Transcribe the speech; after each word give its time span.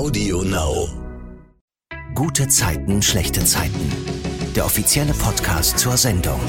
Audio 0.00 0.40
Now. 0.44 0.88
Gute 2.14 2.48
Zeiten, 2.48 3.02
schlechte 3.02 3.44
Zeiten. 3.44 3.92
Der 4.56 4.64
offizielle 4.64 5.12
Podcast 5.12 5.78
zur 5.78 5.98
Sendung. 5.98 6.40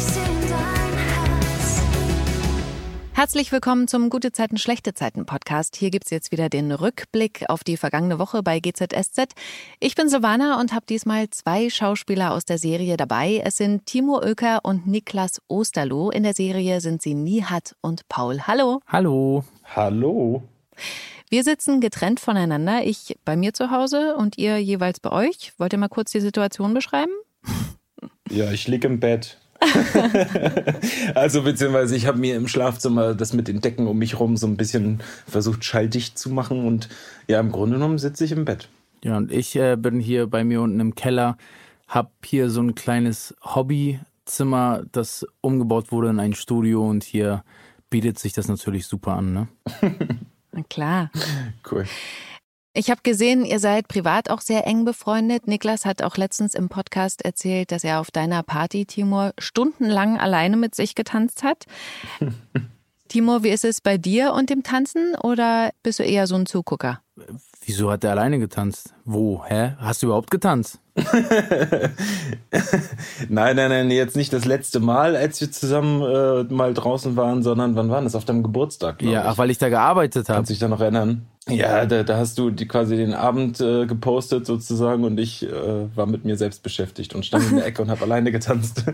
Herzlich 3.11 3.51
willkommen 3.51 3.89
zum 3.89 4.09
Gute 4.09 4.31
Zeiten, 4.31 4.55
schlechte 4.55 4.93
Zeiten 4.93 5.25
Podcast. 5.25 5.75
Hier 5.75 5.89
gibt's 5.89 6.11
jetzt 6.11 6.31
wieder 6.31 6.47
den 6.47 6.71
Rückblick 6.71 7.43
auf 7.49 7.65
die 7.65 7.75
vergangene 7.75 8.19
Woche 8.19 8.41
bei 8.41 8.61
GZSZ. 8.61 9.33
Ich 9.81 9.95
bin 9.95 10.07
Silvana 10.07 10.57
und 10.61 10.71
habe 10.71 10.85
diesmal 10.85 11.29
zwei 11.29 11.69
Schauspieler 11.69 12.31
aus 12.31 12.45
der 12.45 12.57
Serie 12.57 12.95
dabei. 12.95 13.41
Es 13.43 13.57
sind 13.57 13.85
Timo 13.85 14.21
Oeker 14.23 14.61
und 14.63 14.87
Niklas 14.87 15.41
Osterloh. 15.49 16.09
In 16.09 16.23
der 16.23 16.33
Serie 16.33 16.79
sind 16.79 17.01
sie 17.01 17.15
Nihat 17.15 17.75
und 17.81 18.07
Paul. 18.07 18.47
Hallo. 18.47 18.79
Hallo. 18.87 19.43
Hallo. 19.75 20.41
Wir 21.31 21.45
sitzen 21.45 21.79
getrennt 21.79 22.19
voneinander. 22.19 22.81
Ich 22.83 23.17
bei 23.23 23.37
mir 23.37 23.53
zu 23.53 23.71
Hause 23.71 24.17
und 24.17 24.37
ihr 24.37 24.57
jeweils 24.57 24.99
bei 24.99 25.13
euch. 25.13 25.53
Wollt 25.57 25.71
ihr 25.71 25.79
mal 25.79 25.87
kurz 25.87 26.11
die 26.11 26.19
Situation 26.19 26.73
beschreiben? 26.73 27.13
Ja, 28.29 28.51
ich 28.51 28.67
liege 28.67 28.89
im 28.89 28.99
Bett. 28.99 29.37
also 31.15 31.43
beziehungsweise 31.43 31.95
ich 31.95 32.05
habe 32.05 32.17
mir 32.17 32.35
im 32.35 32.49
Schlafzimmer 32.49 33.13
das 33.13 33.31
mit 33.31 33.47
den 33.47 33.61
Decken 33.61 33.87
um 33.87 33.97
mich 33.97 34.19
rum 34.19 34.35
so 34.35 34.45
ein 34.45 34.57
bisschen 34.57 34.99
versucht 35.25 35.63
schalldicht 35.63 36.19
zu 36.19 36.31
machen 36.31 36.65
und 36.65 36.89
ja, 37.29 37.39
im 37.39 37.53
Grunde 37.53 37.77
genommen 37.77 37.97
sitze 37.97 38.25
ich 38.25 38.33
im 38.33 38.43
Bett. 38.43 38.67
Ja, 39.01 39.15
und 39.15 39.31
ich 39.31 39.55
äh, 39.55 39.77
bin 39.77 40.01
hier 40.01 40.27
bei 40.27 40.43
mir 40.43 40.61
unten 40.61 40.81
im 40.81 40.95
Keller, 40.95 41.37
hab 41.87 42.11
hier 42.25 42.49
so 42.49 42.61
ein 42.61 42.75
kleines 42.75 43.35
Hobbyzimmer, 43.41 44.83
das 44.91 45.25
umgebaut 45.39 45.93
wurde 45.93 46.09
in 46.09 46.19
ein 46.19 46.33
Studio 46.33 46.85
und 46.85 47.05
hier 47.05 47.45
bietet 47.89 48.19
sich 48.19 48.33
das 48.33 48.49
natürlich 48.49 48.85
super 48.85 49.13
an, 49.13 49.31
ne? 49.31 49.47
Na 50.51 50.63
klar. 50.63 51.11
Cool. 51.69 51.85
Ich 52.73 52.89
habe 52.89 53.01
gesehen, 53.03 53.43
ihr 53.43 53.59
seid 53.59 53.89
privat 53.89 54.29
auch 54.29 54.39
sehr 54.39 54.65
eng 54.65 54.85
befreundet. 54.85 55.45
Niklas 55.45 55.85
hat 55.85 56.01
auch 56.01 56.15
letztens 56.15 56.55
im 56.55 56.69
Podcast 56.69 57.21
erzählt, 57.21 57.71
dass 57.71 57.83
er 57.83 57.99
auf 57.99 58.11
deiner 58.11 58.43
Party, 58.43 58.85
Timur, 58.85 59.33
stundenlang 59.37 60.17
alleine 60.17 60.55
mit 60.55 60.73
sich 60.73 60.95
getanzt 60.95 61.43
hat. 61.43 61.65
Timur, 63.09 63.43
wie 63.43 63.49
ist 63.49 63.65
es 63.65 63.81
bei 63.81 63.97
dir 63.97 64.31
und 64.31 64.49
dem 64.49 64.63
Tanzen 64.63 65.15
oder 65.15 65.71
bist 65.83 65.99
du 65.99 66.03
eher 66.03 66.27
so 66.27 66.35
ein 66.35 66.45
Zugucker? 66.45 67.01
Wieso 67.63 67.91
hat 67.91 68.03
er 68.03 68.11
alleine 68.11 68.39
getanzt? 68.39 68.93
Wo? 69.05 69.43
Hä? 69.45 69.73
Hast 69.77 70.01
du 70.01 70.07
überhaupt 70.07 70.31
getanzt? 70.31 70.79
nein, 73.29 73.55
nein, 73.55 73.69
nein, 73.69 73.91
jetzt 73.91 74.15
nicht 74.15 74.33
das 74.33 74.45
letzte 74.45 74.79
Mal, 74.79 75.15
als 75.15 75.39
wir 75.41 75.51
zusammen 75.51 76.01
äh, 76.01 76.43
mal 76.53 76.73
draußen 76.73 77.15
waren, 77.15 77.43
sondern 77.43 77.75
wann 77.75 77.89
war 77.89 78.01
das? 78.01 78.15
Auf 78.15 78.25
deinem 78.25 78.43
Geburtstag, 78.43 79.01
Ja, 79.01 79.21
ich. 79.21 79.27
ach, 79.27 79.37
weil 79.37 79.49
ich 79.51 79.57
da 79.57 79.69
gearbeitet 79.69 80.27
habe. 80.29 80.37
Kannst 80.37 80.51
dich 80.51 80.59
da 80.59 80.67
noch 80.67 80.81
erinnern? 80.81 81.27
Ja, 81.51 81.85
da, 81.85 82.03
da 82.03 82.17
hast 82.17 82.37
du 82.37 82.49
die, 82.49 82.67
quasi 82.67 82.95
den 82.95 83.13
Abend 83.13 83.59
äh, 83.61 83.85
gepostet 83.85 84.45
sozusagen 84.45 85.03
und 85.03 85.19
ich 85.19 85.43
äh, 85.43 85.49
war 85.95 86.05
mit 86.05 86.25
mir 86.25 86.37
selbst 86.37 86.63
beschäftigt 86.63 87.15
und 87.15 87.25
stand 87.25 87.49
in 87.49 87.57
der 87.57 87.65
Ecke 87.67 87.81
und 87.81 87.89
habe 87.89 88.03
alleine 88.03 88.31
getanzt. 88.31 88.83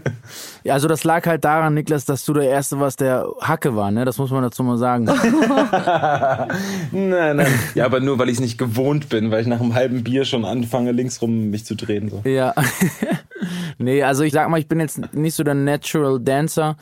Ja, 0.64 0.74
also 0.74 0.88
das 0.88 1.04
lag 1.04 1.26
halt 1.26 1.46
daran, 1.46 1.74
Niklas, 1.74 2.04
dass 2.06 2.26
du 2.26 2.34
der 2.34 2.50
Erste 2.50 2.80
warst, 2.80 3.00
der 3.00 3.26
Hacke 3.40 3.76
war, 3.76 3.92
ne? 3.92 4.04
Das 4.04 4.18
muss 4.18 4.32
man 4.32 4.44
dazu 4.44 4.64
mal 4.64 4.78
sagen. 4.78 5.06
nein, 6.92 7.38
nein. 7.38 7.48
Ja, 7.76 7.86
aber 7.86 8.02
nur, 8.02 8.20
weil 8.20 8.28
ich 8.28 8.36
es 8.36 8.40
nicht 8.42 8.58
gewohnt 8.58 9.08
bin, 9.08 9.32
weil 9.32 9.42
ich 9.42 9.48
nach 9.48 9.62
einem 9.62 9.74
halben 9.74 10.04
Bier 10.04 10.26
schon 10.26 10.44
anfange, 10.44 10.92
linksrum 10.92 11.50
mich 11.50 11.66
zu 11.66 11.76
drehen. 11.76 12.10
So. 12.10 12.30
ja. 12.30 12.54
nee, 13.78 14.04
also 14.04 14.24
ich 14.24 14.34
sag 14.34 14.50
mal, 14.50 14.60
ich 14.60 14.68
bin 14.68 14.80
jetzt 14.82 15.14
nicht 15.14 15.36
so 15.36 15.44
der 15.44 15.54
Natural 15.54 16.20
Dancer. 16.20 16.76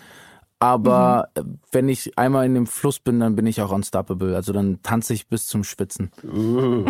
Aber 0.59 1.29
mhm. 1.37 1.59
wenn 1.71 1.89
ich 1.89 2.17
einmal 2.17 2.45
in 2.45 2.53
dem 2.53 2.67
Fluss 2.67 2.99
bin, 2.99 3.19
dann 3.19 3.35
bin 3.35 3.45
ich 3.45 3.61
auch 3.61 3.71
unstoppable. 3.71 4.35
Also 4.35 4.53
dann 4.53 4.81
tanze 4.83 5.13
ich 5.13 5.27
bis 5.27 5.47
zum 5.47 5.63
Spitzen. 5.63 6.11
Uh. 6.23 6.85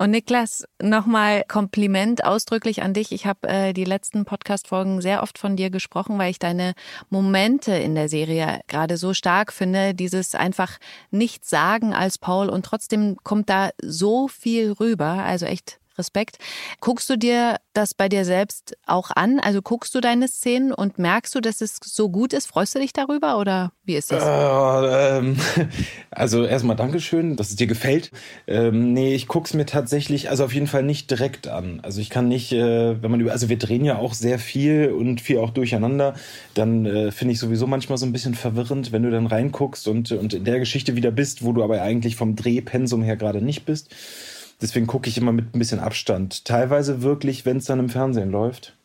Und 0.00 0.12
Niklas, 0.12 0.64
nochmal 0.80 1.44
Kompliment 1.46 2.24
ausdrücklich 2.24 2.82
an 2.82 2.94
dich. 2.94 3.12
Ich 3.12 3.26
habe 3.26 3.46
äh, 3.46 3.74
die 3.74 3.84
letzten 3.84 4.24
Podcast-Folgen 4.24 5.02
sehr 5.02 5.22
oft 5.22 5.36
von 5.36 5.56
dir 5.56 5.68
gesprochen, 5.68 6.16
weil 6.16 6.30
ich 6.30 6.38
deine 6.38 6.72
Momente 7.10 7.72
in 7.72 7.94
der 7.94 8.08
Serie 8.08 8.60
gerade 8.66 8.96
so 8.96 9.12
stark 9.12 9.52
finde. 9.52 9.92
Dieses 9.92 10.34
einfach 10.34 10.78
nichts 11.10 11.50
sagen 11.50 11.92
als 11.92 12.16
Paul 12.16 12.48
und 12.48 12.64
trotzdem 12.64 13.18
kommt 13.24 13.50
da 13.50 13.72
so 13.82 14.26
viel 14.26 14.72
rüber. 14.72 15.22
Also 15.22 15.44
echt 15.44 15.79
Respekt. 16.00 16.38
Guckst 16.80 17.08
du 17.08 17.16
dir 17.16 17.58
das 17.72 17.94
bei 17.94 18.08
dir 18.08 18.24
selbst 18.24 18.76
auch 18.86 19.10
an? 19.14 19.38
Also 19.38 19.62
guckst 19.62 19.94
du 19.94 20.00
deine 20.00 20.26
Szenen 20.26 20.72
und 20.72 20.98
merkst 20.98 21.34
du, 21.34 21.40
dass 21.40 21.60
es 21.60 21.78
so 21.84 22.08
gut 22.08 22.32
ist? 22.32 22.46
Freust 22.46 22.74
du 22.74 22.80
dich 22.80 22.92
darüber 22.92 23.38
oder 23.38 23.72
wie 23.84 23.94
ist 23.94 24.10
das? 24.10 24.24
Äh, 24.24 25.18
ähm, 25.18 25.36
also 26.10 26.44
erstmal 26.44 26.76
Dankeschön, 26.76 27.36
dass 27.36 27.50
es 27.50 27.56
dir 27.56 27.66
gefällt. 27.66 28.10
Ähm, 28.46 28.92
nee, 28.92 29.14
ich 29.14 29.28
guck's 29.28 29.54
mir 29.54 29.66
tatsächlich, 29.66 30.30
also 30.30 30.44
auf 30.44 30.54
jeden 30.54 30.66
Fall 30.66 30.82
nicht 30.82 31.10
direkt 31.10 31.46
an. 31.46 31.80
Also 31.82 32.00
ich 32.00 32.10
kann 32.10 32.28
nicht, 32.28 32.52
äh, 32.52 33.00
wenn 33.02 33.10
man 33.10 33.20
über, 33.20 33.32
also 33.32 33.48
wir 33.48 33.58
drehen 33.58 33.84
ja 33.84 33.98
auch 33.98 34.14
sehr 34.14 34.38
viel 34.38 34.90
und 34.90 35.20
viel 35.20 35.38
auch 35.38 35.50
durcheinander, 35.50 36.14
dann 36.54 36.86
äh, 36.86 37.12
finde 37.12 37.32
ich 37.32 37.38
sowieso 37.38 37.66
manchmal 37.66 37.98
so 37.98 38.06
ein 38.06 38.12
bisschen 38.12 38.34
verwirrend, 38.34 38.92
wenn 38.92 39.02
du 39.02 39.10
dann 39.10 39.26
reinguckst 39.26 39.86
und, 39.86 40.10
und 40.12 40.34
in 40.34 40.44
der 40.44 40.58
Geschichte 40.58 40.96
wieder 40.96 41.10
bist, 41.10 41.44
wo 41.44 41.52
du 41.52 41.62
aber 41.62 41.82
eigentlich 41.82 42.16
vom 42.16 42.36
Drehpensum 42.36 43.02
her 43.02 43.16
gerade 43.16 43.42
nicht 43.42 43.64
bist. 43.64 43.94
Deswegen 44.60 44.86
gucke 44.86 45.08
ich 45.08 45.16
immer 45.18 45.32
mit 45.32 45.54
ein 45.54 45.58
bisschen 45.58 45.80
Abstand. 45.80 46.44
Teilweise 46.44 47.02
wirklich, 47.02 47.46
wenn 47.46 47.58
es 47.58 47.64
dann 47.64 47.78
im 47.78 47.88
Fernsehen 47.88 48.30
läuft, 48.30 48.76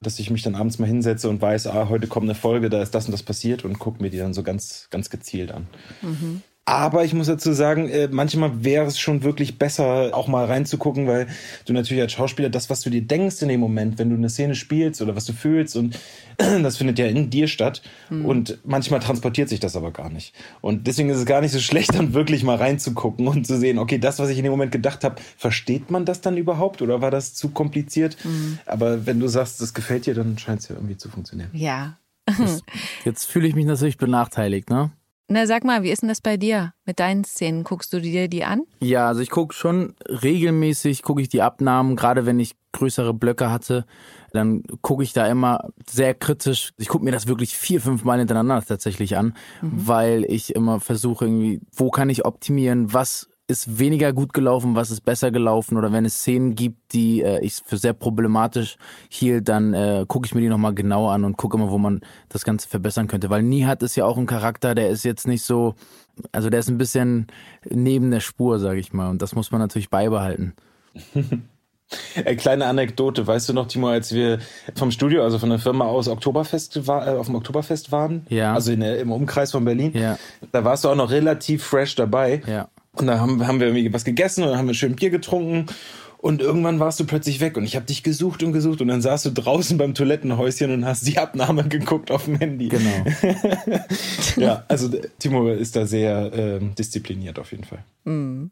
dass 0.00 0.18
ich 0.18 0.30
mich 0.30 0.42
dann 0.42 0.54
abends 0.54 0.78
mal 0.78 0.86
hinsetze 0.86 1.28
und 1.28 1.40
weiß, 1.40 1.68
ah, 1.68 1.88
heute 1.88 2.06
kommt 2.06 2.24
eine 2.24 2.34
Folge, 2.34 2.68
da 2.68 2.82
ist 2.82 2.94
das 2.94 3.06
und 3.06 3.12
das 3.12 3.22
passiert 3.22 3.64
und 3.64 3.78
gucke 3.78 4.02
mir 4.02 4.10
die 4.10 4.18
dann 4.18 4.34
so 4.34 4.42
ganz, 4.42 4.88
ganz 4.90 5.08
gezielt 5.10 5.50
an. 5.52 5.66
Mhm. 6.02 6.42
Aber 6.68 7.04
ich 7.04 7.14
muss 7.14 7.28
dazu 7.28 7.52
sagen, 7.52 7.88
äh, 7.88 8.08
manchmal 8.10 8.64
wäre 8.64 8.86
es 8.86 8.98
schon 8.98 9.22
wirklich 9.22 9.56
besser, 9.56 10.10
auch 10.12 10.26
mal 10.26 10.46
reinzugucken, 10.46 11.06
weil 11.06 11.28
du 11.64 11.72
natürlich 11.72 12.02
als 12.02 12.12
Schauspieler 12.12 12.50
das, 12.50 12.68
was 12.68 12.80
du 12.80 12.90
dir 12.90 13.02
denkst 13.02 13.40
in 13.40 13.48
dem 13.48 13.60
Moment, 13.60 14.00
wenn 14.00 14.10
du 14.10 14.16
eine 14.16 14.28
Szene 14.28 14.56
spielst 14.56 15.00
oder 15.00 15.14
was 15.14 15.26
du 15.26 15.32
fühlst 15.32 15.76
und 15.76 15.96
das 16.38 16.76
findet 16.76 16.98
ja 16.98 17.06
in 17.06 17.30
dir 17.30 17.46
statt. 17.46 17.82
Mhm. 18.10 18.24
Und 18.24 18.58
manchmal 18.64 18.98
transportiert 18.98 19.48
sich 19.48 19.60
das 19.60 19.76
aber 19.76 19.92
gar 19.92 20.10
nicht. 20.10 20.34
Und 20.60 20.88
deswegen 20.88 21.08
ist 21.08 21.18
es 21.18 21.24
gar 21.24 21.40
nicht 21.40 21.52
so 21.52 21.60
schlecht, 21.60 21.94
dann 21.96 22.14
wirklich 22.14 22.42
mal 22.42 22.56
reinzugucken 22.56 23.28
und 23.28 23.46
zu 23.46 23.56
sehen, 23.58 23.78
okay, 23.78 23.98
das, 23.98 24.18
was 24.18 24.28
ich 24.28 24.38
in 24.38 24.42
dem 24.42 24.50
Moment 24.50 24.72
gedacht 24.72 25.04
habe, 25.04 25.22
versteht 25.36 25.92
man 25.92 26.04
das 26.04 26.20
dann 26.20 26.36
überhaupt 26.36 26.82
oder 26.82 27.00
war 27.00 27.12
das 27.12 27.34
zu 27.34 27.50
kompliziert? 27.50 28.16
Mhm. 28.24 28.58
Aber 28.66 29.06
wenn 29.06 29.20
du 29.20 29.28
sagst, 29.28 29.60
das 29.60 29.72
gefällt 29.72 30.06
dir, 30.06 30.14
dann 30.14 30.36
scheint 30.36 30.62
es 30.62 30.68
ja 30.68 30.74
irgendwie 30.74 30.96
zu 30.96 31.08
funktionieren. 31.10 31.50
Ja. 31.52 31.96
Jetzt, 32.40 32.64
jetzt 33.04 33.24
fühle 33.26 33.46
ich 33.46 33.54
mich 33.54 33.66
natürlich 33.66 33.98
benachteiligt, 33.98 34.68
ne? 34.68 34.90
Na, 35.28 35.44
sag 35.46 35.64
mal, 35.64 35.82
wie 35.82 35.90
ist 35.90 36.02
denn 36.02 36.08
das 36.08 36.20
bei 36.20 36.36
dir 36.36 36.72
mit 36.84 37.00
deinen 37.00 37.24
Szenen? 37.24 37.64
Guckst 37.64 37.92
du 37.92 38.00
dir 38.00 38.28
die 38.28 38.44
an? 38.44 38.62
Ja, 38.80 39.08
also 39.08 39.20
ich 39.20 39.30
gucke 39.30 39.54
schon 39.54 39.94
regelmäßig, 40.08 41.02
gucke 41.02 41.20
ich 41.20 41.28
die 41.28 41.42
Abnahmen, 41.42 41.96
gerade 41.96 42.26
wenn 42.26 42.38
ich 42.38 42.52
größere 42.72 43.12
Blöcke 43.12 43.50
hatte, 43.50 43.86
dann 44.32 44.62
gucke 44.82 45.02
ich 45.02 45.12
da 45.12 45.26
immer 45.26 45.70
sehr 45.88 46.14
kritisch. 46.14 46.72
Ich 46.76 46.88
gucke 46.88 47.04
mir 47.04 47.10
das 47.10 47.26
wirklich 47.26 47.56
vier, 47.56 47.80
fünf 47.80 48.04
Mal 48.04 48.18
hintereinander 48.18 48.62
tatsächlich 48.64 49.16
an, 49.16 49.34
mhm. 49.62 49.88
weil 49.88 50.24
ich 50.24 50.54
immer 50.54 50.78
versuche 50.78 51.24
irgendwie, 51.24 51.60
wo 51.72 51.90
kann 51.90 52.08
ich 52.08 52.24
optimieren, 52.24 52.92
was 52.92 53.28
ist 53.48 53.78
weniger 53.78 54.12
gut 54.12 54.32
gelaufen, 54.32 54.74
was 54.74 54.90
ist 54.90 55.02
besser 55.02 55.30
gelaufen 55.30 55.76
oder 55.76 55.92
wenn 55.92 56.04
es 56.04 56.16
Szenen 56.16 56.56
gibt, 56.56 56.92
die 56.92 57.22
äh, 57.22 57.40
ich 57.44 57.62
für 57.64 57.76
sehr 57.76 57.92
problematisch 57.92 58.76
hielt, 59.08 59.48
dann 59.48 59.72
äh, 59.72 60.04
gucke 60.08 60.26
ich 60.26 60.34
mir 60.34 60.40
die 60.40 60.48
nochmal 60.48 60.74
genau 60.74 61.08
an 61.08 61.24
und 61.24 61.36
gucke 61.36 61.56
immer, 61.56 61.70
wo 61.70 61.78
man 61.78 62.00
das 62.28 62.44
Ganze 62.44 62.68
verbessern 62.68 63.06
könnte. 63.06 63.30
Weil 63.30 63.42
Nihat 63.42 63.82
ist 63.82 63.94
ja 63.94 64.04
auch 64.04 64.18
ein 64.18 64.26
Charakter, 64.26 64.74
der 64.74 64.90
ist 64.90 65.04
jetzt 65.04 65.28
nicht 65.28 65.42
so, 65.42 65.74
also 66.32 66.50
der 66.50 66.60
ist 66.60 66.68
ein 66.68 66.78
bisschen 66.78 67.28
neben 67.70 68.10
der 68.10 68.20
Spur, 68.20 68.58
sage 68.58 68.80
ich 68.80 68.92
mal. 68.92 69.10
Und 69.10 69.22
das 69.22 69.34
muss 69.34 69.52
man 69.52 69.60
natürlich 69.60 69.90
beibehalten. 69.90 70.54
Äh, 72.16 72.34
kleine 72.34 72.66
Anekdote, 72.66 73.24
weißt 73.24 73.48
du 73.48 73.52
noch, 73.52 73.68
Timo, 73.68 73.88
als 73.88 74.12
wir 74.12 74.40
vom 74.74 74.90
Studio, 74.90 75.22
also 75.22 75.38
von 75.38 75.50
der 75.50 75.60
Firma 75.60 75.84
aus 75.84 76.08
Oktoberfest 76.08 76.88
war, 76.88 77.06
äh, 77.06 77.16
auf 77.16 77.26
dem 77.26 77.36
Oktoberfest 77.36 77.92
waren, 77.92 78.26
ja. 78.28 78.54
also 78.54 78.72
in 78.72 78.82
im 78.82 79.12
Umkreis 79.12 79.52
von 79.52 79.64
Berlin, 79.64 79.92
ja. 79.94 80.18
da 80.50 80.64
warst 80.64 80.84
du 80.84 80.88
auch 80.88 80.96
noch 80.96 81.10
relativ 81.10 81.62
fresh 81.62 81.94
dabei. 81.94 82.42
Ja. 82.44 82.68
Und 83.00 83.06
da 83.06 83.18
haben, 83.18 83.46
haben 83.46 83.60
wir 83.60 83.68
irgendwie 83.68 83.92
was 83.92 84.04
gegessen 84.04 84.42
und 84.44 84.50
dann 84.50 84.58
haben 84.58 84.66
wir 84.66 84.74
schön 84.74 84.96
Bier 84.96 85.10
getrunken. 85.10 85.66
Und 86.18 86.40
irgendwann 86.40 86.80
warst 86.80 86.98
du 86.98 87.04
plötzlich 87.04 87.40
weg 87.40 87.56
und 87.56 87.64
ich 87.64 87.76
habe 87.76 87.86
dich 87.86 88.02
gesucht 88.02 88.42
und 88.42 88.52
gesucht 88.52 88.80
und 88.80 88.88
dann 88.88 89.02
saßt 89.02 89.26
du 89.26 89.30
draußen 89.30 89.76
beim 89.78 89.94
Toilettenhäuschen 89.94 90.72
und 90.72 90.84
hast 90.84 91.06
die 91.06 91.18
Abnahme 91.18 91.68
geguckt 91.68 92.10
auf 92.10 92.24
dem 92.24 92.36
Handy. 92.36 92.68
Genau. 92.68 93.04
ja, 94.36 94.64
also 94.66 94.90
Timo 95.18 95.48
ist 95.50 95.76
da 95.76 95.86
sehr 95.86 96.32
äh, 96.32 96.60
diszipliniert 96.76 97.38
auf 97.38 97.52
jeden 97.52 97.64
Fall. 97.64 97.84
Mhm. 98.04 98.50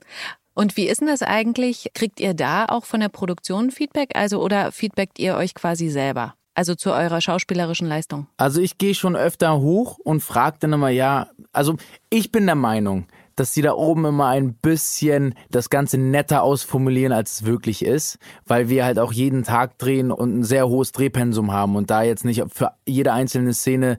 Und 0.54 0.76
wie 0.76 0.86
ist 0.86 1.00
denn 1.00 1.08
das 1.08 1.22
eigentlich? 1.22 1.90
Kriegt 1.94 2.20
ihr 2.20 2.34
da 2.34 2.66
auch 2.66 2.84
von 2.84 3.00
der 3.00 3.08
Produktion 3.08 3.70
Feedback? 3.70 4.10
Also 4.14 4.40
oder 4.40 4.70
feedbackt 4.70 5.18
ihr 5.18 5.34
euch 5.34 5.54
quasi 5.54 5.88
selber? 5.88 6.34
Also 6.54 6.76
zu 6.76 6.92
eurer 6.92 7.20
schauspielerischen 7.20 7.88
Leistung? 7.88 8.28
Also 8.36 8.60
ich 8.60 8.78
gehe 8.78 8.94
schon 8.94 9.16
öfter 9.16 9.58
hoch 9.58 9.98
und 9.98 10.20
frage 10.20 10.58
dann 10.60 10.72
immer, 10.72 10.90
ja, 10.90 11.28
also 11.52 11.74
ich 12.10 12.30
bin 12.30 12.46
der 12.46 12.54
Meinung, 12.54 13.06
dass 13.36 13.52
die 13.52 13.62
da 13.62 13.72
oben 13.72 14.04
immer 14.04 14.28
ein 14.28 14.54
bisschen 14.54 15.34
das 15.50 15.70
Ganze 15.70 15.98
netter 15.98 16.42
ausformulieren, 16.42 17.12
als 17.12 17.32
es 17.32 17.44
wirklich 17.44 17.84
ist, 17.84 18.18
weil 18.46 18.68
wir 18.68 18.84
halt 18.84 18.98
auch 18.98 19.12
jeden 19.12 19.42
Tag 19.42 19.78
drehen 19.78 20.10
und 20.10 20.38
ein 20.38 20.44
sehr 20.44 20.68
hohes 20.68 20.92
Drehpensum 20.92 21.52
haben 21.52 21.76
und 21.76 21.90
da 21.90 22.02
jetzt 22.02 22.24
nicht 22.24 22.42
für 22.52 22.72
jede 22.86 23.12
einzelne 23.12 23.54
Szene 23.54 23.98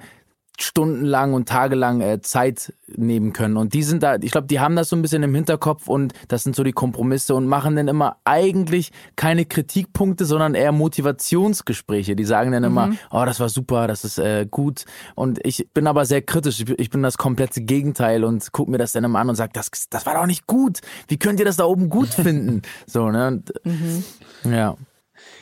stundenlang 0.59 1.33
und 1.33 1.47
tagelang 1.47 2.01
äh, 2.01 2.21
Zeit 2.21 2.73
nehmen 2.87 3.33
können. 3.33 3.57
Und 3.57 3.73
die 3.73 3.83
sind 3.83 4.03
da, 4.03 4.15
ich 4.15 4.31
glaube, 4.31 4.47
die 4.47 4.59
haben 4.59 4.75
das 4.75 4.89
so 4.89 4.95
ein 4.95 5.01
bisschen 5.01 5.23
im 5.23 5.33
Hinterkopf 5.33 5.87
und 5.87 6.13
das 6.27 6.43
sind 6.43 6.55
so 6.55 6.63
die 6.63 6.71
Kompromisse 6.71 7.35
und 7.35 7.47
machen 7.47 7.75
dann 7.75 7.87
immer 7.87 8.17
eigentlich 8.23 8.91
keine 9.15 9.45
Kritikpunkte, 9.45 10.25
sondern 10.25 10.55
eher 10.55 10.71
Motivationsgespräche. 10.71 12.15
Die 12.15 12.25
sagen 12.25 12.51
dann 12.51 12.63
mhm. 12.63 12.69
immer, 12.69 12.91
oh, 13.11 13.23
das 13.25 13.39
war 13.39 13.49
super, 13.49 13.87
das 13.87 14.03
ist 14.03 14.17
äh, 14.17 14.47
gut. 14.49 14.85
Und 15.15 15.39
ich 15.45 15.67
bin 15.73 15.87
aber 15.87 16.05
sehr 16.05 16.21
kritisch. 16.21 16.63
Ich 16.77 16.89
bin 16.89 17.03
das 17.03 17.17
komplette 17.17 17.61
Gegenteil 17.61 18.23
und 18.23 18.51
guck 18.51 18.67
mir 18.67 18.77
das 18.77 18.93
dann 18.93 19.03
immer 19.03 19.19
an 19.19 19.29
und 19.29 19.35
sag, 19.35 19.53
das, 19.53 19.69
das 19.89 20.05
war 20.05 20.15
doch 20.15 20.25
nicht 20.25 20.47
gut. 20.47 20.79
Wie 21.07 21.17
könnt 21.17 21.39
ihr 21.39 21.45
das 21.45 21.57
da 21.57 21.65
oben 21.65 21.89
gut 21.89 22.09
finden? 22.09 22.61
so, 22.85 23.09
ne? 23.09 23.27
Und, 23.27 23.53
mhm. 23.63 24.03
Ja. 24.43 24.75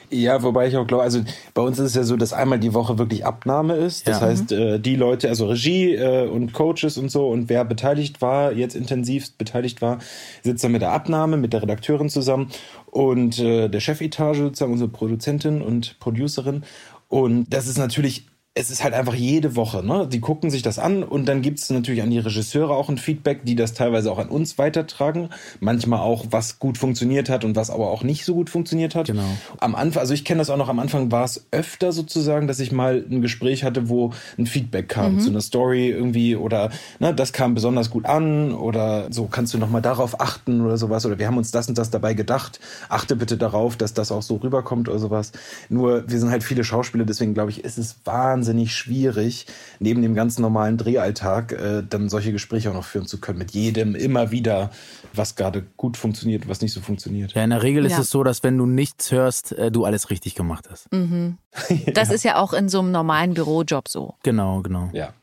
Ja, 0.09 0.43
wobei 0.43 0.67
ich 0.67 0.77
auch 0.77 0.85
glaube, 0.85 1.03
also 1.03 1.21
bei 1.53 1.61
uns 1.61 1.79
ist 1.79 1.87
es 1.87 1.95
ja 1.95 2.03
so, 2.03 2.15
dass 2.15 2.33
einmal 2.33 2.59
die 2.59 2.73
Woche 2.73 2.97
wirklich 2.97 3.25
Abnahme 3.25 3.75
ist. 3.75 4.07
Das 4.07 4.21
ja. 4.21 4.27
heißt, 4.27 4.51
äh, 4.51 4.79
die 4.79 4.95
Leute, 4.95 5.29
also 5.29 5.47
Regie 5.47 5.95
äh, 5.95 6.27
und 6.27 6.53
Coaches 6.53 6.97
und 6.97 7.09
so 7.09 7.29
und 7.29 7.49
wer 7.49 7.65
beteiligt 7.65 8.21
war, 8.21 8.51
jetzt 8.53 8.75
intensiv 8.75 9.31
beteiligt 9.37 9.81
war, 9.81 9.99
sitzt 10.43 10.63
dann 10.63 10.71
mit 10.71 10.81
der 10.81 10.91
Abnahme, 10.91 11.37
mit 11.37 11.53
der 11.53 11.63
Redakteurin 11.63 12.09
zusammen 12.09 12.49
und 12.87 13.39
äh, 13.39 13.69
der 13.69 13.79
Chefetage 13.79 14.37
sozusagen, 14.37 14.71
unsere 14.71 14.89
Produzentin 14.89 15.61
und 15.61 15.99
Producerin. 15.99 16.63
Und 17.07 17.53
das 17.53 17.67
ist 17.67 17.77
natürlich 17.77 18.25
es 18.55 18.69
ist 18.69 18.83
halt 18.83 18.93
einfach 18.93 19.15
jede 19.15 19.55
Woche, 19.55 19.83
ne? 19.83 20.07
Die 20.07 20.19
gucken 20.19 20.51
sich 20.51 20.61
das 20.61 20.77
an 20.77 21.01
und 21.01 21.25
dann 21.25 21.41
gibt 21.41 21.57
es 21.57 21.71
natürlich 21.71 22.03
an 22.03 22.11
die 22.11 22.19
Regisseure 22.19 22.75
auch 22.75 22.87
ein 22.87 22.99
Feedback, 22.99 23.45
die 23.45 23.55
das 23.55 23.73
teilweise 23.73 24.11
auch 24.11 24.19
an 24.19 24.29
uns 24.29 24.59
weitertragen. 24.59 25.29
Manchmal 25.59 26.01
auch, 26.01 26.25
was 26.29 26.59
gut 26.59 26.77
funktioniert 26.77 27.29
hat 27.29 27.45
und 27.45 27.55
was 27.55 27.71
aber 27.71 27.89
auch 27.89 28.03
nicht 28.03 28.25
so 28.25 28.35
gut 28.35 28.51
funktioniert 28.51 28.93
hat. 28.93 29.07
Genau. 29.07 29.23
Am 29.59 29.73
Anfang, 29.73 30.01
also 30.01 30.13
ich 30.13 30.23
kenne 30.23 30.37
das 30.37 30.51
auch 30.51 30.57
noch, 30.57 30.69
am 30.69 30.77
Anfang 30.77 31.11
war 31.11 31.23
es 31.23 31.47
öfter 31.49 31.91
sozusagen, 31.91 32.47
dass 32.47 32.59
ich 32.59 32.71
mal 32.71 33.03
ein 33.09 33.23
Gespräch 33.23 33.63
hatte, 33.63 33.89
wo 33.89 34.13
ein 34.37 34.45
Feedback 34.45 34.87
kam 34.87 35.15
mhm. 35.15 35.19
zu 35.21 35.31
einer 35.31 35.41
Story 35.41 35.89
irgendwie 35.89 36.35
oder 36.35 36.69
ne, 36.99 37.11
das 37.11 37.33
kam 37.33 37.55
besonders 37.55 37.89
gut 37.89 38.05
an 38.05 38.53
oder 38.53 39.07
so 39.09 39.25
kannst 39.25 39.55
du 39.55 39.57
nochmal 39.57 39.81
darauf 39.81 40.21
achten 40.21 40.61
oder 40.61 40.77
sowas 40.77 41.07
oder 41.07 41.17
wir 41.17 41.25
haben 41.25 41.37
uns 41.37 41.49
das 41.49 41.69
und 41.69 41.79
das 41.79 41.89
dabei 41.89 42.13
gedacht. 42.13 42.59
Achte 42.87 43.15
bitte 43.15 43.35
darauf, 43.35 43.77
dass 43.77 43.95
das 43.95 44.11
auch 44.11 44.21
so 44.21 44.35
rüberkommt 44.35 44.89
oder 44.89 44.99
sowas. 44.99 45.31
Nur 45.69 46.07
wir 46.07 46.19
sind 46.19 46.29
halt 46.29 46.43
viele 46.43 46.63
Schauspieler, 46.63 47.05
deswegen 47.05 47.33
glaube 47.33 47.49
ich, 47.49 47.63
ist 47.63 47.79
es 47.79 47.95
wahnsinnig 48.05 48.42
wahnsinnig 48.43 48.75
schwierig, 48.75 49.45
neben 49.79 50.01
dem 50.01 50.15
ganz 50.15 50.37
normalen 50.37 50.77
Drehalltag 50.77 51.53
äh, 51.53 51.83
dann 51.87 52.09
solche 52.09 52.33
Gespräche 52.33 52.69
auch 52.69 52.73
noch 52.73 52.83
führen 52.83 53.05
zu 53.05 53.21
können. 53.21 53.37
Mit 53.39 53.51
jedem 53.51 53.95
immer 53.95 54.31
wieder, 54.31 54.69
was 55.13 55.35
gerade 55.35 55.63
gut 55.77 55.95
funktioniert, 55.95 56.49
was 56.49 56.59
nicht 56.59 56.73
so 56.73 56.81
funktioniert. 56.81 57.33
Ja, 57.33 57.43
in 57.43 57.51
der 57.51 57.63
Regel 57.63 57.85
ja. 57.85 57.91
ist 57.91 57.99
es 57.99 58.09
so, 58.09 58.23
dass 58.23 58.43
wenn 58.43 58.57
du 58.57 58.65
nichts 58.65 59.11
hörst, 59.11 59.53
äh, 59.53 59.71
du 59.71 59.85
alles 59.85 60.09
richtig 60.09 60.35
gemacht 60.35 60.67
hast. 60.69 60.91
Mhm. 60.91 61.37
Das 61.93 62.09
ja. 62.09 62.15
ist 62.15 62.23
ja 62.23 62.35
auch 62.37 62.53
in 62.53 62.67
so 62.67 62.79
einem 62.79 62.91
normalen 62.91 63.33
Bürojob 63.35 63.87
so. 63.87 64.15
Genau, 64.23 64.61
genau. 64.61 64.89
Ja. 64.93 65.13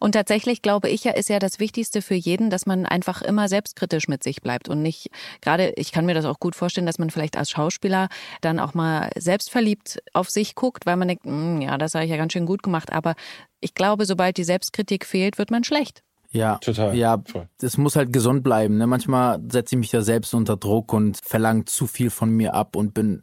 Und 0.00 0.12
tatsächlich 0.12 0.62
glaube 0.62 0.88
ich 0.88 1.04
ja, 1.04 1.12
ist 1.12 1.28
ja 1.28 1.38
das 1.38 1.58
Wichtigste 1.58 2.02
für 2.02 2.14
jeden, 2.14 2.50
dass 2.50 2.66
man 2.66 2.86
einfach 2.86 3.22
immer 3.22 3.48
selbstkritisch 3.48 4.08
mit 4.08 4.22
sich 4.22 4.42
bleibt 4.42 4.68
und 4.68 4.82
nicht, 4.82 5.10
gerade 5.40 5.72
ich 5.76 5.92
kann 5.92 6.06
mir 6.06 6.14
das 6.14 6.24
auch 6.24 6.40
gut 6.40 6.54
vorstellen, 6.54 6.86
dass 6.86 6.98
man 6.98 7.10
vielleicht 7.10 7.36
als 7.36 7.50
Schauspieler 7.50 8.08
dann 8.40 8.58
auch 8.58 8.74
mal 8.74 9.10
selbstverliebt 9.16 10.02
auf 10.12 10.30
sich 10.30 10.54
guckt, 10.54 10.86
weil 10.86 10.96
man 10.96 11.08
denkt, 11.08 11.24
hm, 11.24 11.60
ja, 11.60 11.78
das 11.78 11.94
habe 11.94 12.04
ich 12.04 12.10
ja 12.10 12.16
ganz 12.16 12.32
schön 12.32 12.46
gut 12.46 12.62
gemacht. 12.62 12.92
Aber 12.92 13.14
ich 13.60 13.74
glaube, 13.74 14.06
sobald 14.06 14.36
die 14.36 14.44
Selbstkritik 14.44 15.04
fehlt, 15.04 15.38
wird 15.38 15.50
man 15.50 15.64
schlecht. 15.64 16.02
Ja, 16.30 16.58
total. 16.58 16.94
Ja, 16.94 17.22
es 17.62 17.78
muss 17.78 17.96
halt 17.96 18.12
gesund 18.12 18.42
bleiben. 18.42 18.76
Ne? 18.76 18.86
Manchmal 18.86 19.40
setze 19.50 19.74
ich 19.74 19.78
mich 19.78 19.92
ja 19.92 20.02
selbst 20.02 20.34
unter 20.34 20.56
Druck 20.56 20.92
und 20.92 21.18
verlange 21.22 21.64
zu 21.64 21.86
viel 21.86 22.10
von 22.10 22.30
mir 22.30 22.54
ab 22.54 22.76
und 22.76 22.92
bin 22.92 23.22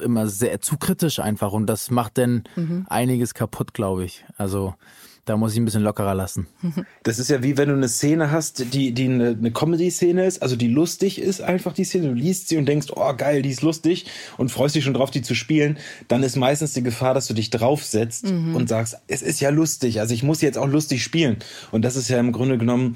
immer 0.00 0.28
sehr 0.28 0.60
zu 0.60 0.76
kritisch 0.78 1.18
einfach 1.18 1.52
und 1.52 1.66
das 1.66 1.90
macht 1.90 2.18
dann 2.18 2.44
mhm. 2.54 2.86
einiges 2.88 3.34
kaputt, 3.34 3.74
glaube 3.74 4.04
ich. 4.04 4.24
Also 4.36 4.74
da 5.28 5.36
muss 5.36 5.52
ich 5.52 5.60
ein 5.60 5.64
bisschen 5.64 5.82
lockerer 5.82 6.14
lassen. 6.14 6.46
Das 7.02 7.18
ist 7.18 7.30
ja 7.30 7.42
wie 7.42 7.56
wenn 7.56 7.68
du 7.68 7.74
eine 7.74 7.88
Szene 7.88 8.30
hast, 8.30 8.74
die, 8.74 8.92
die 8.92 9.04
eine, 9.04 9.28
eine 9.28 9.50
Comedy-Szene 9.50 10.26
ist, 10.26 10.42
also 10.42 10.56
die 10.56 10.68
lustig 10.68 11.20
ist, 11.20 11.40
einfach 11.40 11.72
die 11.72 11.84
Szene. 11.84 12.08
Du 12.08 12.14
liest 12.14 12.48
sie 12.48 12.58
und 12.58 12.66
denkst, 12.66 12.88
oh 12.94 13.14
geil, 13.16 13.40
die 13.40 13.50
ist 13.50 13.62
lustig 13.62 14.06
und 14.36 14.50
freust 14.50 14.74
dich 14.74 14.84
schon 14.84 14.94
drauf, 14.94 15.10
die 15.10 15.22
zu 15.22 15.34
spielen. 15.34 15.78
Dann 16.08 16.22
ist 16.22 16.36
meistens 16.36 16.74
die 16.74 16.82
Gefahr, 16.82 17.14
dass 17.14 17.26
du 17.26 17.34
dich 17.34 17.50
draufsetzt 17.50 18.30
mhm. 18.30 18.54
und 18.54 18.68
sagst, 18.68 18.98
es 19.06 19.22
ist 19.22 19.40
ja 19.40 19.50
lustig, 19.50 20.00
also 20.00 20.12
ich 20.12 20.22
muss 20.22 20.42
jetzt 20.42 20.58
auch 20.58 20.68
lustig 20.68 21.02
spielen. 21.02 21.38
Und 21.70 21.82
das 21.82 21.96
ist 21.96 22.08
ja 22.08 22.18
im 22.18 22.32
Grunde 22.32 22.58
genommen 22.58 22.94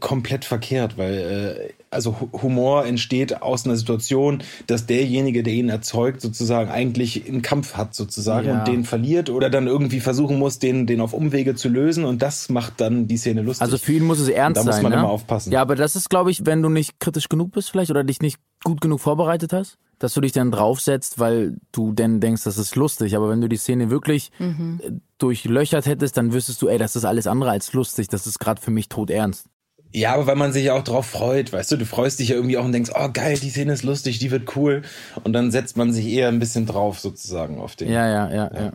komplett 0.00 0.44
verkehrt, 0.44 0.96
weil 0.96 1.72
äh, 1.78 1.81
also 1.92 2.16
Humor 2.42 2.86
entsteht 2.86 3.42
aus 3.42 3.64
einer 3.64 3.76
Situation, 3.76 4.42
dass 4.66 4.86
derjenige, 4.86 5.42
der 5.42 5.52
ihn 5.52 5.68
erzeugt, 5.68 6.20
sozusagen 6.20 6.70
eigentlich 6.70 7.28
einen 7.28 7.42
Kampf 7.42 7.74
hat 7.74 7.94
sozusagen 7.94 8.48
ja. 8.48 8.58
und 8.58 8.68
den 8.68 8.84
verliert 8.84 9.30
oder 9.30 9.50
dann 9.50 9.66
irgendwie 9.66 10.00
versuchen 10.00 10.38
muss, 10.38 10.58
den, 10.58 10.86
den 10.86 11.00
auf 11.00 11.12
Umwege 11.12 11.54
zu 11.54 11.68
lösen 11.68 12.04
und 12.04 12.22
das 12.22 12.48
macht 12.48 12.80
dann 12.80 13.06
die 13.06 13.16
Szene 13.16 13.42
lustig. 13.42 13.62
Also 13.62 13.78
für 13.78 13.92
ihn 13.92 14.04
muss 14.04 14.18
es 14.18 14.28
ernst 14.28 14.56
sein. 14.56 14.66
Da 14.66 14.72
muss 14.72 14.82
man 14.82 14.92
ne? 14.92 14.98
immer 14.98 15.08
aufpassen. 15.08 15.52
Ja, 15.52 15.60
aber 15.60 15.76
das 15.76 15.96
ist, 15.96 16.10
glaube 16.10 16.30
ich, 16.30 16.46
wenn 16.46 16.62
du 16.62 16.68
nicht 16.68 16.98
kritisch 17.00 17.28
genug 17.28 17.52
bist 17.52 17.70
vielleicht 17.70 17.90
oder 17.90 18.04
dich 18.04 18.20
nicht 18.20 18.38
gut 18.64 18.80
genug 18.80 19.00
vorbereitet 19.00 19.52
hast, 19.52 19.78
dass 19.98 20.14
du 20.14 20.20
dich 20.20 20.32
dann 20.32 20.50
draufsetzt, 20.50 21.18
weil 21.18 21.58
du 21.70 21.92
dann 21.92 22.20
denkst, 22.20 22.42
das 22.44 22.58
ist 22.58 22.74
lustig. 22.74 23.16
Aber 23.16 23.28
wenn 23.28 23.40
du 23.40 23.48
die 23.48 23.56
Szene 23.56 23.90
wirklich 23.90 24.30
mhm. 24.38 25.00
durchlöchert 25.18 25.86
hättest, 25.86 26.16
dann 26.16 26.32
wüsstest 26.32 26.60
du, 26.60 26.68
ey, 26.68 26.78
das 26.78 26.96
ist 26.96 27.04
alles 27.04 27.26
andere 27.26 27.50
als 27.50 27.72
lustig. 27.72 28.08
Das 28.08 28.26
ist 28.26 28.40
gerade 28.40 28.60
für 28.60 28.72
mich 28.72 28.88
tot 28.88 29.10
ernst. 29.10 29.46
Ja, 29.94 30.14
aber 30.14 30.26
weil 30.26 30.36
man 30.36 30.52
sich 30.52 30.64
ja 30.64 30.74
auch 30.74 30.84
drauf 30.84 31.06
freut, 31.06 31.52
weißt 31.52 31.72
du, 31.72 31.76
du 31.76 31.86
freust 31.86 32.18
dich 32.18 32.30
ja 32.30 32.36
irgendwie 32.36 32.56
auch 32.56 32.64
und 32.64 32.72
denkst, 32.72 32.90
oh 32.94 33.08
geil, 33.12 33.38
die 33.38 33.50
Szene 33.50 33.72
ist 33.72 33.82
lustig, 33.82 34.18
die 34.18 34.30
wird 34.30 34.56
cool. 34.56 34.82
Und 35.22 35.34
dann 35.34 35.50
setzt 35.50 35.76
man 35.76 35.92
sich 35.92 36.06
eher 36.06 36.28
ein 36.28 36.38
bisschen 36.38 36.66
drauf 36.66 36.98
sozusagen 36.98 37.60
auf 37.60 37.76
den. 37.76 37.90
Ja, 37.90 38.08
ja, 38.08 38.30
ja, 38.30 38.50
ja. 38.54 38.72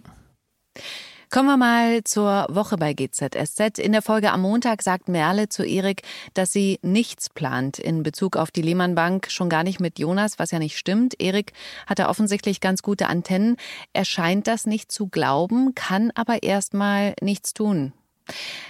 Kommen 1.29 1.49
wir 1.49 1.57
mal 1.57 2.05
zur 2.05 2.45
Woche 2.49 2.77
bei 2.77 2.93
GZSZ. 2.93 3.79
In 3.79 3.91
der 3.91 4.01
Folge 4.01 4.31
am 4.31 4.41
Montag 4.41 4.81
sagt 4.81 5.09
Merle 5.09 5.49
zu 5.49 5.65
Erik, 5.65 6.03
dass 6.33 6.53
sie 6.53 6.79
nichts 6.83 7.29
plant 7.29 7.79
in 7.79 8.01
Bezug 8.01 8.37
auf 8.37 8.49
die 8.49 8.61
Lehmann 8.61 8.95
Bank, 8.95 9.29
schon 9.29 9.49
gar 9.49 9.63
nicht 9.63 9.81
mit 9.81 9.99
Jonas, 9.99 10.39
was 10.39 10.51
ja 10.51 10.59
nicht 10.59 10.77
stimmt. 10.77 11.19
Erik 11.19 11.51
hatte 11.85 12.07
offensichtlich 12.07 12.61
ganz 12.61 12.81
gute 12.81 13.07
Antennen. 13.07 13.57
Er 13.91 14.05
scheint 14.05 14.47
das 14.47 14.65
nicht 14.65 14.89
zu 14.89 15.07
glauben, 15.07 15.75
kann 15.75 16.11
aber 16.15 16.43
erstmal 16.43 17.13
nichts 17.21 17.53
tun. 17.53 17.91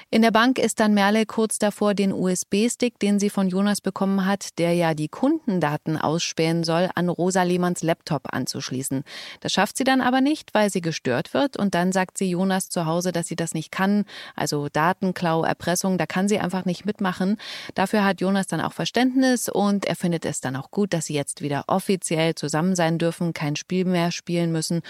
In 0.10 0.22
der 0.22 0.32
Bank 0.32 0.58
ist 0.58 0.80
dann 0.80 0.94
Merle 0.94 1.26
kurz 1.26 1.60
davor, 1.60 1.94
den 1.94 2.14
USB-Stick, 2.14 2.98
den 2.98 3.20
sie 3.20 3.30
von 3.30 3.50
Jonas 3.50 3.82
bekommen 3.82 4.26
hat, 4.26 4.58
der 4.58 4.72
ja 4.72 4.94
die 4.94 5.10
Kundendaten 5.10 5.98
ausspähen 5.98 6.64
soll, 6.64 6.90
an 6.96 7.10
Rosa 7.10 7.44
Lehmanns 7.44 7.84
Laptop 7.84 8.34
anzuschließen. 8.34 9.04
Das 9.42 9.52
schafft 9.52 9.76
sie 9.76 9.84
dann 9.84 10.00
aber 10.00 10.22
nicht, 10.22 10.54
weil 10.54 10.70
sie 10.70 10.80
gestört 10.80 11.34
wird 11.34 11.58
und 11.58 11.76
dann 11.76 11.92
sagt 11.92 12.18
sie 12.18 12.30
Jonas 12.30 12.70
zu 12.70 12.86
Hause, 12.86 13.12
dass 13.12 13.28
sie 13.28 13.36
das 13.36 13.54
nicht 13.54 13.70
kann, 13.70 14.06
also 14.34 14.70
Datenklau, 14.72 15.44
Erpressung, 15.44 15.98
da 15.98 16.06
kann 16.06 16.30
sie 16.30 16.40
einfach 16.40 16.64
nicht 16.64 16.86
mitmachen. 16.86 17.36
Dafür 17.76 18.06
hat 18.06 18.22
Jonas 18.22 18.48
dann 18.48 18.62
auch 18.62 18.72
Verständnis 18.72 19.50
und 19.50 19.86
er 19.86 19.98
findet 19.98 20.24
es 20.24 20.40
dann 20.40 20.56
auch 20.56 20.72
gut, 20.72 20.94
dass 20.94 21.08
sie 21.08 21.16
jetzt 21.16 21.42
wieder 21.42 21.66
offiziell 21.68 22.34
zusammen 22.34 22.78
sein 22.78 22.98
dürfen, 22.98 23.34
kein 23.34 23.58
Spiel 23.58 23.84
mehr 23.84 24.12
spielen 24.12 24.54
müssen 24.54 24.84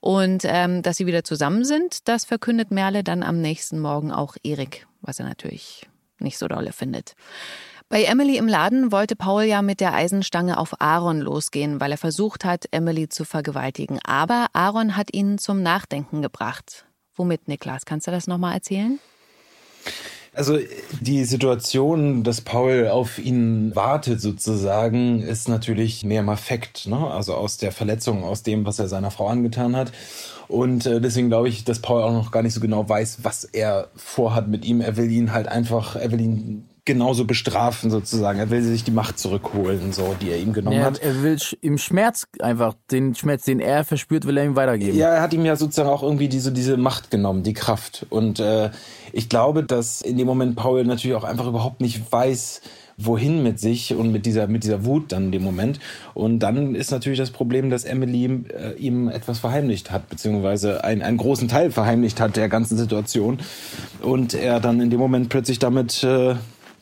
und 0.00 0.42
ähm, 0.44 0.82
dass 0.82 0.96
sie 0.96 1.06
wieder 1.06 1.22
zusammen 1.22 1.64
sind, 1.64 2.08
das 2.08 2.24
verkündet 2.24 2.72
Merle 2.72 3.04
dann 3.04 3.22
am 3.22 3.40
nächsten 3.40 3.78
Morgen 3.78 4.05
auch 4.12 4.36
Erik, 4.42 4.86
was 5.00 5.18
er 5.18 5.26
natürlich 5.26 5.86
nicht 6.18 6.38
so 6.38 6.48
dolle 6.48 6.72
findet. 6.72 7.14
Bei 7.88 8.02
Emily 8.02 8.36
im 8.36 8.48
Laden 8.48 8.90
wollte 8.90 9.14
Paul 9.14 9.44
ja 9.44 9.62
mit 9.62 9.80
der 9.80 9.94
Eisenstange 9.94 10.58
auf 10.58 10.80
Aaron 10.80 11.20
losgehen, 11.20 11.80
weil 11.80 11.92
er 11.92 11.98
versucht 11.98 12.44
hat, 12.44 12.64
Emily 12.72 13.08
zu 13.08 13.24
vergewaltigen. 13.24 14.00
Aber 14.04 14.48
Aaron 14.54 14.96
hat 14.96 15.14
ihn 15.14 15.38
zum 15.38 15.62
Nachdenken 15.62 16.20
gebracht. 16.20 16.84
Womit, 17.14 17.46
Niklas? 17.46 17.84
Kannst 17.84 18.08
du 18.08 18.10
das 18.10 18.26
nochmal 18.26 18.54
erzählen? 18.54 18.98
Also 20.36 20.58
die 21.00 21.24
Situation, 21.24 22.22
dass 22.22 22.42
Paul 22.42 22.88
auf 22.88 23.18
ihn 23.18 23.74
wartet 23.74 24.20
sozusagen, 24.20 25.22
ist 25.22 25.48
natürlich 25.48 26.04
mehr 26.04 26.20
im 26.20 26.28
Affekt, 26.28 26.86
ne? 26.86 27.10
also 27.10 27.32
aus 27.32 27.56
der 27.56 27.72
Verletzung, 27.72 28.22
aus 28.22 28.42
dem, 28.42 28.66
was 28.66 28.78
er 28.78 28.86
seiner 28.86 29.10
Frau 29.10 29.28
angetan 29.28 29.74
hat. 29.74 29.92
Und 30.46 30.84
äh, 30.84 31.00
deswegen 31.00 31.28
glaube 31.28 31.48
ich, 31.48 31.64
dass 31.64 31.80
Paul 31.80 32.02
auch 32.02 32.12
noch 32.12 32.32
gar 32.32 32.42
nicht 32.42 32.52
so 32.52 32.60
genau 32.60 32.86
weiß, 32.86 33.20
was 33.22 33.44
er 33.44 33.88
vorhat 33.96 34.46
mit 34.46 34.66
ihm. 34.66 34.82
Er 34.82 34.98
will 34.98 35.10
ihn 35.10 35.32
halt 35.32 35.48
einfach, 35.48 35.96
er 35.96 36.12
will 36.12 36.20
ihn 36.20 36.68
genauso 36.86 37.26
bestrafen 37.26 37.90
sozusagen. 37.90 38.38
Er 38.38 38.48
will 38.48 38.62
sich 38.62 38.84
die 38.84 38.90
Macht 38.90 39.18
zurückholen, 39.18 39.92
so 39.92 40.14
die 40.20 40.30
er 40.30 40.38
ihm 40.38 40.52
genommen 40.52 40.78
ja, 40.78 40.84
hat. 40.84 40.98
Er 41.02 41.22
will 41.22 41.38
im 41.60 41.76
Schmerz 41.76 42.26
einfach 42.40 42.74
den 42.90 43.14
Schmerz, 43.14 43.44
den 43.44 43.60
er 43.60 43.84
verspürt, 43.84 44.26
will 44.26 44.38
er 44.38 44.44
ihm 44.44 44.56
weitergeben. 44.56 44.96
Ja, 44.96 45.08
er 45.08 45.20
hat 45.20 45.34
ihm 45.34 45.44
ja 45.44 45.56
sozusagen 45.56 45.90
auch 45.90 46.02
irgendwie 46.02 46.28
diese 46.28 46.52
diese 46.52 46.76
Macht 46.76 47.10
genommen, 47.10 47.42
die 47.42 47.52
Kraft. 47.52 48.06
Und 48.08 48.40
äh, 48.40 48.70
ich 49.12 49.28
glaube, 49.28 49.62
dass 49.62 50.00
in 50.00 50.16
dem 50.16 50.26
Moment 50.26 50.56
Paul 50.56 50.84
natürlich 50.84 51.16
auch 51.16 51.24
einfach 51.24 51.46
überhaupt 51.46 51.80
nicht 51.80 52.10
weiß, 52.10 52.62
wohin 52.98 53.42
mit 53.42 53.60
sich 53.60 53.94
und 53.94 54.10
mit 54.10 54.24
dieser, 54.26 54.46
mit 54.46 54.64
dieser 54.64 54.84
Wut 54.84 55.12
dann 55.12 55.26
in 55.26 55.32
dem 55.32 55.42
Moment. 55.42 55.80
Und 56.14 56.38
dann 56.38 56.74
ist 56.74 56.90
natürlich 56.90 57.18
das 57.18 57.30
Problem, 57.30 57.68
dass 57.68 57.84
Emily 57.84 58.24
äh, 58.24 58.72
ihm 58.78 59.08
etwas 59.08 59.38
verheimlicht 59.38 59.90
hat, 59.90 60.08
beziehungsweise 60.08 60.82
ein, 60.82 61.02
einen 61.02 61.18
großen 61.18 61.48
Teil 61.48 61.70
verheimlicht 61.70 62.20
hat 62.20 62.36
der 62.36 62.48
ganzen 62.48 62.78
Situation. 62.78 63.38
Und 64.00 64.34
er 64.34 64.60
dann 64.60 64.80
in 64.80 64.90
dem 64.90 64.98
Moment 64.98 65.28
plötzlich 65.28 65.58
damit 65.58 66.02
äh, 66.04 66.36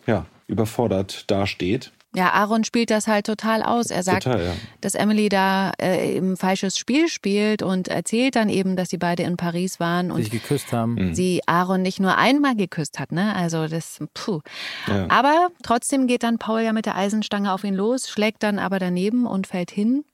ja, 0.06 0.26
überfordert 0.46 1.30
dasteht. 1.30 1.92
Ja, 2.16 2.30
Aaron 2.32 2.62
spielt 2.62 2.90
das 2.92 3.08
halt 3.08 3.26
total 3.26 3.64
aus. 3.64 3.90
Er 3.90 4.04
sagt, 4.04 4.22
Total, 4.22 4.40
ja. 4.44 4.52
dass 4.80 4.94
Emily 4.94 5.28
da 5.28 5.72
äh, 5.82 6.14
eben 6.16 6.34
ein 6.34 6.36
falsches 6.36 6.78
Spiel 6.78 7.08
spielt 7.08 7.60
und 7.60 7.88
erzählt 7.88 8.36
dann 8.36 8.48
eben, 8.48 8.76
dass 8.76 8.90
sie 8.90 8.98
beide 8.98 9.24
in 9.24 9.36
Paris 9.36 9.80
waren 9.80 10.12
und 10.12 10.22
sich 10.22 10.30
geküsst 10.30 10.72
haben. 10.72 10.94
Mhm. 10.94 11.14
sie 11.16 11.40
Aaron 11.46 11.82
nicht 11.82 11.98
nur 11.98 12.16
einmal 12.16 12.54
geküsst 12.54 13.00
hat, 13.00 13.10
ne? 13.10 13.34
Also 13.34 13.66
das, 13.66 13.98
puh. 14.14 14.42
Ja. 14.86 15.06
Aber 15.08 15.48
trotzdem 15.64 16.06
geht 16.06 16.22
dann 16.22 16.38
Paul 16.38 16.60
ja 16.60 16.72
mit 16.72 16.86
der 16.86 16.94
Eisenstange 16.96 17.52
auf 17.52 17.64
ihn 17.64 17.74
los, 17.74 18.08
schlägt 18.08 18.44
dann 18.44 18.60
aber 18.60 18.78
daneben 18.78 19.26
und 19.26 19.48
fällt 19.48 19.72
hin. 19.72 20.04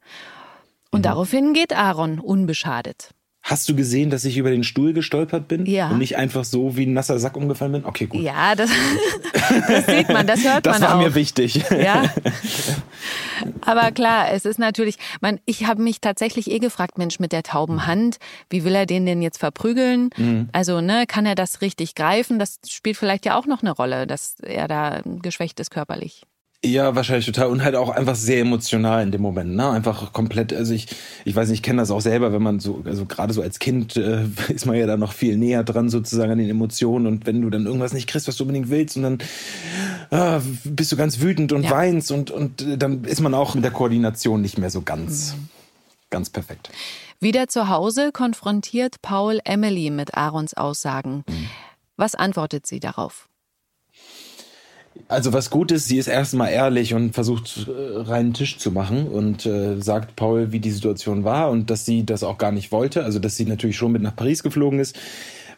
Und 0.90 1.00
Mhm. 1.00 1.02
daraufhin 1.02 1.52
geht 1.52 1.76
Aaron 1.76 2.18
unbeschadet. 2.18 3.10
Hast 3.42 3.68
du 3.68 3.74
gesehen, 3.74 4.10
dass 4.10 4.24
ich 4.24 4.36
über 4.36 4.50
den 4.50 4.64
Stuhl 4.64 4.92
gestolpert 4.92 5.48
bin? 5.48 5.64
Ja. 5.64 5.88
Und 5.88 5.98
nicht 5.98 6.16
einfach 6.16 6.44
so 6.44 6.76
wie 6.76 6.84
ein 6.84 6.92
nasser 6.92 7.18
Sack 7.18 7.36
umgefallen 7.36 7.72
bin? 7.72 7.84
Okay, 7.84 8.06
gut. 8.06 8.20
Ja, 8.20 8.54
das, 8.54 8.70
das 9.68 9.86
sieht 9.86 10.08
man, 10.10 10.26
das 10.26 10.44
hört 10.44 10.66
das 10.66 10.78
man 10.78 10.88
war 10.88 10.96
auch. 10.96 11.02
mir 11.02 11.14
wichtig. 11.14 11.62
Ja. 11.70 12.04
Aber 13.62 13.92
klar, 13.92 14.30
es 14.32 14.44
ist 14.44 14.58
natürlich, 14.58 14.96
man, 15.22 15.40
ich 15.46 15.64
habe 15.66 15.82
mich 15.82 16.00
tatsächlich 16.00 16.50
eh 16.50 16.58
gefragt, 16.58 16.98
Mensch, 16.98 17.18
mit 17.18 17.32
der 17.32 17.42
tauben 17.42 17.86
Hand, 17.86 18.18
wie 18.50 18.64
will 18.64 18.74
er 18.74 18.84
den 18.84 19.06
denn 19.06 19.22
jetzt 19.22 19.38
verprügeln? 19.38 20.10
Also, 20.52 20.80
ne, 20.82 21.06
kann 21.06 21.24
er 21.24 21.34
das 21.34 21.62
richtig 21.62 21.94
greifen? 21.94 22.38
Das 22.38 22.58
spielt 22.68 22.98
vielleicht 22.98 23.24
ja 23.24 23.38
auch 23.38 23.46
noch 23.46 23.62
eine 23.62 23.70
Rolle, 23.70 24.06
dass 24.06 24.34
er 24.40 24.68
da 24.68 25.00
geschwächt 25.22 25.58
ist 25.60 25.70
körperlich. 25.70 26.22
Ja, 26.62 26.94
wahrscheinlich 26.94 27.24
total. 27.24 27.46
Und 27.46 27.64
halt 27.64 27.74
auch 27.74 27.88
einfach 27.88 28.14
sehr 28.14 28.40
emotional 28.40 29.02
in 29.02 29.10
dem 29.12 29.22
Moment, 29.22 29.56
ne? 29.56 29.70
Einfach 29.70 30.12
komplett, 30.12 30.52
also 30.52 30.74
ich, 30.74 30.88
ich 31.24 31.34
weiß 31.34 31.48
nicht, 31.48 31.60
ich 31.60 31.62
kenne 31.62 31.80
das 31.80 31.90
auch 31.90 32.02
selber, 32.02 32.34
wenn 32.34 32.42
man 32.42 32.60
so, 32.60 32.82
also 32.84 33.06
gerade 33.06 33.32
so 33.32 33.40
als 33.40 33.58
Kind 33.58 33.96
äh, 33.96 34.24
ist 34.48 34.66
man 34.66 34.76
ja 34.76 34.86
da 34.86 34.98
noch 34.98 35.14
viel 35.14 35.38
näher 35.38 35.64
dran 35.64 35.88
sozusagen 35.88 36.32
an 36.32 36.36
den 36.38 36.50
Emotionen 36.50 37.06
und 37.06 37.24
wenn 37.24 37.40
du 37.40 37.48
dann 37.48 37.64
irgendwas 37.64 37.94
nicht 37.94 38.08
kriegst, 38.10 38.28
was 38.28 38.36
du 38.36 38.44
unbedingt 38.44 38.68
willst 38.68 38.98
und 38.98 39.04
dann 39.04 39.18
ah, 40.10 40.42
bist 40.64 40.92
du 40.92 40.96
ganz 40.96 41.20
wütend 41.20 41.52
und 41.52 41.62
Ja. 41.62 41.70
weinst 41.70 42.12
und, 42.12 42.30
und 42.30 42.60
äh, 42.60 42.76
dann 42.76 43.04
ist 43.04 43.22
man 43.22 43.32
auch 43.32 43.54
mit 43.54 43.64
der 43.64 43.72
Koordination 43.72 44.42
nicht 44.42 44.58
mehr 44.58 44.68
so 44.70 44.82
ganz, 44.82 45.36
ganz 46.10 46.28
perfekt. 46.28 46.70
Wieder 47.20 47.48
zu 47.48 47.70
Hause 47.70 48.12
konfrontiert 48.12 49.00
Paul 49.00 49.40
Emily 49.44 49.88
mit 49.88 50.14
Aarons 50.14 50.52
Aussagen. 50.52 51.24
Was 51.96 52.14
antwortet 52.14 52.66
sie 52.66 52.80
darauf? 52.80 53.29
Also 55.08 55.32
was 55.32 55.50
gut 55.50 55.72
ist, 55.72 55.86
sie 55.86 55.98
ist 55.98 56.08
erstmal 56.08 56.50
ehrlich 56.50 56.94
und 56.94 57.14
versucht 57.14 57.66
äh, 57.68 57.98
reinen 58.00 58.34
Tisch 58.34 58.58
zu 58.58 58.70
machen 58.70 59.06
und 59.06 59.46
äh, 59.46 59.80
sagt 59.80 60.16
Paul, 60.16 60.52
wie 60.52 60.60
die 60.60 60.70
Situation 60.70 61.24
war 61.24 61.50
und 61.50 61.70
dass 61.70 61.84
sie 61.84 62.04
das 62.04 62.22
auch 62.22 62.38
gar 62.38 62.52
nicht 62.52 62.72
wollte. 62.72 63.04
Also 63.04 63.18
dass 63.18 63.36
sie 63.36 63.44
natürlich 63.44 63.76
schon 63.76 63.92
mit 63.92 64.02
nach 64.02 64.14
Paris 64.14 64.42
geflogen 64.42 64.78
ist, 64.78 64.96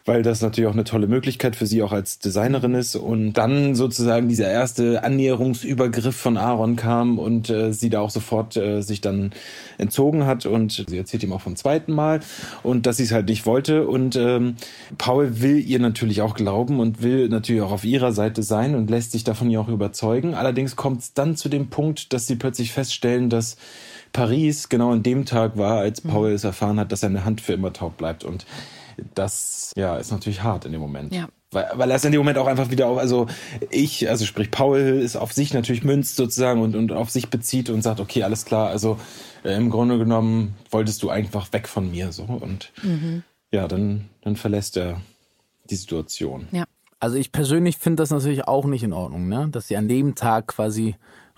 weil 0.05 0.21
das 0.21 0.41
natürlich 0.41 0.69
auch 0.69 0.73
eine 0.73 0.83
tolle 0.83 1.07
Möglichkeit 1.07 1.55
für 1.55 1.65
sie 1.65 1.81
auch 1.81 1.93
als 1.93 2.19
Designerin 2.19 2.75
ist. 2.75 2.95
Und 2.95 3.33
dann 3.33 3.73
sozusagen 3.73 4.27
dieser 4.27 4.49
erste 4.49 5.03
Annäherungsübergriff 5.03 6.15
von 6.15 6.37
Aaron 6.37 6.75
kam 6.75 7.19
und 7.19 7.49
äh, 7.49 7.71
sie 7.71 7.89
da 7.89 8.01
auch 8.01 8.09
sofort 8.09 8.57
äh, 8.57 8.81
sich 8.81 8.99
dann 8.99 9.31
entzogen 9.77 10.25
hat 10.25 10.45
und 10.45 10.83
sie 10.87 10.97
erzählt 10.97 11.23
ihm 11.23 11.31
auch 11.31 11.41
vom 11.41 11.55
zweiten 11.55 11.93
Mal 11.93 12.19
und 12.63 12.85
dass 12.85 12.97
sie 12.97 13.03
es 13.03 13.13
halt 13.13 13.29
nicht 13.29 13.45
wollte. 13.45 13.87
Und 13.87 14.17
ähm, 14.17 14.55
Paul 14.97 15.41
will 15.41 15.59
ihr 15.59 15.79
natürlich 15.79 16.21
auch 16.21 16.35
glauben 16.35 16.81
und 16.81 17.01
will 17.01 17.29
natürlich 17.29 17.61
auch 17.61 17.71
auf 17.71 17.85
ihrer 17.85 18.11
Seite 18.11 18.43
sein 18.43 18.75
und 18.75 18.89
lässt 18.89 19.13
sich 19.13 19.23
davon 19.23 19.49
ja 19.49 19.61
auch 19.61 19.69
überzeugen. 19.69 20.33
Allerdings 20.33 20.75
kommt 20.75 21.01
es 21.01 21.13
dann 21.13 21.37
zu 21.37 21.47
dem 21.47 21.69
Punkt, 21.69 22.11
dass 22.11 22.27
sie 22.27 22.35
plötzlich 22.35 22.73
feststellen, 22.73 23.29
dass 23.29 23.55
Paris 24.11 24.67
genau 24.67 24.91
an 24.91 25.01
dem 25.01 25.25
Tag 25.25 25.57
war, 25.57 25.79
als 25.79 26.01
Paul 26.01 26.31
es 26.31 26.43
erfahren 26.43 26.79
hat, 26.79 26.91
dass 26.91 26.99
seine 26.99 27.23
Hand 27.23 27.41
für 27.41 27.53
immer 27.53 27.73
taub 27.73 27.97
bleibt. 27.97 28.23
Und 28.23 28.45
das 29.15 29.71
ja 29.75 29.97
ist 29.97 30.11
natürlich 30.11 30.43
hart 30.43 30.65
in 30.65 30.71
dem 30.71 30.81
Moment. 30.81 31.13
Ja. 31.13 31.27
Weil, 31.51 31.69
weil 31.75 31.89
er 31.91 31.97
es 31.97 32.05
in 32.05 32.11
dem 32.11 32.19
Moment 32.19 32.37
auch 32.37 32.47
einfach 32.47 32.71
wieder 32.71 32.87
auf, 32.87 32.97
also 32.97 33.27
ich, 33.69 34.09
also 34.09 34.25
sprich 34.25 34.49
Paul 34.49 34.79
ist 34.79 35.15
auf 35.15 35.33
sich 35.33 35.53
natürlich 35.53 35.83
münzt 35.83 36.15
sozusagen 36.15 36.61
und, 36.61 36.75
und 36.75 36.91
auf 36.91 37.11
sich 37.11 37.29
bezieht 37.29 37.69
und 37.69 37.83
sagt, 37.83 37.99
okay, 37.99 38.23
alles 38.23 38.45
klar, 38.45 38.69
also 38.69 38.99
äh, 39.43 39.55
im 39.55 39.69
Grunde 39.69 39.99
genommen 39.99 40.55
wolltest 40.71 41.03
du 41.03 41.09
einfach 41.09 41.53
weg 41.53 41.67
von 41.67 41.91
mir 41.91 42.11
so 42.11 42.23
und 42.23 42.71
ja, 43.51 43.67
dann, 43.67 44.09
dann 44.21 44.35
verlässt 44.35 44.77
er 44.77 44.99
die 45.69 45.75
Situation. 45.75 46.47
Ja. 46.51 46.65
Also 47.03 47.17
ich 47.17 47.33
persönlich 47.33 47.75
finde 47.77 48.01
das 48.01 48.11
natürlich 48.11 48.47
auch 48.47 48.63
nicht 48.63 48.81
in 48.81 48.93
Ordnung, 48.93 49.27
ne? 49.27 49.49
Dass 49.51 49.67
sie 49.67 49.75
an 49.75 49.89
dem 49.89 50.15
Tag 50.15 50.47
quasi 50.47 50.95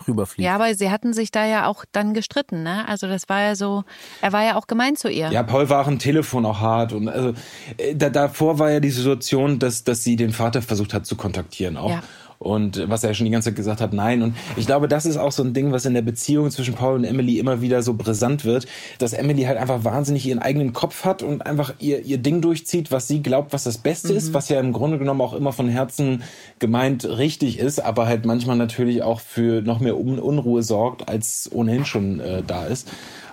rüberfliegt. 0.07 0.45
Ja, 0.45 0.53
aber 0.53 0.75
sie 0.75 0.91
hatten 0.91 1.11
sich 1.11 1.31
da 1.31 1.43
ja 1.47 1.65
auch 1.65 1.85
dann 1.91 2.13
gestritten, 2.13 2.61
ne? 2.61 2.87
Also 2.87 3.07
das 3.07 3.27
war 3.29 3.41
ja 3.41 3.55
so, 3.55 3.83
er 4.21 4.31
war 4.31 4.43
ja 4.43 4.57
auch 4.57 4.67
gemein 4.67 4.95
zu 4.95 5.09
ihr. 5.09 5.31
Ja, 5.31 5.41
Paul 5.41 5.67
war 5.67 5.81
auch 5.81 5.87
am 5.87 5.97
Telefon 5.97 6.45
auch 6.45 6.59
hart 6.59 6.93
und 6.93 7.09
also 7.09 7.33
äh, 7.77 7.95
da, 7.95 8.11
davor 8.11 8.59
war 8.59 8.69
ja 8.69 8.79
die 8.79 8.91
Situation, 8.91 9.57
dass, 9.57 9.83
dass 9.83 10.03
sie 10.03 10.15
den 10.15 10.33
Vater 10.33 10.61
versucht 10.61 10.93
hat 10.93 11.07
zu 11.07 11.15
kontaktieren 11.15 11.77
auch. 11.77 11.89
Ja. 11.89 12.03
Und 12.39 12.89
was 12.89 13.03
er 13.03 13.11
ja 13.11 13.13
schon 13.13 13.25
die 13.25 13.31
ganze 13.31 13.49
Zeit 13.49 13.55
gesagt 13.55 13.81
hat, 13.81 13.93
nein. 13.93 14.21
Und 14.21 14.35
ich 14.55 14.65
glaube, 14.65 14.87
das 14.87 15.05
ist 15.05 15.17
auch 15.17 15.31
so 15.31 15.43
ein 15.43 15.53
Ding, 15.53 15.71
was 15.71 15.85
in 15.85 15.93
der 15.93 16.01
Beziehung 16.01 16.51
zwischen 16.51 16.73
Paul 16.73 16.95
und 16.95 17.03
Emily 17.03 17.39
immer 17.39 17.61
wieder 17.61 17.81
so 17.81 17.93
brisant 17.93 18.45
wird, 18.45 18.67
dass 18.99 19.13
Emily 19.13 19.43
halt 19.43 19.57
einfach 19.57 19.83
wahnsinnig 19.83 20.25
ihren 20.25 20.39
eigenen 20.39 20.73
Kopf 20.73 21.05
hat 21.05 21.23
und 21.23 21.45
einfach 21.45 21.73
ihr, 21.79 22.03
ihr 22.03 22.17
Ding 22.17 22.41
durchzieht, 22.41 22.91
was 22.91 23.07
sie 23.07 23.21
glaubt, 23.21 23.53
was 23.53 23.63
das 23.63 23.77
Beste 23.77 24.13
ist, 24.13 24.33
was 24.33 24.49
ja 24.49 24.59
im 24.59 24.73
Grunde 24.73 24.97
genommen 24.97 25.21
auch 25.21 25.33
immer 25.33 25.53
von 25.53 25.69
Herzen 25.69 26.23
gemeint 26.59 27.05
richtig 27.05 27.59
ist, 27.59 27.79
aber 27.79 28.07
halt 28.07 28.25
manchmal 28.25 28.57
natürlich 28.57 29.03
auch 29.03 29.19
für 29.19 29.61
noch 29.61 29.79
mehr 29.79 29.97
Un 29.97 30.19
Unruhe 30.19 30.63
sorgt, 30.63 31.09
als 31.09 31.49
ohnehin 31.51 31.85
schon 31.85 32.19
äh, 32.19 32.41
da 32.45 32.65
ist 32.65 32.87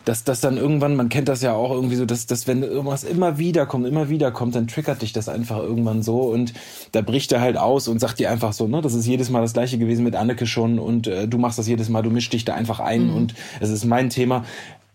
dass 0.05 0.25
das 0.25 0.41
dann 0.41 0.57
irgendwann, 0.57 0.97
man 0.97 1.09
kennt 1.09 1.29
das 1.29 1.43
ja 1.43 1.53
auch 1.53 1.71
irgendwie 1.71 1.97
so, 1.97 2.05
dass, 2.05 2.27
dass 2.27 2.47
wenn 2.47 2.63
irgendwas 2.63 3.05
immer 3.05 3.39
wieder 3.39 3.67
kommt, 3.67 3.87
immer 3.87 4.09
wieder 4.09 4.33
kommt, 4.33 4.55
dann 4.55 4.69
triggert 4.69 5.03
dich 5.03 5.13
das 5.13 5.29
einfach 5.29 5.59
irgendwann 5.59 6.03
so 6.03 6.23
und 6.23 6.53
da 6.93 7.03
bricht 7.03 7.33
er 7.33 7.41
halt 7.41 7.57
aus 7.57 7.89
und 7.89 7.99
sagt 7.99 8.19
dir 8.19 8.31
einfach 8.31 8.53
so, 8.53 8.67
ne, 8.67 8.81
das 8.81 8.95
ist 8.95 9.07
jedes 9.07 9.31
Mal 9.31 9.43
das 9.43 9.53
gleiche 9.53 9.79
gewesen 9.79 10.05
mit 10.05 10.17
Anneke 10.17 10.47
schon 10.47 10.79
und 10.79 11.07
äh, 11.07 11.29
du 11.29 11.39
machst 11.39 11.59
das 11.59 11.69
jedes 11.69 11.89
Mal, 11.89 12.03
du 12.03 12.11
mischst 12.11 12.33
dich 12.33 12.45
da 12.45 12.55
einfach 12.55 12.81
ein 12.81 13.11
und 13.11 13.35
es 13.61 13.71
ist 13.71 13.85
mein 13.85 14.11
Thema. 14.11 14.45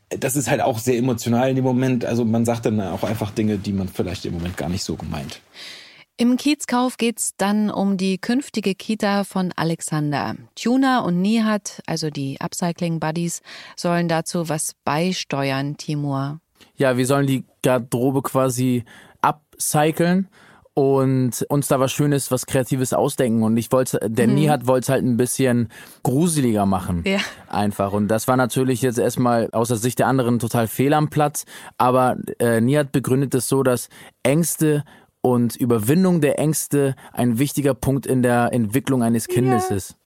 Das 0.10 0.38
ist 0.38 0.50
halt 0.50 0.62
auch 0.62 0.80
sehr 0.80 0.98
emotional 0.98 1.50
in 1.50 1.58
dem 1.58 1.66
Moment. 1.66 2.06
Also 2.06 2.24
man 2.24 2.46
sagt 2.46 2.66
dann 2.66 2.80
auch 2.80 3.04
einfach 3.04 3.32
Dinge, 3.32 3.58
die 3.58 3.74
man 3.74 3.90
vielleicht 3.90 4.26
im 4.26 4.34
Moment 4.34 4.56
gar 4.56 4.70
nicht 4.70 4.84
so 4.84 4.96
gemeint. 4.96 5.42
Im 6.20 6.36
Kiezkauf 6.36 6.98
geht's 6.98 7.36
dann 7.38 7.70
um 7.70 7.96
die 7.96 8.18
künftige 8.18 8.74
Kita 8.74 9.24
von 9.24 9.54
Alexander. 9.56 10.36
Tuna 10.56 11.02
und 11.02 11.22
Nihat, 11.22 11.84
also 11.86 12.10
die 12.10 12.42
Upcycling 12.42 13.00
Buddies, 13.00 13.44
sollen 13.76 14.08
dazu 14.08 14.50
was 14.50 14.74
beisteuern, 14.84 15.78
Timur. 15.78 16.40
Ja, 16.76 16.98
wir 16.98 17.06
sollen 17.06 17.28
die 17.28 17.44
Garderobe 17.62 18.24
quasi 18.24 18.84
upcyclen 19.22 20.28
und 20.74 21.46
uns 21.50 21.68
da 21.68 21.80
was 21.80 21.92
Schönes, 21.92 22.32
was 22.32 22.48
Kreatives 22.48 22.94
ausdenken. 22.94 23.44
Und 23.44 23.56
ich 23.56 23.72
wollte, 23.72 24.00
der 24.04 24.26
Nihat 24.26 24.66
wollte 24.66 24.86
es 24.86 24.90
halt 24.90 25.04
ein 25.04 25.18
bisschen 25.18 25.70
gruseliger 26.02 26.66
machen. 26.66 27.04
Ja. 27.06 27.20
Einfach. 27.48 27.94
Und 27.94 28.08
das 28.08 28.28
war 28.28 28.38
natürlich 28.38 28.82
jetzt 28.82 28.98
erstmal 28.98 29.52
aus 29.52 29.68
der 29.68 29.78
Sicht 29.78 30.00
der 30.00 30.08
anderen 30.08 30.40
total 30.40 30.68
fehl 30.68 30.96
am 30.96 31.12
Platz. 31.12 31.46
Aber 31.78 32.18
äh, 32.40 32.60
Nihat 32.60 32.92
begründet 32.92 33.36
es 33.36 33.48
so, 33.48 33.62
dass 33.62 33.90
Ängste 34.24 34.84
und 35.32 35.56
Überwindung 35.56 36.22
der 36.22 36.40
Ängste 36.40 36.96
ein 37.14 37.40
wichtiger 37.40 37.74
Punkt 37.74 38.06
in 38.06 38.22
der 38.22 38.54
Entwicklung 38.54 39.04
eines 39.04 39.28
Kindes 39.28 39.72
ist. 39.72 39.98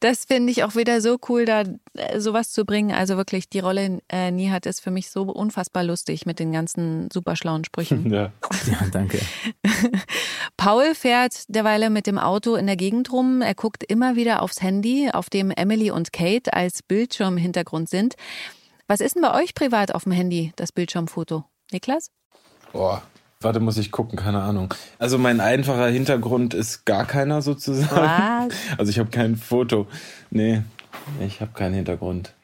Das 0.00 0.26
finde 0.26 0.52
ich 0.52 0.64
auch 0.64 0.76
wieder 0.76 1.00
so 1.00 1.18
cool, 1.28 1.44
da 1.44 1.64
äh, 1.94 2.20
sowas 2.20 2.50
zu 2.50 2.64
bringen. 2.64 2.92
Also 2.92 3.16
wirklich, 3.16 3.48
die 3.48 3.60
Rolle 3.60 4.00
äh, 4.08 4.30
Nihat 4.30 4.66
ist 4.66 4.80
für 4.80 4.90
mich 4.90 5.10
so 5.10 5.22
unfassbar 5.22 5.82
lustig 5.82 6.26
mit 6.26 6.38
den 6.38 6.52
ganzen 6.52 7.08
super 7.10 7.36
schlauen 7.36 7.64
Sprüchen. 7.64 8.10
Ja. 8.16 8.32
Ja, 8.66 8.86
danke. 8.90 9.20
Paul 10.56 10.94
fährt 10.94 11.44
derweil 11.48 11.88
mit 11.90 12.06
dem 12.06 12.18
Auto 12.18 12.56
in 12.56 12.66
der 12.66 12.76
Gegend 12.76 13.12
rum. 13.12 13.40
Er 13.40 13.54
guckt 13.54 13.84
immer 13.84 14.16
wieder 14.16 14.42
aufs 14.42 14.60
Handy, 14.60 15.10
auf 15.12 15.30
dem 15.30 15.50
Emily 15.50 15.90
und 15.90 16.12
Kate 16.12 16.52
als 16.52 16.82
Bildschirmhintergrund 16.82 17.88
sind. 17.88 18.14
Was 18.88 19.00
ist 19.00 19.14
denn 19.14 19.22
bei 19.22 19.40
euch 19.40 19.54
privat 19.54 19.94
auf 19.94 20.04
dem 20.04 20.12
Handy, 20.12 20.52
das 20.56 20.72
Bildschirmfoto? 20.72 21.44
Niklas? 21.72 22.10
Boah. 22.72 23.02
Warte, 23.46 23.60
muss 23.60 23.78
ich 23.78 23.92
gucken, 23.92 24.18
keine 24.18 24.42
Ahnung. 24.42 24.74
Also 24.98 25.18
mein 25.18 25.40
einfacher 25.40 25.86
Hintergrund 25.86 26.52
ist 26.52 26.84
gar 26.84 27.06
keiner 27.06 27.42
sozusagen. 27.42 28.50
Was? 28.50 28.54
Also 28.76 28.90
ich 28.90 28.98
habe 28.98 29.10
kein 29.10 29.36
Foto. 29.36 29.86
Nee, 30.32 30.62
ich 31.24 31.40
habe 31.40 31.52
keinen 31.54 31.74
Hintergrund. 31.74 32.34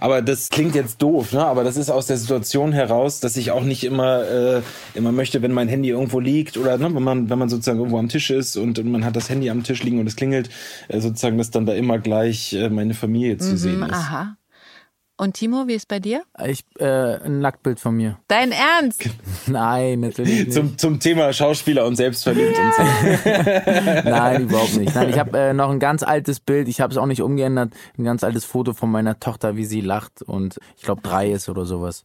Aber 0.00 0.22
das 0.22 0.48
klingt 0.48 0.74
jetzt 0.74 1.02
doof, 1.02 1.34
ne? 1.34 1.44
Aber 1.44 1.64
das 1.64 1.76
ist 1.76 1.90
aus 1.90 2.06
der 2.06 2.16
Situation 2.16 2.72
heraus, 2.72 3.20
dass 3.20 3.36
ich 3.36 3.50
auch 3.50 3.62
nicht 3.62 3.84
immer 3.84 4.22
äh, 4.22 4.62
immer 4.94 5.12
möchte, 5.12 5.42
wenn 5.42 5.52
mein 5.52 5.68
Handy 5.68 5.90
irgendwo 5.90 6.18
liegt 6.18 6.56
oder 6.56 6.78
ne, 6.78 6.94
wenn 6.94 7.02
man 7.02 7.28
wenn 7.28 7.38
man 7.38 7.50
sozusagen 7.50 7.78
irgendwo 7.78 7.98
am 7.98 8.08
Tisch 8.08 8.30
ist 8.30 8.56
und 8.56 8.82
man 8.86 9.04
hat 9.04 9.16
das 9.16 9.28
Handy 9.28 9.50
am 9.50 9.64
Tisch 9.64 9.82
liegen 9.82 10.00
und 10.00 10.06
es 10.06 10.16
klingelt, 10.16 10.48
äh, 10.88 10.98
sozusagen, 10.98 11.36
dass 11.36 11.50
dann 11.50 11.66
da 11.66 11.74
immer 11.74 11.98
gleich 11.98 12.54
äh, 12.54 12.70
meine 12.70 12.94
Familie 12.94 13.36
zu 13.36 13.58
sehen 13.58 13.82
ist. 13.82 13.88
Mhm, 13.88 13.94
Aha. 13.94 14.36
Und 15.20 15.32
Timo, 15.34 15.66
wie 15.66 15.74
ist 15.74 15.88
bei 15.88 15.98
dir? 15.98 16.22
Ich, 16.46 16.64
äh, 16.78 16.84
ein 16.84 17.40
Nacktbild 17.40 17.80
von 17.80 17.96
mir. 17.96 18.20
Dein 18.28 18.52
Ernst? 18.52 19.02
Nein, 19.48 19.98
natürlich 19.98 20.46
nicht. 20.46 20.52
Zum, 20.52 20.78
zum 20.78 21.00
Thema 21.00 21.32
Schauspieler 21.32 21.86
und 21.86 21.96
selbstverliebt 21.96 22.56
und 22.56 22.74
so. 22.74 22.82
Nein, 24.08 24.42
überhaupt 24.42 24.76
nicht. 24.76 24.94
Nein, 24.94 25.10
ich 25.10 25.18
habe 25.18 25.36
äh, 25.36 25.52
noch 25.52 25.70
ein 25.70 25.80
ganz 25.80 26.04
altes 26.04 26.38
Bild, 26.38 26.68
ich 26.68 26.80
habe 26.80 26.92
es 26.92 26.98
auch 26.98 27.06
nicht 27.06 27.20
umgeändert, 27.20 27.72
ein 27.98 28.04
ganz 28.04 28.22
altes 28.22 28.44
Foto 28.44 28.74
von 28.74 28.92
meiner 28.92 29.18
Tochter, 29.18 29.56
wie 29.56 29.64
sie 29.64 29.80
lacht 29.80 30.22
und 30.22 30.60
ich 30.76 30.84
glaube 30.84 31.02
drei 31.02 31.32
ist 31.32 31.48
oder 31.48 31.64
sowas. 31.66 32.04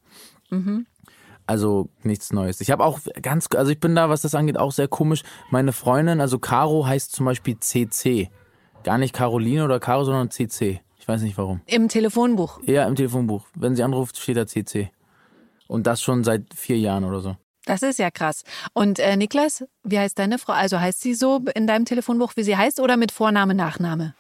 Also 1.46 1.90
nichts 2.02 2.34
Neues. 2.34 2.62
Ich 2.62 2.72
habe 2.72 2.84
auch 2.84 3.00
ganz, 3.22 3.48
also 3.56 3.72
ich 3.72 3.80
bin 3.80 3.94
da, 3.94 4.10
was 4.10 4.24
das 4.24 4.34
angeht, 4.34 4.58
auch 4.58 4.72
sehr 4.72 4.88
komisch. 4.88 5.22
Meine 5.52 5.72
Freundin, 5.72 6.20
also 6.20 6.40
Caro 6.40 6.88
heißt 6.88 7.12
zum 7.12 7.28
Beispiel 7.28 7.60
CC. 7.60 8.32
Gar 8.84 8.98
nicht 8.98 9.14
Caroline 9.14 9.64
oder 9.66 9.80
Caro, 9.80 10.04
sondern 10.04 10.32
CC. 10.32 10.82
Ich 11.04 11.08
weiß 11.10 11.22
nicht 11.24 11.38
warum. 11.38 11.60
Im 11.66 11.90
Telefonbuch. 11.90 12.62
Ja, 12.66 12.88
im 12.88 12.96
Telefonbuch. 12.96 13.44
Wenn 13.56 13.76
sie 13.76 13.84
anruft, 13.84 14.18
steht 14.18 14.38
da 14.38 14.48
CC. 14.48 14.90
Und 15.68 15.86
das 15.86 16.02
schon 16.02 16.24
seit 16.24 16.44
vier 16.56 16.78
Jahren 16.80 17.04
oder 17.04 17.20
so. 17.20 17.36
Das 17.66 17.82
ist 17.82 18.00
ja 18.00 18.10
krass. 18.10 18.46
Und 18.72 19.00
äh, 19.00 19.18
Niklas, 19.18 19.66
wie 19.84 20.00
heißt 20.00 20.18
deine 20.18 20.40
Frau? 20.40 20.54
Also 20.54 20.80
heißt 20.80 21.02
sie 21.02 21.14
so 21.14 21.42
in 21.56 21.68
deinem 21.68 21.84
Telefonbuch, 21.84 22.38
wie 22.38 22.44
sie 22.44 22.56
heißt, 22.56 22.80
oder 22.80 22.96
mit 22.96 23.12
Vorname, 23.12 23.54
Nachname? 23.54 24.14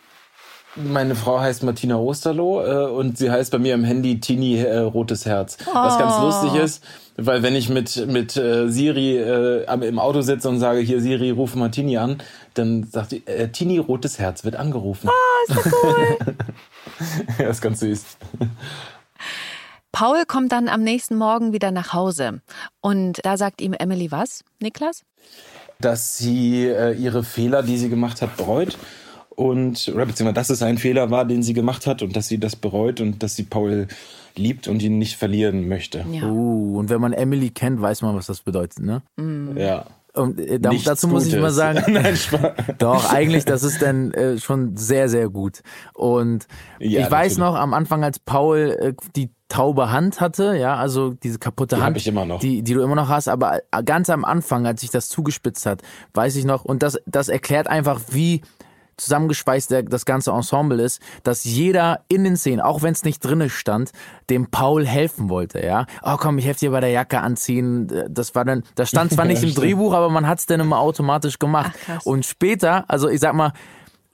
Meine 0.75 1.15
Frau 1.15 1.39
heißt 1.39 1.63
Martina 1.63 1.95
Osterloh 1.97 2.63
äh, 2.65 2.89
und 2.91 3.17
sie 3.17 3.29
heißt 3.31 3.51
bei 3.51 3.59
mir 3.59 3.75
im 3.75 3.83
Handy 3.85 4.19
Tini 4.19 4.57
äh, 4.59 4.79
Rotes 4.79 5.25
Herz. 5.25 5.57
Oh. 5.67 5.73
Was 5.73 5.97
ganz 5.99 6.15
Oh. 6.17 6.23
lustig 6.25 6.55
ist, 6.61 6.83
weil 7.15 7.43
wenn 7.43 7.55
ich 7.55 7.69
mit, 7.69 8.07
mit 8.07 8.35
äh, 8.35 8.67
Siri 8.69 9.17
äh, 9.19 9.87
im 9.87 9.99
Auto 9.99 10.21
sitze 10.21 10.49
und 10.49 10.59
sage, 10.59 10.79
hier 10.79 10.99
Siri, 10.99 11.29
ruf 11.29 11.53
mal 11.55 11.69
Tini 11.69 11.97
an, 11.97 12.17
dann 12.55 12.83
sagt 12.89 13.11
sie, 13.11 13.23
äh, 13.27 13.49
Tini 13.49 13.77
Rotes 13.77 14.17
Herz 14.17 14.43
wird 14.45 14.55
angerufen. 14.55 15.09
Oh, 15.11 15.53
ist 15.53 15.63
so 15.63 15.69
cool. 15.83 16.17
ja, 17.39 17.49
ist 17.49 17.61
ganz 17.61 17.79
süß. 17.79 18.17
Paul 19.91 20.25
kommt 20.25 20.51
dann 20.51 20.69
am 20.69 20.81
nächsten 20.81 21.15
Morgen 21.15 21.53
wieder 21.53 21.71
nach 21.71 21.93
Hause. 21.93 22.41
Und 22.81 23.19
da 23.23 23.37
sagt 23.37 23.61
ihm 23.61 23.73
Emily 23.73 24.11
was, 24.11 24.43
Niklas? 24.59 25.03
dass 25.83 26.17
sie 26.17 26.67
äh, 26.67 26.93
ihre 26.93 27.23
Fehler, 27.23 27.63
die 27.63 27.77
sie 27.77 27.89
gemacht 27.89 28.21
hat, 28.21 28.37
bereut. 28.37 28.77
Und, 29.29 29.91
oder 29.93 30.05
beziehungsweise, 30.05 30.33
dass 30.33 30.49
es 30.49 30.61
ein 30.61 30.77
Fehler 30.77 31.09
war, 31.09 31.25
den 31.25 31.41
sie 31.41 31.53
gemacht 31.53 31.87
hat 31.87 32.03
und 32.03 32.15
dass 32.15 32.27
sie 32.27 32.39
das 32.39 32.55
bereut 32.55 33.01
und 33.01 33.23
dass 33.23 33.35
sie 33.35 33.43
Paul 33.43 33.87
liebt 34.35 34.67
und 34.67 34.81
ihn 34.83 34.99
nicht 34.99 35.15
verlieren 35.15 35.67
möchte. 35.67 36.05
Ja. 36.11 36.27
Uh, 36.27 36.77
und 36.77 36.89
wenn 36.89 37.01
man 37.01 37.13
Emily 37.13 37.49
kennt, 37.49 37.81
weiß 37.81 38.03
man, 38.03 38.15
was 38.15 38.27
das 38.27 38.41
bedeutet, 38.41 38.79
ne? 38.79 39.01
Ja. 39.55 39.85
Und 40.13 40.39
äh, 40.39 40.59
da, 40.59 40.71
dazu 40.71 41.07
muss 41.07 41.25
ich 41.25 41.35
mal 41.39 41.51
sagen, 41.51 41.81
Nein, 41.93 42.17
doch, 42.77 43.11
eigentlich, 43.11 43.45
das 43.45 43.63
ist 43.63 43.81
dann 43.81 44.11
äh, 44.11 44.37
schon 44.37 44.77
sehr, 44.77 45.09
sehr 45.09 45.29
gut. 45.29 45.61
Und 45.93 46.47
Ja, 46.79 47.01
ich 47.01 47.11
weiß 47.11 47.37
natürlich. 47.37 47.53
noch, 47.55 47.55
am 47.55 47.73
Anfang, 47.73 48.03
als 48.03 48.19
Paul 48.19 48.77
äh, 48.79 48.93
die 49.15 49.31
taube 49.49 49.91
Hand 49.91 50.21
hatte, 50.21 50.55
ja, 50.55 50.75
also 50.75 51.11
diese 51.11 51.37
kaputte 51.39 51.75
Die 51.75 51.81
Hand, 51.81 51.97
ich 51.97 52.07
immer 52.07 52.25
noch. 52.25 52.39
Die, 52.39 52.63
die 52.63 52.73
du 52.73 52.81
immer 52.81 52.95
noch 52.95 53.09
hast, 53.09 53.27
aber 53.27 53.59
äh, 53.71 53.83
ganz 53.83 54.09
am 54.09 54.23
Anfang, 54.25 54.65
als 54.65 54.81
sich 54.81 54.89
das 54.89 55.09
zugespitzt 55.09 55.65
hat, 55.65 55.81
weiß 56.13 56.35
ich 56.35 56.45
noch, 56.45 56.65
und 56.65 56.83
das, 56.83 56.99
das 57.05 57.29
erklärt 57.29 57.67
einfach, 57.67 57.99
wie 58.09 58.41
zusammengeschweißt 58.97 59.71
der, 59.71 59.83
das 59.83 60.05
ganze 60.05 60.31
Ensemble 60.31 60.81
ist, 60.81 61.01
dass 61.23 61.43
jeder 61.43 62.01
in 62.07 62.23
den 62.23 62.37
Szenen, 62.37 62.61
auch 62.61 62.81
wenn 62.81 62.93
es 62.93 63.03
nicht 63.03 63.23
drinne 63.23 63.49
stand, 63.49 63.91
dem 64.29 64.49
Paul 64.49 64.85
helfen 64.85 65.29
wollte, 65.29 65.65
ja. 65.65 65.85
Oh 66.03 66.17
komm, 66.17 66.37
ich 66.37 66.45
helfe 66.45 66.61
dir 66.61 66.71
bei 66.71 66.79
der 66.79 66.91
Jacke 66.91 67.21
anziehen. 67.21 67.91
Das 68.09 68.35
war 68.35 68.45
dann, 68.45 68.63
das 68.75 68.89
stand 68.89 69.11
zwar 69.11 69.25
nicht 69.25 69.43
im 69.43 69.49
stimmt. 69.49 69.65
Drehbuch, 69.65 69.93
aber 69.93 70.09
man 70.09 70.27
hat 70.27 70.39
es 70.39 70.45
dann 70.45 70.59
immer 70.59 70.79
automatisch 70.79 71.39
gemacht. 71.39 71.73
Ach. 71.87 72.05
Und 72.05 72.25
später, 72.25 72.85
also 72.87 73.09
ich 73.09 73.19
sag 73.19 73.33
mal, 73.33 73.53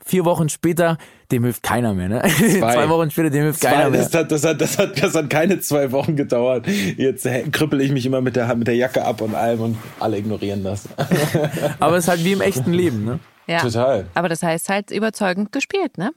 vier 0.10 0.26
Wochen 0.26 0.50
später, 0.50 0.98
dem 1.32 1.44
hilft 1.44 1.64
keiner 1.64 1.94
mehr, 1.94 2.10
ne? 2.10 2.22
Zwei, 2.38 2.90
Wochen 2.90 3.12
später, 3.12 3.30
dem 3.30 3.44
hilft 3.44 3.62
keiner 3.62 3.84
Zwei, 3.84 3.90
mehr. 3.92 4.02
das, 4.02 4.14
hat, 4.14 4.32
das, 4.32 4.44
hat, 4.44 4.62
das, 4.62 4.78
hat, 4.78 5.02
das 5.02 5.16
hat 5.16 5.30
keine 5.30 5.60
zwei 5.60 5.92
Wochen 5.92 6.16
gedauert. 6.16 6.66
Jetzt 6.68 7.28
krüppel 7.52 7.82
ich 7.82 7.92
mich 7.92 8.06
immer 8.06 8.22
mit 8.22 8.36
der, 8.36 8.54
mit 8.56 8.68
der 8.68 8.76
Jacke 8.76 9.06
ab 9.06 9.22
und 9.22 9.36
allem 9.36 9.62
und 9.62 9.78
alle 10.00 10.18
ignorieren 10.18 10.64
das. 10.64 10.90
Aber 11.80 11.98
es 11.98 12.06
ist 12.06 12.10
halt 12.10 12.24
wie 12.24 12.34
im 12.34 12.42
echten 12.42 12.74
Leben, 12.74 13.06
ne? 13.06 13.20
Ja. 13.50 13.62
Total. 13.62 14.06
Aber 14.14 14.30
das 14.30 14.44
heißt 14.44 14.70
halt 14.70 14.92
überzeugend 14.92 15.52
gespielt, 15.52 15.98
ne? 15.98 16.12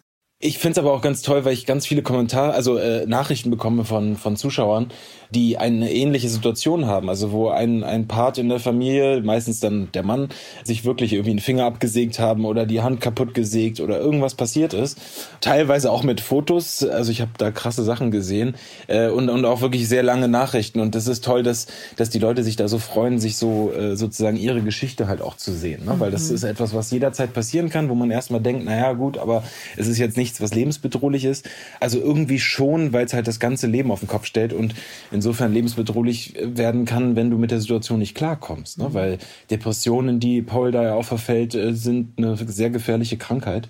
Ich 0.45 0.59
find's 0.59 0.77
aber 0.77 0.93
auch 0.93 1.03
ganz 1.03 1.23
toll, 1.23 1.45
weil 1.45 1.53
ich 1.53 1.67
ganz 1.67 1.87
viele 1.87 2.03
Kommentare, 2.03 2.53
also 2.53 2.77
äh, 2.77 3.07
Nachrichten 3.07 3.49
bekomme 3.49 3.85
von, 3.85 4.17
von 4.17 4.35
Zuschauern, 4.37 4.89
die 5.31 5.57
eine 5.57 5.93
ähnliche 5.93 6.29
Situation 6.29 6.87
haben. 6.87 7.09
Also 7.09 7.31
wo 7.31 7.49
ein, 7.49 7.85
ein 7.85 8.09
Part 8.09 8.39
in 8.39 8.49
der 8.49 8.59
Familie, 8.59 9.23
meistens 9.23 9.61
dann 9.61 9.91
der 9.95 10.03
Mann, 10.03 10.31
sich 10.65 10.85
wirklich 10.85 11.13
irgendwie 11.13 11.31
einen 11.31 11.39
Finger 11.39 11.65
abgesägt 11.65 12.19
haben 12.19 12.45
oder 12.45 12.67
die 12.67 12.81
Hand 12.81 13.01
kaputt 13.01 13.35
gesägt 13.35 13.79
oder 13.79 14.01
irgendwas 14.01 14.35
passiert 14.35 14.75
ist. 14.75 14.99
Teilweise 15.41 15.93
auch 15.93 16.03
mit 16.03 16.21
Fotos. 16.21 16.83
Also 16.83 17.13
ich 17.13 17.21
habe 17.21 17.31
da 17.39 17.53
krasse 17.53 17.85
Sachen 17.85 18.11
gesehen 18.11 18.57
äh, 18.89 19.11
und, 19.11 19.31
und 19.31 19.45
auch 19.45 19.61
wirklich 19.61 19.89
sehr 19.89 20.03
lange 20.03 20.27
Nachrichten. 20.27 20.81
Und 20.81 20.97
das 20.97 21.07
ist 21.07 21.25
toll, 21.25 21.45
dass, 21.45 21.69
dass 21.97 22.11
die 22.11 22.19
Leute 22.19 22.43
sich 22.43 22.57
da 22.57 22.67
so 22.67 22.79
freuen, 22.79 23.21
sich 23.21 23.37
so 23.37 23.73
äh, 23.73 23.95
sozusagen 23.95 24.37
ihre 24.37 24.61
Geschichte 24.61 25.07
halt 25.07 25.23
auch 25.23 25.37
zu 25.37 25.53
sehen. 25.53 25.85
Ne? 25.85 25.95
Weil 25.99 26.11
das 26.11 26.31
ist 26.31 26.43
etwas, 26.43 26.75
was 26.75 26.91
jederzeit 26.91 27.33
passieren 27.33 27.71
kann, 27.71 27.89
wo 27.89 27.95
man 27.95 28.11
erstmal 28.11 28.41
denkt, 28.41 28.65
naja 28.65 28.93
gut, 28.93 29.19
aber 29.19 29.45
es 29.77 29.87
ist 29.87 29.99
jetzt 29.99 30.17
nichts, 30.33 30.41
was 30.41 30.55
lebensbedrohlich 30.55 31.25
ist. 31.25 31.49
Also 31.81 31.99
irgendwie 31.99 32.39
schon, 32.39 32.93
weil 32.93 33.05
es 33.05 33.13
halt 33.13 33.27
das 33.27 33.41
ganze 33.41 33.67
Leben 33.67 33.91
auf 33.91 34.01
den 34.01 34.09
Kopf 34.09 34.27
stellt 34.27 34.53
und 34.53 34.75
insofern 35.11 35.53
lebensbedrohlich 35.53 36.35
werden 36.41 36.85
kann, 36.85 37.17
wenn 37.17 37.31
du 37.31 37.39
mit 37.39 37.51
der 37.51 37.61
Situation 37.61 37.99
nicht 37.99 38.15
klarkommst. 38.15 38.79
Ne? 38.79 38.89
Weil 38.93 39.19
Depressionen, 39.51 40.21
die 40.21 40.43
Paul 40.43 40.73
da 40.73 40.83
ja 40.83 40.95
auch 40.95 41.05
verfällt, 41.05 41.55
äh, 41.55 41.75
sind 41.75 42.19
eine 42.19 42.37
sehr 42.37 42.71
gefährliche 42.71 43.17
Krankheit. 43.17 43.69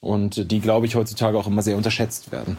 Und 0.00 0.50
die, 0.50 0.60
glaube 0.60 0.86
ich, 0.86 0.96
heutzutage 0.96 1.38
auch 1.38 1.46
immer 1.46 1.62
sehr 1.62 1.76
unterschätzt 1.76 2.32
werden. 2.32 2.56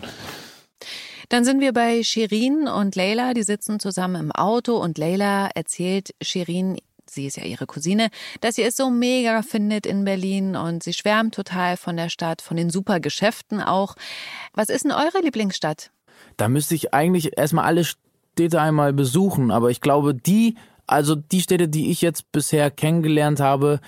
Dann 1.27 1.43
sind 1.43 1.59
wir 1.59 1.73
bei 1.73 2.03
Shirin 2.03 2.67
und 2.67 2.95
Leila, 2.95 3.33
die 3.33 3.43
sitzen 3.43 3.79
zusammen 3.79 4.15
im 4.15 4.31
Auto 4.31 4.77
und 4.77 4.97
Leila 4.97 5.49
erzählt 5.53 6.13
Shirin, 6.21 6.77
sie 7.13 7.27
ist 7.27 7.37
ja 7.37 7.43
ihre 7.43 7.65
Cousine, 7.65 8.09
dass 8.41 8.55
sie 8.55 8.63
es 8.63 8.75
so 8.75 8.89
mega 8.89 9.41
findet 9.41 9.85
in 9.85 10.03
Berlin 10.03 10.55
und 10.55 10.83
sie 10.83 10.93
schwärmt 10.93 11.35
total 11.35 11.77
von 11.77 11.97
der 11.97 12.09
Stadt, 12.09 12.41
von 12.41 12.57
den 12.57 12.69
super 12.69 12.99
Geschäften 12.99 13.61
auch. 13.61 13.95
Was 14.53 14.69
ist 14.69 14.83
denn 14.83 14.91
eure 14.91 15.21
Lieblingsstadt? 15.21 15.91
Da 16.37 16.49
müsste 16.49 16.75
ich 16.75 16.93
eigentlich 16.93 17.37
erstmal 17.37 17.65
alle 17.65 17.85
Städte 17.85 18.61
einmal 18.61 18.93
besuchen, 18.93 19.51
aber 19.51 19.69
ich 19.69 19.81
glaube, 19.81 20.15
die, 20.15 20.55
also 20.87 21.15
die 21.15 21.41
Städte, 21.41 21.67
die 21.67 21.91
ich 21.91 22.01
jetzt 22.01 22.31
bisher 22.31 22.71
kennengelernt 22.71 23.39
habe, 23.39 23.79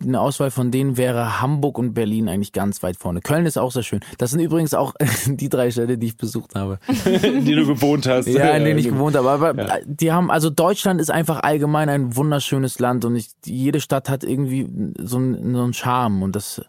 eine 0.00 0.20
Auswahl 0.20 0.50
von 0.50 0.70
denen 0.70 0.96
wäre 0.96 1.40
Hamburg 1.40 1.78
und 1.78 1.94
Berlin 1.94 2.28
eigentlich 2.28 2.52
ganz 2.52 2.82
weit 2.82 2.96
vorne. 2.96 3.20
Köln 3.20 3.46
ist 3.46 3.58
auch 3.58 3.72
sehr 3.72 3.82
schön. 3.82 4.00
Das 4.18 4.30
sind 4.30 4.40
übrigens 4.40 4.74
auch 4.74 4.94
die 5.26 5.48
drei 5.48 5.70
Städte, 5.70 5.98
die 5.98 6.08
ich 6.08 6.16
besucht 6.16 6.54
habe. 6.54 6.78
die 6.88 7.54
du 7.54 7.66
gewohnt 7.66 8.06
hast. 8.06 8.26
Ja, 8.26 8.50
in 8.50 8.64
denen 8.64 8.78
ich 8.78 8.86
genau. 8.86 8.96
gewohnt 8.96 9.16
habe. 9.16 9.30
Aber 9.30 9.54
die 9.84 10.12
haben, 10.12 10.30
also 10.30 10.50
Deutschland 10.50 11.00
ist 11.00 11.10
einfach 11.10 11.42
allgemein 11.42 11.88
ein 11.88 12.16
wunderschönes 12.16 12.78
Land 12.78 13.04
und 13.04 13.16
ich, 13.16 13.30
jede 13.44 13.80
Stadt 13.80 14.08
hat 14.08 14.24
irgendwie 14.24 14.68
so 14.98 15.16
einen, 15.16 15.54
so 15.54 15.62
einen 15.62 15.72
Charme 15.72 16.22
und 16.22 16.36
das, 16.36 16.62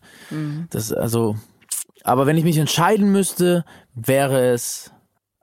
das, 0.70 0.92
also, 0.92 1.36
aber 2.04 2.26
wenn 2.26 2.38
ich 2.38 2.44
mich 2.44 2.58
entscheiden 2.58 3.12
müsste, 3.12 3.66
wäre 3.96 4.52
es, 4.54 4.92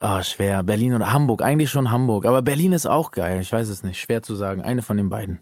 ah, 0.00 0.22
schwer, 0.22 0.62
Berlin 0.62 0.94
oder 0.94 1.12
Hamburg. 1.12 1.42
Eigentlich 1.42 1.70
schon 1.70 1.90
Hamburg. 1.90 2.26
Aber 2.26 2.42
Berlin 2.42 2.72
ist 2.72 2.86
auch 2.86 3.12
geil. 3.12 3.40
Ich 3.40 3.52
weiß 3.52 3.68
es 3.68 3.82
nicht. 3.82 4.00
Schwer 4.00 4.22
zu 4.22 4.34
sagen. 4.34 4.62
Eine 4.62 4.82
von 4.82 4.96
den 4.96 5.08
beiden. 5.08 5.40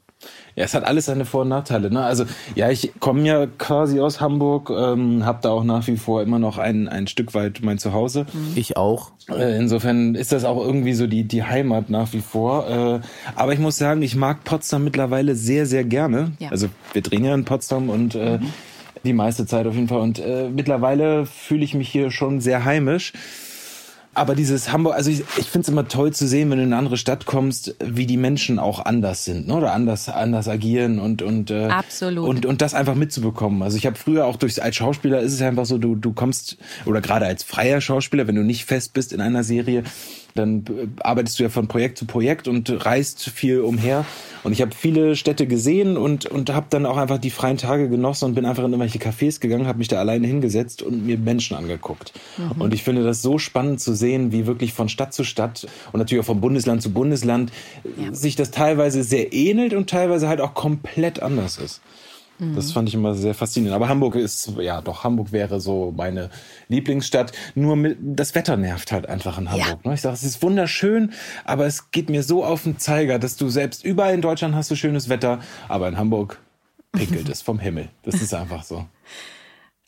Ja, 0.57 0.65
es 0.65 0.75
hat 0.75 0.85
alles 0.85 1.07
seine 1.07 1.25
Vor- 1.25 1.43
und 1.43 1.49
Nachteile. 1.49 1.91
Ne? 1.91 2.03
Also 2.03 2.25
ja, 2.57 2.69
ich 2.71 2.93
komme 2.99 3.23
ja 3.23 3.47
quasi 3.47 4.01
aus 4.01 4.21
Hamburg, 4.21 4.71
ähm, 4.71 5.25
habe 5.25 5.39
da 5.43 5.51
auch 5.51 5.63
nach 5.63 5.87
wie 5.87 5.97
vor 5.97 6.23
immer 6.23 6.41
noch 6.41 6.59
ein, 6.59 6.89
ein 6.89 7.07
Stück 7.07 7.35
weit 7.35 7.61
mein 7.63 7.79
Zuhause. 7.79 8.27
Ich 8.57 8.77
auch. 8.77 9.13
Äh, 9.31 9.57
insofern 9.57 10.17
ist 10.17 10.33
das 10.33 10.45
auch 10.45 10.59
irgendwie 10.59 10.95
so 10.95 11.07
die, 11.07 11.25
die 11.25 11.45
Heimat 11.45 11.91
nach 11.91 12.13
wie 12.13 12.21
vor. 12.21 12.69
Äh, 12.69 13.01
aber 13.37 13.53
ich 13.53 13.61
muss 13.61 13.79
sagen, 13.79 14.03
ich 14.03 14.17
mag 14.17 14.43
Potsdam 14.43 14.83
mittlerweile 14.83 15.37
sehr, 15.37 15.67
sehr 15.67 15.85
gerne. 15.85 16.33
Ja. 16.41 16.51
Also 16.51 16.69
wir 16.93 17.03
drehen 17.03 17.25
ja 17.25 17.35
in 17.35 17.45
Potsdam 17.45 17.89
und 17.89 18.17
äh, 18.17 18.41
die 19.05 19.13
meiste 19.13 19.47
Zeit 19.47 19.67
auf 19.67 19.75
jeden 19.75 19.89
Fall. 19.89 20.01
Und 20.01 20.19
äh, 20.19 20.49
mittlerweile 20.49 21.27
fühle 21.27 21.65
ich 21.65 21.75
mich 21.75 21.89
hier 21.89 22.11
schon 22.11 22.41
sehr 22.41 22.65
heimisch. 22.65 23.13
Aber 24.19 24.35
dieses 24.35 24.73
Hamburg, 24.73 24.95
also 24.95 25.11
ich, 25.11 25.21
ich 25.37 25.47
finde 25.47 25.63
es 25.63 25.69
immer 25.69 25.87
toll 25.87 26.13
zu 26.13 26.27
sehen, 26.27 26.51
wenn 26.51 26.59
du 26.59 26.65
in 26.65 26.73
eine 26.73 26.79
andere 26.79 26.97
Stadt 26.97 27.25
kommst, 27.25 27.77
wie 27.79 28.05
die 28.05 28.17
Menschen 28.17 28.59
auch 28.59 28.85
anders 28.85 29.25
sind 29.25 29.47
ne? 29.47 29.55
oder 29.55 29.73
anders 29.73 30.09
anders 30.09 30.49
agieren 30.49 30.99
und 30.99 31.23
und 31.23 31.51
äh, 31.51 31.67
Absolut. 31.67 32.29
und 32.29 32.47
und 32.47 32.61
das 32.61 32.75
einfach 32.75 32.97
mitzubekommen. 32.97 33.63
Also 33.63 33.77
ich 33.77 33.87
habe 33.87 33.97
früher 33.97 34.27
auch 34.27 34.37
durch 34.37 34.61
als 34.63 34.77
Schauspieler 34.77 35.21
ist 35.21 35.33
es 35.33 35.43
einfach 35.43 35.67
so, 35.67 35.79
du 35.79 35.95
du 35.95 36.13
kommst 36.13 36.57
oder 36.85 37.01
gerade 37.01 37.27
als 37.27 37.45
freier 37.45 37.81
Schauspieler, 37.81 38.27
wenn 38.27 38.35
du 38.35 38.43
nicht 38.43 38.65
fest 38.65 38.93
bist 38.93 39.13
in 39.13 39.21
einer 39.21 39.45
Serie, 39.45 39.85
dann 40.39 40.65
arbeitest 41.01 41.39
du 41.39 41.43
ja 41.43 41.49
von 41.49 41.69
Projekt 41.69 41.99
zu 41.99 42.07
Projekt 42.07 42.49
und 42.49 42.85
reist 42.87 43.29
viel 43.29 43.61
umher. 43.61 44.05
Und 44.45 44.53
ich 44.53 44.63
habe 44.63 44.71
viele 44.75 45.17
Städte 45.17 45.47
gesehen 45.47 45.97
und 45.97 46.27
und 46.27 46.55
habe 46.55 46.67
dann 46.71 46.87
auch 46.87 46.97
einfach 46.97 47.19
die 47.19 47.31
freien 47.31 47.57
Tage 47.57 47.89
genossen 47.89 48.27
und 48.27 48.35
bin 48.35 48.47
einfach 48.47 48.65
in 48.65 48.73
irgendwelche 48.73 48.99
Cafés 48.99 49.41
gegangen, 49.41 49.67
habe 49.67 49.79
mich 49.79 49.89
da 49.89 49.99
alleine 49.99 50.27
hingesetzt 50.27 50.83
und 50.83 51.05
mir 51.05 51.19
Menschen 51.19 51.57
angeguckt. 51.57 52.13
Und 52.59 52.73
ich 52.73 52.83
finde 52.85 53.03
das 53.03 53.21
so 53.21 53.39
spannend 53.39 53.81
zu 53.81 53.95
sehen, 53.95 54.31
wie 54.33 54.47
wirklich 54.47 54.73
von 54.73 54.89
Stadt 54.89 55.13
zu 55.13 55.25
Stadt 55.25 55.67
und 55.93 55.99
natürlich 55.99 56.23
auch 56.23 56.27
von 56.27 56.41
Bundesland 56.41 56.83
zu 56.83 56.93
Bundesland 56.93 57.53
Ja. 58.03 58.15
sich 58.15 58.37
das 58.37 58.51
teilweise 58.51 59.03
sehr 59.03 59.33
ähnelt 59.33 59.75
und 59.75 59.91
teilweise 59.91 60.29
halt 60.29 60.41
auch 60.41 60.55
komplett 60.55 61.21
anders 61.21 61.59
ist. 61.59 61.81
Mhm. 62.39 62.55
Das 62.55 62.73
fand 62.73 62.89
ich 62.89 62.95
immer 62.95 63.15
sehr 63.15 63.35
faszinierend. 63.35 63.75
Aber 63.75 63.89
Hamburg 63.89 64.15
ist, 64.15 64.53
ja 64.59 64.81
doch, 64.81 65.05
Hamburg 65.05 65.33
wäre 65.33 65.61
so 65.61 65.93
meine 65.97 66.31
Lieblingsstadt. 66.69 67.33
Nur 67.55 67.77
mit, 67.77 67.99
das 68.01 68.35
Wetter 68.35 68.57
nervt 68.57 68.93
halt 68.93 69.09
einfach 69.09 69.39
in 69.39 69.51
Hamburg. 69.51 69.85
Ne? 69.85 69.95
Ich 69.95 70.01
sage, 70.01 70.15
es 70.15 70.23
ist 70.23 70.43
wunderschön, 70.43 71.13
aber 71.45 71.67
es 71.67 71.91
geht 71.91 72.11
mir 72.11 72.23
so 72.23 72.45
auf 72.45 72.63
den 72.63 72.79
Zeiger, 72.79 73.19
dass 73.19 73.37
du 73.37 73.49
selbst 73.49 73.85
überall 73.85 74.15
in 74.15 74.23
Deutschland 74.23 74.55
hast 74.55 74.71
du 74.71 74.77
schönes 74.77 75.09
Wetter, 75.09 75.41
aber 75.69 75.89
in 75.89 75.97
Hamburg 75.97 76.39
pinkelt 76.93 77.29
es 77.29 77.43
vom 77.43 77.59
Himmel. 77.59 77.89
Das 78.03 78.15
ist 78.17 78.35
einfach 78.35 78.63
so. 78.63 78.87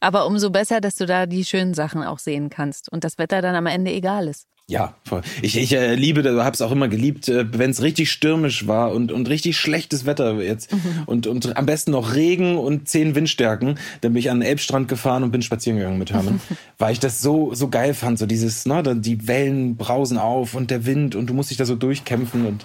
Aber 0.00 0.26
umso 0.26 0.50
besser, 0.50 0.80
dass 0.80 0.96
du 0.96 1.04
da 1.06 1.26
die 1.26 1.44
schönen 1.44 1.74
Sachen 1.74 2.02
auch 2.02 2.18
sehen 2.18 2.48
kannst 2.48 2.90
und 2.90 3.04
das 3.04 3.18
Wetter 3.18 3.42
dann 3.42 3.54
am 3.54 3.66
Ende 3.66 3.92
egal 3.92 4.28
ist. 4.28 4.46
Ja, 4.70 4.94
voll. 5.04 5.22
Ich, 5.42 5.56
ich 5.56 5.72
äh, 5.72 5.96
liebe, 5.96 6.22
du 6.22 6.44
hab's 6.44 6.61
auch 6.61 6.70
immer 6.70 6.87
geliebt, 6.87 7.28
äh, 7.28 7.44
wenn 7.52 7.70
es 7.70 7.83
richtig 7.83 8.12
stürmisch 8.12 8.68
war 8.68 8.92
und, 8.92 9.11
und 9.11 9.28
richtig 9.28 9.59
schlechtes 9.59 10.06
Wetter 10.06 10.40
jetzt 10.40 10.72
mhm. 10.72 11.02
und, 11.06 11.26
und 11.26 11.56
am 11.56 11.66
besten 11.66 11.90
noch 11.90 12.14
Regen 12.14 12.56
und 12.56 12.88
zehn 12.88 13.16
Windstärken. 13.16 13.78
Dann 14.00 14.12
bin 14.12 14.20
ich 14.20 14.30
an 14.30 14.40
den 14.40 14.48
Elbstrand 14.48 14.87
gefahren 14.87 15.24
und 15.24 15.33
bin 15.33 15.42
spazieren 15.42 15.78
gegangen 15.78 15.98
mit 15.98 16.12
Hermann, 16.12 16.40
weil 16.78 16.92
ich 16.92 17.00
das 17.00 17.20
so 17.20 17.52
so 17.52 17.68
geil 17.68 17.94
fand, 17.94 18.20
so 18.20 18.26
dieses, 18.26 18.64
ne, 18.64 18.83
die 18.96 19.26
Wellen 19.26 19.76
brausen 19.76 20.18
auf 20.18 20.54
und 20.54 20.70
der 20.70 20.87
Wind 20.87 21.16
und 21.16 21.26
du 21.26 21.35
musst 21.35 21.50
dich 21.50 21.59
da 21.59 21.64
so 21.64 21.74
durchkämpfen 21.74 22.46
und 22.46 22.64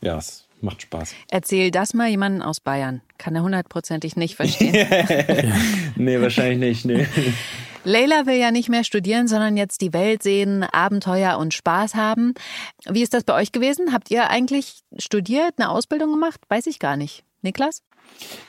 ja, 0.00 0.18
es 0.18 0.46
macht 0.60 0.82
Spaß. 0.82 1.14
Erzähl 1.30 1.70
das 1.70 1.94
mal 1.94 2.08
jemanden 2.08 2.42
aus 2.42 2.60
Bayern. 2.60 3.02
Kann 3.18 3.36
er 3.36 3.42
hundertprozentig 3.42 4.16
nicht 4.16 4.34
verstehen. 4.34 4.74
nee, 5.96 6.20
wahrscheinlich 6.20 6.84
nicht, 6.84 6.84
nee. 6.84 7.06
Leila 7.86 8.26
will 8.26 8.34
ja 8.34 8.50
nicht 8.50 8.68
mehr 8.68 8.82
studieren, 8.82 9.28
sondern 9.28 9.56
jetzt 9.56 9.80
die 9.80 9.92
Welt 9.92 10.22
sehen, 10.22 10.64
Abenteuer 10.64 11.38
und 11.38 11.54
Spaß 11.54 11.94
haben. 11.94 12.34
Wie 12.88 13.02
ist 13.02 13.14
das 13.14 13.22
bei 13.22 13.34
euch 13.34 13.52
gewesen? 13.52 13.92
Habt 13.92 14.10
ihr 14.10 14.28
eigentlich 14.28 14.80
studiert, 14.98 15.54
eine 15.56 15.70
Ausbildung 15.70 16.10
gemacht? 16.10 16.40
Weiß 16.48 16.66
ich 16.66 16.80
gar 16.80 16.96
nicht. 16.96 17.22
Niklas? 17.42 17.82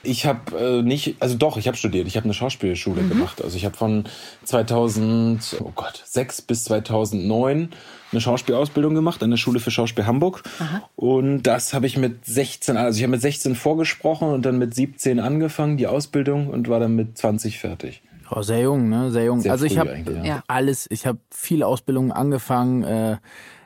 Ich 0.02 0.26
habe 0.26 0.58
äh, 0.58 0.82
nicht, 0.82 1.18
also 1.20 1.36
doch, 1.36 1.58
ich 1.58 1.68
habe 1.68 1.78
studiert. 1.78 2.08
Ich 2.08 2.16
habe 2.16 2.24
eine 2.24 2.34
Schauspielschule 2.34 3.04
mhm. 3.04 3.10
gemacht. 3.10 3.44
Also 3.44 3.58
ich 3.58 3.66
habe 3.66 3.78
von 3.78 4.06
2000, 4.44 5.58
oh 5.60 5.72
Gott, 5.76 6.02
6 6.04 6.42
bis 6.44 6.64
2009 6.64 7.70
eine 8.12 8.22
Schauspielausbildung 8.22 8.96
gemacht 8.96 9.22
an 9.22 9.30
der 9.30 9.38
Schule 9.38 9.60
für 9.60 9.70
Schauspiel 9.70 10.08
Hamburg. 10.08 10.44
Aha. 10.60 10.90
Und 10.96 11.44
das 11.44 11.74
habe 11.76 11.86
ich 11.86 11.98
mit 11.98 12.26
16, 12.26 12.76
also 12.76 12.98
ich 12.98 13.04
habe 13.04 13.12
mit 13.12 13.22
16 13.22 13.56
vorgesprochen 13.56 14.30
und 14.30 14.44
dann 14.44 14.58
mit 14.58 14.74
17 14.74 15.20
angefangen, 15.20 15.78
die 15.78 15.88
Ausbildung 15.88 16.48
und 16.48 16.70
war 16.70 16.80
dann 16.80 16.96
mit 16.96 17.18
20 17.18 17.60
fertig. 17.60 18.02
Oh, 18.30 18.42
sehr 18.42 18.62
jung, 18.62 18.90
ne? 18.90 19.12
Sehr 19.12 19.26
jung. 19.26 19.42
Sehr 19.42 19.52
also 19.52 19.66
ich 19.66 19.78
habe 19.78 19.98
ja. 20.24 20.44
alles, 20.48 20.88
ich 20.90 21.06
habe 21.06 21.20
viele 21.32 21.66
Ausbildungen 21.66 22.12
angefangen. 22.12 22.84
Äh, 22.84 23.18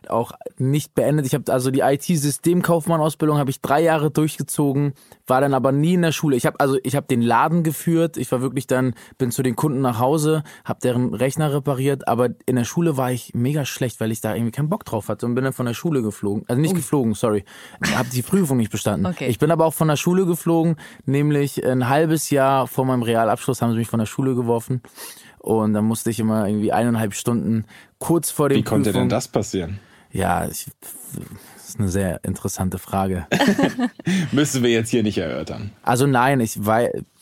auch 0.09 0.31
nicht 0.57 0.95
beendet. 0.95 1.25
Ich 1.25 1.33
habe 1.33 1.51
also 1.51 1.71
die 1.71 1.81
IT-Systemkaufmann-Ausbildung 1.81 3.37
habe 3.37 3.51
ich 3.51 3.61
drei 3.61 3.81
Jahre 3.81 4.11
durchgezogen, 4.11 4.93
war 5.27 5.41
dann 5.41 5.53
aber 5.53 5.71
nie 5.71 5.93
in 5.93 6.01
der 6.01 6.11
Schule. 6.11 6.35
Ich 6.35 6.45
habe 6.45 6.59
also 6.59 6.77
ich 6.83 6.95
habe 6.95 7.07
den 7.07 7.21
Laden 7.21 7.63
geführt. 7.63 8.17
Ich 8.17 8.31
war 8.31 8.41
wirklich 8.41 8.67
dann 8.67 8.93
bin 9.17 9.31
zu 9.31 9.43
den 9.43 9.55
Kunden 9.55 9.81
nach 9.81 9.99
Hause, 9.99 10.43
habe 10.65 10.79
deren 10.81 11.13
Rechner 11.13 11.53
repariert, 11.53 12.07
aber 12.07 12.29
in 12.45 12.55
der 12.55 12.65
Schule 12.65 12.97
war 12.97 13.11
ich 13.11 13.33
mega 13.33 13.65
schlecht, 13.65 13.99
weil 13.99 14.11
ich 14.11 14.21
da 14.21 14.33
irgendwie 14.33 14.51
keinen 14.51 14.69
Bock 14.69 14.85
drauf 14.85 15.09
hatte 15.09 15.25
und 15.25 15.35
bin 15.35 15.43
dann 15.43 15.53
von 15.53 15.65
der 15.65 15.73
Schule 15.73 16.01
geflogen. 16.01 16.43
Also 16.47 16.61
nicht 16.61 16.71
Ui. 16.71 16.77
geflogen, 16.77 17.13
sorry. 17.13 17.43
Habe 17.95 18.09
die 18.09 18.21
Prüfung 18.21 18.57
nicht 18.57 18.71
bestanden. 18.71 19.05
Okay. 19.05 19.27
Ich 19.27 19.39
bin 19.39 19.51
aber 19.51 19.65
auch 19.65 19.73
von 19.73 19.87
der 19.87 19.95
Schule 19.97 20.25
geflogen, 20.25 20.75
nämlich 21.05 21.65
ein 21.65 21.89
halbes 21.89 22.29
Jahr 22.29 22.67
vor 22.67 22.85
meinem 22.85 23.03
Realabschluss 23.03 23.61
haben 23.61 23.71
sie 23.71 23.77
mich 23.77 23.87
von 23.87 23.99
der 23.99 24.05
Schule 24.05 24.35
geworfen. 24.35 24.81
Und 25.39 25.73
dann 25.73 25.85
musste 25.85 26.11
ich 26.11 26.19
immer 26.19 26.47
irgendwie 26.47 26.71
eineinhalb 26.71 27.15
Stunden 27.15 27.65
kurz 27.97 28.29
vor 28.29 28.49
dem 28.49 28.59
Wie 28.59 28.63
konnte 28.63 28.93
denn 28.93 29.09
das 29.09 29.27
passieren? 29.27 29.79
Ja, 30.11 30.45
ich, 30.45 30.67
das 31.55 31.69
ist 31.69 31.79
eine 31.79 31.89
sehr 31.89 32.23
interessante 32.23 32.79
Frage. 32.79 33.27
Müssen 34.31 34.63
wir 34.63 34.69
jetzt 34.69 34.89
hier 34.89 35.03
nicht 35.03 35.17
erörtern. 35.17 35.71
Also 35.83 36.05
nein, 36.05 36.39
ich 36.39 36.65
war, 36.65 36.81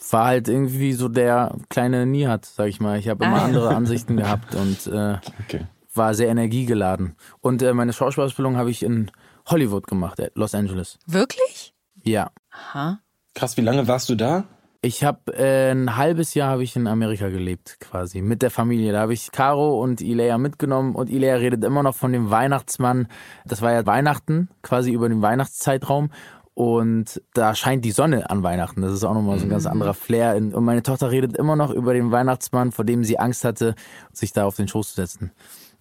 war 0.10 0.25
halt 0.25 0.47
irgendwie 0.47 0.93
so 0.93 1.08
der 1.08 1.56
kleine 1.69 2.06
Nihat, 2.06 2.45
sag 2.45 2.67
ich 2.67 2.80
mal. 2.80 2.97
Ich 2.97 3.08
habe 3.08 3.25
immer 3.25 3.41
ah. 3.41 3.45
andere 3.45 3.75
Ansichten 3.75 4.17
gehabt 4.17 4.56
und 4.56 4.88
äh, 4.88 5.17
okay. 5.45 5.67
war 5.93 6.13
sehr 6.13 6.30
energiegeladen. 6.30 7.15
Und 7.41 7.62
äh, 7.62 7.73
meine 7.73 7.93
Schauspielausbildung 7.93 8.58
habe 8.58 8.71
ich 8.71 8.84
in 8.84 9.12
Hollywood 9.45 9.88
gemacht, 9.88 10.19
äh, 10.19 10.32
Los 10.34 10.56
Angeles. 10.56 10.97
Wirklich? 11.06 11.73
Ja. 12.04 12.32
Aha. 12.52 12.99
Krass, 13.36 13.58
wie 13.58 13.62
lange 13.62 13.88
warst 13.88 14.10
du 14.10 14.15
da? 14.15 14.45
Ich 14.82 15.04
habe 15.04 15.34
äh, 15.38 15.72
ein 15.72 15.98
halbes 15.98 16.36
Jahr 16.36 16.52
habe 16.52 16.63
ich 16.63 16.78
in 16.78 16.88
Amerika 16.88 17.28
gelebt, 17.28 17.82
quasi 17.82 18.22
mit 18.22 18.42
der 18.42 18.50
Familie. 18.50 18.94
Da 18.94 19.02
habe 19.02 19.13
ich 19.13 19.30
Caro 19.32 19.82
und 19.82 20.00
Ilea 20.00 20.38
mitgenommen 20.38 20.96
und 20.96 21.10
Ilea 21.10 21.36
redet 21.36 21.65
immer 21.65 21.84
noch 21.84 21.96
von 21.96 22.13
dem 22.13 22.32
Weihnachtsmann. 22.32 23.08
Das 23.46 23.62
war 23.62 23.74
ja 23.74 23.86
Weihnachten, 23.86 24.48
quasi 24.62 24.92
über 24.92 25.10
den 25.10 25.22
Weihnachtszeitraum. 25.22 26.12
Und 26.54 27.22
da 27.34 27.56
scheint 27.56 27.84
die 27.84 27.92
Sonne 27.92 28.30
an 28.30 28.42
Weihnachten. 28.42 28.82
Das 28.82 28.94
ist 28.94 29.04
auch 29.04 29.13
nochmal 29.13 29.38
so 29.39 29.46
ein 29.46 29.50
ganz 29.50 29.65
mhm. 29.65 29.72
anderer 29.72 29.94
Flair. 29.94 30.36
Und 30.38 30.63
meine 30.63 30.84
Tochter 30.84 31.12
redet 31.12 31.36
immer 31.36 31.58
noch 31.58 31.72
über 31.72 31.94
den 31.94 32.12
Weihnachtsmann, 32.12 32.72
vor 32.72 32.86
dem 32.86 33.04
sie 33.04 33.20
Angst 33.20 33.44
hatte, 33.44 33.76
sich 34.13 34.32
da 34.32 34.46
auf 34.46 34.56
den 34.56 34.70
Schoß 34.70 34.89
zu 34.94 34.96
setzen. 35.02 35.32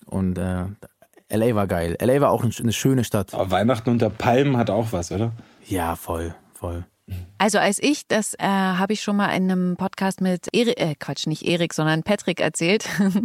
Und 0.06 0.38
äh, 0.38 0.64
LA 1.30 1.54
war 1.54 1.68
geil. 1.68 1.96
LA 2.00 2.20
war 2.20 2.30
auch 2.30 2.42
eine 2.42 2.72
schöne 2.72 3.04
Stadt. 3.04 3.32
Aber 3.32 3.50
Weihnachten 3.52 3.90
unter 3.90 4.10
Palmen 4.10 4.56
hat 4.56 4.70
auch 4.70 4.92
was, 4.92 5.12
oder? 5.12 5.32
Ja, 5.66 5.94
voll, 5.94 6.34
voll. 6.52 6.84
Also 7.40 7.58
als 7.58 7.78
ich, 7.80 8.06
das 8.08 8.34
äh, 8.34 8.46
habe 8.46 8.92
ich 8.92 9.00
schon 9.00 9.16
mal 9.16 9.28
in 9.28 9.50
einem 9.50 9.76
Podcast 9.76 10.20
mit 10.20 10.48
Erik, 10.52 10.80
äh, 10.80 10.94
Quatsch, 10.98 11.28
nicht 11.28 11.44
Erik, 11.44 11.72
sondern 11.72 12.02
Patrick 12.02 12.40
erzählt, 12.40 12.84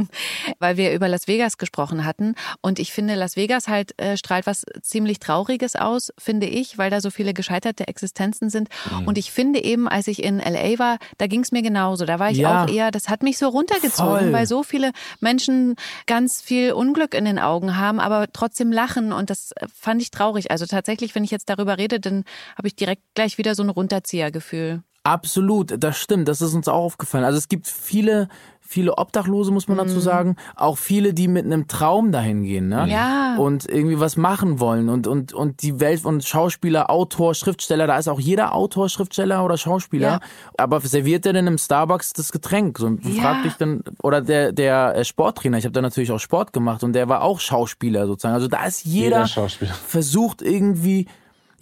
weil 0.60 0.78
wir 0.78 0.94
über 0.94 1.08
Las 1.08 1.28
Vegas 1.28 1.58
gesprochen 1.58 2.06
hatten. 2.06 2.36
Und 2.62 2.78
ich 2.78 2.94
finde, 2.94 3.16
Las 3.16 3.36
Vegas 3.36 3.68
halt 3.68 4.00
äh, 4.00 4.16
strahlt 4.16 4.46
was 4.46 4.66
ziemlich 4.84 5.18
Trauriges 5.18 5.76
aus, 5.76 6.14
finde 6.20 6.46
ich, 6.46 6.78
weil 6.78 6.92
da 6.92 7.02
so 7.02 7.10
viele 7.10 7.34
gescheiterte 7.34 7.88
Existenzen 7.88 8.52
sind. 8.52 8.70
Mhm. 8.92 9.08
Und 9.08 9.18
ich 9.18 9.32
finde 9.32 9.64
eben, 9.64 9.88
als 9.88 10.08
ich 10.08 10.24
in 10.24 10.38
LA 10.38 10.78
war, 10.78 11.00
da 11.18 11.26
ging 11.26 11.42
es 11.42 11.52
mir 11.52 11.64
genauso. 11.64 12.06
Da 12.06 12.20
war 12.20 12.30
ich 12.30 12.38
ja. 12.38 12.66
auch 12.66 12.70
eher, 12.70 12.92
das 12.92 13.10
hat 13.10 13.24
mich 13.24 13.40
so 13.40 13.48
runtergezogen, 13.48 14.20
Voll. 14.20 14.32
weil 14.32 14.46
so 14.46 14.62
viele 14.62 14.92
Menschen 15.22 15.76
ganz 16.06 16.40
viel 16.40 16.74
Unglück 16.74 17.16
in 17.16 17.26
den 17.26 17.40
Augen 17.40 17.78
haben, 17.78 18.00
aber 18.00 18.28
trotzdem 18.32 18.72
lachen. 18.72 19.12
Und 19.12 19.32
das 19.32 19.54
fand 19.74 20.04
ich 20.04 20.12
traurig. 20.12 20.52
Also 20.52 20.68
tatsächlich, 20.68 21.16
wenn 21.16 21.24
ich 21.24 21.32
jetzt 21.32 21.50
darüber 21.50 21.80
rede, 21.80 22.00
dann 22.00 22.26
habe 22.56 22.68
ich 22.68 22.76
direkt 22.76 23.02
gleich 23.16 23.40
wieder 23.40 23.56
so 23.56 23.64
ein 23.64 23.73
Runterziehergefühl. 23.74 24.84
Absolut, 25.06 25.84
das 25.84 25.98
stimmt. 25.98 26.30
Das 26.30 26.42
ist 26.42 26.54
uns 26.54 26.70
auch 26.70 26.86
aufgefallen. 26.86 27.26
Also 27.26 27.38
es 27.38 27.50
gibt 27.50 27.68
viele, 27.68 28.30
viele 28.62 28.98
Obdachlose, 28.98 29.52
muss 29.52 29.68
man 29.68 29.78
dazu 29.78 29.96
mhm. 29.96 30.00
sagen. 30.00 30.36
Auch 30.56 30.78
viele, 30.78 31.14
die 31.14 31.28
mit 31.28 31.44
einem 31.44 31.68
Traum 31.68 32.14
dahin 32.14 32.44
gehen, 32.44 32.70
ne? 32.70 32.88
Ja. 32.88 33.36
Und 33.36 33.70
irgendwie 33.70 34.00
was 34.00 34.16
machen 34.16 34.62
wollen. 34.62 34.88
Und, 34.88 35.06
und, 35.06 35.34
und 35.34 35.62
die 35.62 35.82
Welt 35.82 36.06
und 36.06 36.24
Schauspieler, 36.24 36.90
Autor, 36.90 37.36
Schriftsteller, 37.36 37.86
da 37.86 37.98
ist 37.98 38.08
auch 38.08 38.22
jeder 38.22 38.56
Autor, 38.56 38.88
Schriftsteller 38.88 39.44
oder 39.44 39.58
Schauspieler. 39.58 40.08
Ja. 40.08 40.20
Aber 40.58 40.80
serviert 40.80 41.26
der 41.26 41.34
denn 41.34 41.48
im 41.48 41.58
Starbucks 41.58 42.14
das 42.14 42.32
Getränk? 42.32 42.80
So, 42.80 42.88
ja. 43.02 43.22
frag 43.22 43.44
dich 43.44 43.56
dann, 43.56 43.84
oder 44.02 44.22
der, 44.22 44.54
der 44.54 44.96
äh, 44.96 45.04
Sporttrainer, 45.04 45.58
ich 45.58 45.66
habe 45.66 45.74
da 45.74 45.82
natürlich 45.82 46.14
auch 46.14 46.20
Sport 46.20 46.54
gemacht 46.54 46.82
und 46.82 46.94
der 46.94 47.10
war 47.10 47.24
auch 47.24 47.42
Schauspieler 47.42 48.08
sozusagen. 48.08 48.36
Also 48.36 48.48
da 48.48 48.66
ist 48.66 48.86
jeder, 48.86 49.26
jeder 49.26 49.50
versucht 49.86 50.42
irgendwie 50.42 51.08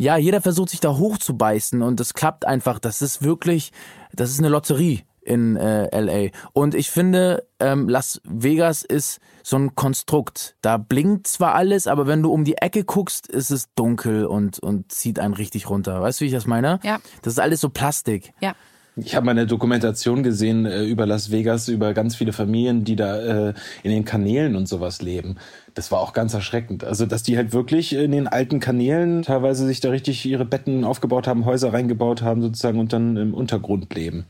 ja, 0.02 0.18
jeder 0.18 0.42
versucht 0.42 0.72
sich 0.72 0.80
da 0.80 0.98
hochzubeißen 0.98 1.84
und 1.84 2.00
das 2.00 2.16
klappt 2.16 2.48
einfach. 2.48 2.80
Das 2.80 3.04
ist 3.04 3.22
wirklich, 3.22 3.72
das 4.12 4.32
ist 4.32 4.40
eine 4.40 4.50
Lotterie 4.50 5.04
in 5.22 5.56
äh, 5.58 5.96
LA. 5.96 6.32
Und 6.54 6.74
ich 6.74 6.90
finde, 6.90 7.48
ähm, 7.60 7.88
Las 7.88 8.20
Vegas 8.24 8.82
ist 8.82 9.20
so 9.44 9.58
ein 9.58 9.76
Konstrukt. 9.76 10.56
Da 10.62 10.78
blinkt 10.78 11.28
zwar 11.28 11.54
alles, 11.54 11.86
aber 11.86 12.08
wenn 12.08 12.24
du 12.24 12.32
um 12.32 12.46
die 12.46 12.58
Ecke 12.58 12.84
guckst, 12.84 13.28
ist 13.28 13.52
es 13.52 13.72
dunkel 13.76 14.26
und, 14.26 14.58
und 14.58 14.92
zieht 14.92 15.20
einen 15.20 15.36
richtig 15.36 15.70
runter. 15.70 16.02
Weißt 16.02 16.20
du, 16.20 16.24
wie 16.24 16.30
ich 16.30 16.34
das 16.34 16.48
meine? 16.48 16.80
Ja. 16.82 17.00
Das 17.22 17.34
ist 17.34 17.40
alles 17.40 17.62
so 17.62 17.70
Plastik. 17.70 18.34
Ja. 18.40 18.56
Ich 18.98 19.16
habe 19.16 19.26
mal 19.26 19.32
eine 19.32 19.48
Dokumentation 19.48 20.22
gesehen 20.22 20.66
äh, 20.66 20.84
über 20.84 21.06
Las 21.06 21.32
Vegas, 21.32 21.70
über 21.70 21.94
ganz 21.94 22.16
viele 22.16 22.34
Familien, 22.34 22.84
die 22.84 22.98
da 22.98 23.50
äh, 23.50 23.54
in 23.84 23.92
den 23.92 24.04
Kanälen 24.04 24.58
und 24.58 24.68
sowas 24.68 25.02
leben. 25.02 25.38
Das 25.74 25.92
war 25.92 26.02
auch 26.02 26.12
ganz 26.12 26.34
erschreckend. 26.34 26.84
Also, 26.84 27.06
dass 27.06 27.24
die 27.24 27.38
halt 27.38 27.54
wirklich 27.54 27.94
in 27.94 28.12
den 28.12 28.28
alten 28.28 28.60
Kanälen 28.60 29.22
teilweise 29.22 29.66
sich 29.66 29.80
da 29.80 29.90
richtig 29.92 30.26
ihre 30.26 30.44
Betten 30.44 30.84
aufgebaut 30.84 31.26
haben, 31.26 31.46
Häuser 31.46 31.72
reingebaut 31.72 32.22
haben 32.22 32.42
sozusagen 32.42 32.80
und 32.80 32.92
dann 32.92 33.16
im 33.16 33.34
Untergrund 33.34 33.94
leben. 33.96 34.26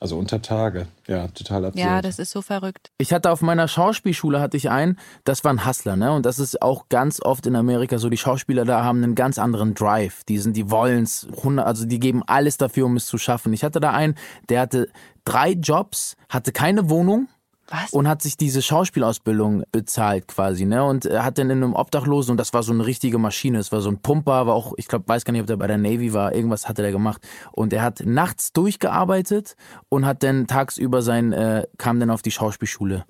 Also 0.00 0.16
unter 0.16 0.40
Tage. 0.40 0.86
Ja, 1.08 1.26
total 1.28 1.64
absurd. 1.66 1.84
Ja, 1.84 2.00
das 2.02 2.20
ist 2.20 2.30
so 2.30 2.40
verrückt. 2.40 2.90
Ich 2.98 3.12
hatte 3.12 3.30
auf 3.32 3.42
meiner 3.42 3.66
Schauspielschule 3.66 4.40
hatte 4.40 4.56
ich 4.56 4.70
einen, 4.70 4.96
das 5.24 5.42
war 5.42 5.52
ein 5.52 5.66
Hustler, 5.66 5.96
ne? 5.96 6.12
Und 6.12 6.24
das 6.24 6.38
ist 6.38 6.62
auch 6.62 6.88
ganz 6.88 7.20
oft 7.20 7.46
in 7.46 7.56
Amerika 7.56 7.98
so, 7.98 8.08
die 8.08 8.16
Schauspieler 8.16 8.64
da 8.64 8.84
haben 8.84 9.02
einen 9.02 9.16
ganz 9.16 9.38
anderen 9.38 9.74
Drive. 9.74 10.22
Die 10.24 10.38
sind, 10.38 10.56
die 10.56 10.70
wollen's, 10.70 11.26
also 11.56 11.84
die 11.84 11.98
geben 11.98 12.22
alles 12.26 12.58
dafür, 12.58 12.86
um 12.86 12.96
es 12.96 13.06
zu 13.06 13.18
schaffen. 13.18 13.52
Ich 13.52 13.64
hatte 13.64 13.80
da 13.80 13.90
einen, 13.90 14.14
der 14.48 14.60
hatte 14.60 14.88
drei 15.24 15.50
Jobs, 15.52 16.16
hatte 16.28 16.52
keine 16.52 16.88
Wohnung, 16.88 17.26
was? 17.70 17.92
Und 17.92 18.08
hat 18.08 18.22
sich 18.22 18.36
diese 18.36 18.62
Schauspielausbildung 18.62 19.64
bezahlt 19.72 20.28
quasi, 20.28 20.64
ne? 20.64 20.84
Und 20.84 21.04
er 21.04 21.24
hat 21.24 21.38
dann 21.38 21.50
in 21.50 21.62
einem 21.62 21.74
Obdachlosen, 21.74 22.32
und 22.32 22.36
das 22.38 22.52
war 22.52 22.62
so 22.62 22.72
eine 22.72 22.86
richtige 22.86 23.18
Maschine, 23.18 23.58
es 23.58 23.72
war 23.72 23.80
so 23.80 23.90
ein 23.90 24.00
Pumper, 24.00 24.46
war 24.46 24.54
auch, 24.54 24.72
ich 24.76 24.88
glaube, 24.88 25.06
weiß 25.06 25.24
gar 25.24 25.32
nicht, 25.32 25.42
ob 25.42 25.46
der 25.46 25.56
bei 25.56 25.66
der 25.66 25.78
Navy 25.78 26.12
war, 26.12 26.34
irgendwas 26.34 26.68
hatte 26.68 26.82
der 26.82 26.92
gemacht. 26.92 27.20
Und 27.52 27.72
er 27.72 27.82
hat 27.82 28.02
nachts 28.04 28.52
durchgearbeitet 28.52 29.56
und 29.88 30.06
hat 30.06 30.22
dann 30.22 30.46
tagsüber 30.46 31.02
sein, 31.02 31.32
äh, 31.32 31.66
kam 31.76 32.00
dann 32.00 32.10
auf 32.10 32.22
die 32.22 32.30
Schauspielschule. 32.30 33.04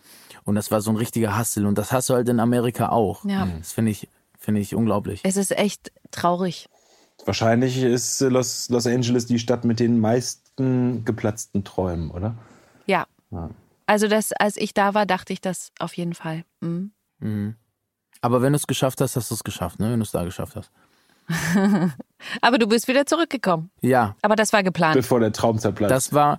Und 0.45 0.55
das 0.55 0.71
war 0.71 0.81
so 0.81 0.91
ein 0.91 0.97
richtiger 0.97 1.37
Hassel. 1.37 1.67
Und 1.67 1.79
das 1.79 1.93
hast 1.93 2.09
du 2.09 2.15
halt 2.15 2.29
in 2.29 2.41
Amerika 2.41 2.89
auch. 2.89 3.25
Ja. 3.25 3.47
Das 3.59 3.73
finde 3.73 3.91
ich, 3.91 4.09
finde 4.39 4.61
ich 4.61 4.75
unglaublich. 4.75 5.21
Es 5.23 5.37
ist 5.37 5.57
echt 5.57 5.93
traurig. 6.11 6.69
Wahrscheinlich 7.25 7.83
ist 7.83 8.21
Los, 8.21 8.69
Los 8.71 8.87
Angeles 8.87 9.27
die 9.27 9.39
Stadt 9.39 9.65
mit 9.65 9.81
den 9.81 10.01
meisten 10.01 11.05
geplatzten 11.05 11.65
Träumen, 11.65 12.11
oder? 12.11 12.35
Ja. 12.87 13.07
ja. 13.31 13.51
Also 13.89 14.07
das, 14.07 14.33
als 14.33 14.59
ich 14.59 14.75
da 14.75 14.93
war, 14.93 15.07
dachte 15.07 15.33
ich 15.33 15.41
das 15.41 15.73
auf 15.79 15.95
jeden 15.95 16.13
Fall. 16.13 16.45
Mhm. 16.61 16.93
Mhm. 17.21 17.57
Aber 18.21 18.43
wenn 18.43 18.53
du 18.53 18.57
es 18.57 18.67
geschafft 18.67 19.01
hast, 19.01 19.17
hast 19.17 19.31
du 19.31 19.35
es 19.35 19.43
geschafft, 19.43 19.81
ne? 19.81 19.91
Wenn 19.91 19.99
du 19.99 20.05
es 20.05 20.11
da 20.11 20.25
geschafft 20.25 20.57
hast. 20.57 20.71
Aber 22.43 22.59
du 22.59 22.67
bist 22.67 22.87
wieder 22.87 23.07
zurückgekommen. 23.07 23.71
Ja. 23.81 24.15
Aber 24.21 24.37
das 24.37 24.53
war 24.53 24.63
geplant. 24.63 24.95
Bevor 24.95 25.21
der 25.21 25.33
Traum 25.33 25.59
zerplatzt. 25.59 25.91
Das 25.91 26.13
war, 26.13 26.39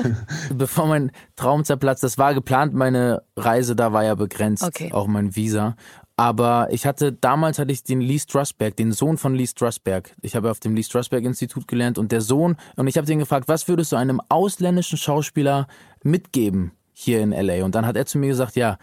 bevor 0.54 0.86
mein 0.86 1.12
Traum 1.36 1.64
zerplatzt, 1.64 2.02
das 2.02 2.16
war 2.16 2.32
geplant. 2.32 2.72
Meine 2.72 3.22
Reise 3.36 3.76
da 3.76 3.92
war 3.92 4.04
ja 4.04 4.14
begrenzt, 4.14 4.62
okay. 4.62 4.90
auch 4.92 5.06
mein 5.06 5.36
Visa. 5.36 5.76
Aber 6.16 6.68
ich 6.70 6.86
hatte, 6.86 7.12
damals 7.12 7.58
hatte 7.58 7.72
ich 7.72 7.84
den 7.84 8.00
Lee 8.00 8.18
Strasberg, 8.18 8.74
den 8.74 8.92
Sohn 8.92 9.18
von 9.18 9.34
Lee 9.34 9.46
Strasberg. 9.46 10.14
Ich 10.22 10.34
habe 10.34 10.50
auf 10.50 10.60
dem 10.60 10.74
Lee 10.74 10.82
Strasberg 10.82 11.24
Institut 11.24 11.68
gelernt 11.68 11.98
und 11.98 12.10
der 12.10 12.22
Sohn, 12.22 12.56
und 12.76 12.86
ich 12.86 12.96
habe 12.96 13.06
den 13.06 13.18
gefragt, 13.18 13.48
was 13.48 13.68
würdest 13.68 13.92
du 13.92 13.96
einem 13.96 14.22
ausländischen 14.30 14.96
Schauspieler 14.96 15.66
mitgeben 16.02 16.72
hier 16.98 17.20
in 17.20 17.32
LA? 17.32 17.64
Und 17.64 17.74
dann 17.74 17.86
hat 17.86 17.96
er 17.96 18.06
zu 18.06 18.18
mir 18.18 18.28
gesagt, 18.28 18.56
ja, 18.56 18.78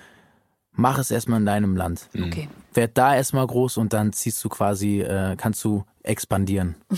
mach 0.72 1.00
es 1.00 1.12
erstmal 1.12 1.40
in 1.40 1.46
deinem 1.46 1.76
Land. 1.76 2.08
Okay. 2.16 2.48
Werd 2.74 2.98
da 2.98 3.16
erstmal 3.16 3.48
groß 3.48 3.78
und 3.78 3.94
dann 3.94 4.14
ziehst 4.14 4.44
du 4.44 4.50
quasi, 4.50 5.02
äh, 5.02 5.36
kannst 5.36 5.64
du 5.64 5.84
expandieren. 6.04 6.76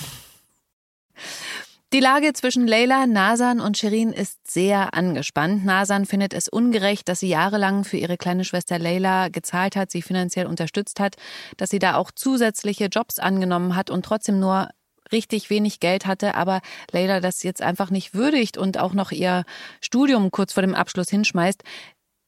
Die 1.93 2.01
Lage 2.01 2.33
zwischen 2.33 2.67
Leila, 2.67 3.07
Nasan 3.07 3.61
und 3.61 3.77
Shirin 3.77 4.11
ist 4.11 4.51
sehr 4.51 4.93
angespannt. 4.95 5.63
Nasan 5.63 6.05
findet 6.05 6.33
es 6.33 6.49
ungerecht, 6.49 7.07
dass 7.07 7.21
sie 7.21 7.29
jahrelang 7.29 7.85
für 7.85 7.95
ihre 7.95 8.17
kleine 8.17 8.43
Schwester 8.43 8.77
Leila 8.77 9.29
gezahlt 9.29 9.77
hat, 9.77 9.91
sie 9.91 10.01
finanziell 10.01 10.45
unterstützt 10.45 10.99
hat, 10.99 11.15
dass 11.55 11.69
sie 11.69 11.79
da 11.79 11.95
auch 11.95 12.11
zusätzliche 12.11 12.87
Jobs 12.87 13.17
angenommen 13.17 13.77
hat 13.77 13.89
und 13.89 14.03
trotzdem 14.03 14.41
nur 14.41 14.69
richtig 15.11 15.49
wenig 15.49 15.79
Geld 15.79 16.05
hatte, 16.05 16.35
aber 16.35 16.61
Leila 16.91 17.19
das 17.19 17.43
jetzt 17.43 17.61
einfach 17.61 17.89
nicht 17.89 18.13
würdigt 18.13 18.57
und 18.57 18.77
auch 18.77 18.93
noch 18.93 19.11
ihr 19.11 19.43
Studium 19.81 20.31
kurz 20.31 20.53
vor 20.53 20.61
dem 20.61 20.75
Abschluss 20.75 21.09
hinschmeißt. 21.09 21.63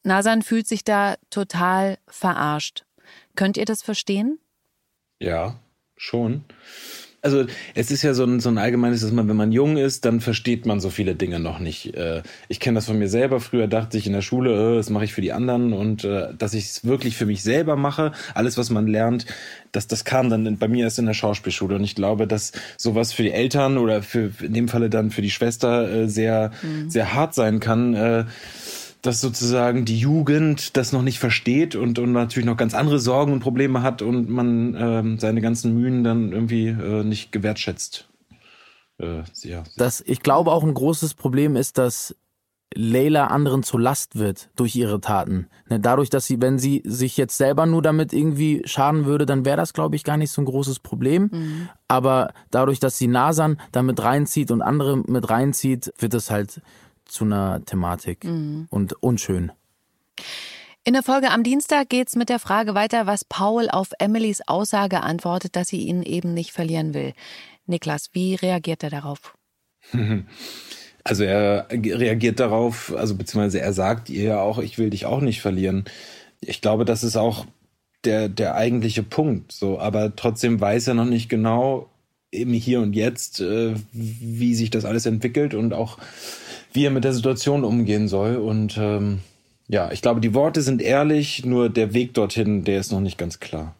Nasan 0.03 0.41
fühlt 0.41 0.67
sich 0.67 0.83
da 0.83 1.15
total 1.29 1.97
verarscht. 2.07 2.85
Könnt 3.35 3.57
ihr 3.57 3.65
das 3.65 3.81
verstehen? 3.81 4.39
Ja, 5.19 5.59
schon. 5.95 6.45
Also 7.21 7.45
es 7.73 7.89
ist 7.91 8.03
ja 8.03 8.13
so 8.13 8.23
ein, 8.23 8.39
so 8.39 8.49
ein 8.49 8.57
allgemeines, 8.57 9.01
dass 9.01 9.11
man, 9.11 9.27
wenn 9.27 9.35
man 9.35 9.51
jung 9.51 9.75
ist, 9.77 10.05
dann 10.05 10.21
versteht 10.21 10.65
man 10.65 10.79
so 10.79 10.89
viele 10.89 11.15
Dinge 11.15 11.39
noch 11.39 11.59
nicht. 11.59 11.95
Äh, 11.95 12.21
ich 12.47 12.59
kenne 12.59 12.75
das 12.75 12.85
von 12.85 12.99
mir 12.99 13.09
selber. 13.09 13.39
Früher 13.39 13.67
dachte 13.67 13.97
ich 13.97 14.05
in 14.05 14.13
der 14.13 14.21
Schule, 14.21 14.73
äh, 14.73 14.75
das 14.77 14.89
mache 14.89 15.05
ich 15.05 15.13
für 15.13 15.21
die 15.21 15.33
anderen 15.33 15.73
und 15.73 16.03
äh, 16.03 16.33
dass 16.37 16.53
ich 16.53 16.65
es 16.65 16.85
wirklich 16.85 17.17
für 17.17 17.25
mich 17.25 17.41
selber 17.43 17.75
mache. 17.75 18.11
Alles, 18.33 18.57
was 18.57 18.69
man 18.69 18.87
lernt, 18.87 19.25
das, 19.71 19.87
das 19.87 20.05
kam 20.05 20.29
dann 20.29 20.57
bei 20.57 20.67
mir 20.67 20.85
erst 20.85 20.99
in 20.99 21.07
der 21.07 21.13
Schauspielschule. 21.13 21.75
Und 21.75 21.83
ich 21.83 21.95
glaube, 21.95 22.27
dass 22.27 22.51
sowas 22.77 23.13
für 23.13 23.23
die 23.23 23.31
Eltern 23.31 23.77
oder 23.77 24.03
für 24.03 24.31
in 24.41 24.53
dem 24.53 24.67
Falle 24.67 24.89
dann 24.89 25.09
für 25.09 25.21
die 25.21 25.31
Schwester 25.31 26.07
sehr, 26.07 26.51
mhm. 26.61 26.89
sehr 26.89 27.13
hart 27.13 27.33
sein 27.33 27.59
kann 27.59 28.27
dass 29.07 29.21
sozusagen 29.21 29.85
die 29.85 29.97
Jugend 29.97 30.75
das 30.75 30.91
noch 30.91 31.01
nicht 31.01 31.17
versteht 31.17 31.75
und, 31.75 31.97
und 31.97 32.11
natürlich 32.11 32.45
noch 32.45 32.57
ganz 32.57 32.73
andere 32.73 32.99
Sorgen 32.99 33.31
und 33.31 33.39
Probleme 33.39 33.81
hat 33.81 34.01
und 34.01 34.29
man 34.29 34.75
ähm, 34.77 35.19
seine 35.19 35.39
ganzen 35.39 35.73
Mühen 35.73 36.03
dann 36.03 36.33
irgendwie 36.33 36.67
äh, 36.67 37.03
nicht 37.03 37.31
gewertschätzt. 37.31 38.09
Äh, 38.99 39.23
ja. 39.43 39.63
Das, 39.77 40.03
ich 40.05 40.21
glaube 40.21 40.51
auch 40.51 40.63
ein 40.63 40.73
großes 40.73 41.13
Problem 41.13 41.55
ist, 41.55 41.77
dass 41.77 42.15
Leila 42.75 43.27
anderen 43.27 43.63
zur 43.63 43.79
Last 43.79 44.19
wird 44.19 44.49
durch 44.57 44.75
ihre 44.75 44.99
Taten. 44.99 45.47
Ne, 45.69 45.79
dadurch, 45.79 46.09
dass 46.09 46.25
sie, 46.25 46.41
wenn 46.41 46.59
sie 46.59 46.83
sich 46.85 47.15
jetzt 47.15 47.37
selber 47.37 47.65
nur 47.65 47.81
damit 47.81 48.11
irgendwie 48.11 48.61
schaden 48.65 49.05
würde, 49.05 49.25
dann 49.25 49.45
wäre 49.45 49.55
das, 49.55 49.71
glaube 49.71 49.95
ich, 49.95 50.03
gar 50.03 50.17
nicht 50.17 50.31
so 50.31 50.41
ein 50.41 50.45
großes 50.45 50.79
Problem. 50.79 51.29
Mhm. 51.31 51.69
Aber 51.87 52.33
dadurch, 52.51 52.81
dass 52.81 52.97
sie 52.97 53.07
Nasan 53.07 53.57
damit 53.71 54.03
reinzieht 54.03 54.51
und 54.51 54.61
andere 54.61 54.97
mit 54.97 55.29
reinzieht, 55.29 55.93
wird 55.97 56.13
es 56.13 56.29
halt 56.29 56.61
zu 57.07 57.25
einer 57.25 57.63
Thematik 57.65 58.23
mhm. 58.23 58.67
und 58.69 58.93
unschön. 59.01 59.51
In 60.83 60.93
der 60.93 61.03
Folge 61.03 61.31
am 61.31 61.43
Dienstag 61.43 61.89
geht 61.89 62.07
es 62.07 62.15
mit 62.15 62.29
der 62.29 62.39
Frage 62.39 62.73
weiter, 62.73 63.05
was 63.07 63.25
Paul 63.25 63.69
auf 63.69 63.89
Emilys 63.99 64.41
Aussage 64.47 65.01
antwortet, 65.01 65.55
dass 65.55 65.67
sie 65.67 65.81
ihn 65.81 66.01
eben 66.01 66.33
nicht 66.33 66.51
verlieren 66.51 66.93
will. 66.93 67.13
Niklas, 67.65 68.09
wie 68.13 68.35
reagiert 68.35 68.83
er 68.83 68.89
darauf? 68.89 69.37
Also 71.03 71.23
er 71.23 71.67
reagiert 71.71 72.41
darauf, 72.41 72.93
also 72.93 73.15
beziehungsweise 73.15 73.61
er 73.61 73.71
sagt 73.71 74.09
ihr 74.09 74.23
ja 74.23 74.41
auch, 74.41 74.59
ich 74.59 74.77
will 74.77 74.89
dich 74.89 75.05
auch 75.05 75.21
nicht 75.21 75.39
verlieren. 75.39 75.85
Ich 76.41 76.59
glaube, 76.59 76.83
das 76.83 77.01
ist 77.05 77.15
auch 77.15 77.45
der, 78.03 78.27
der 78.27 78.55
eigentliche 78.55 79.03
Punkt. 79.03 79.53
So, 79.53 79.79
aber 79.79 80.17
trotzdem 80.17 80.59
weiß 80.59 80.87
er 80.87 80.95
noch 80.95 81.05
nicht 81.05 81.29
genau, 81.29 81.89
eben 82.33 82.51
hier 82.51 82.81
und 82.81 82.93
jetzt, 82.93 83.39
äh, 83.39 83.75
wie 83.93 84.53
sich 84.53 84.69
das 84.69 84.83
alles 84.83 85.05
entwickelt 85.05 85.53
und 85.53 85.73
auch 85.73 85.97
wie 86.77 86.85
er 86.85 86.91
mit 86.91 87.03
der 87.03 87.13
Situation 87.13 87.63
umgehen 87.63 88.07
soll. 88.07 88.35
Und 88.35 88.77
ähm, 88.77 89.21
ja, 89.67 89.91
ich 89.91 90.03
glaube, 90.03 90.21
die 90.21 90.35
Worte 90.35 90.61
sind 90.61 90.79
ehrlich, 90.79 91.43
nur 91.43 91.69
der 91.69 91.95
Weg 91.95 92.13
dorthin, 92.13 92.63
der 92.65 92.79
ist 92.79 92.91
noch 92.91 92.99
nicht 92.99 93.17
ganz 93.17 93.39
klar. 93.39 93.73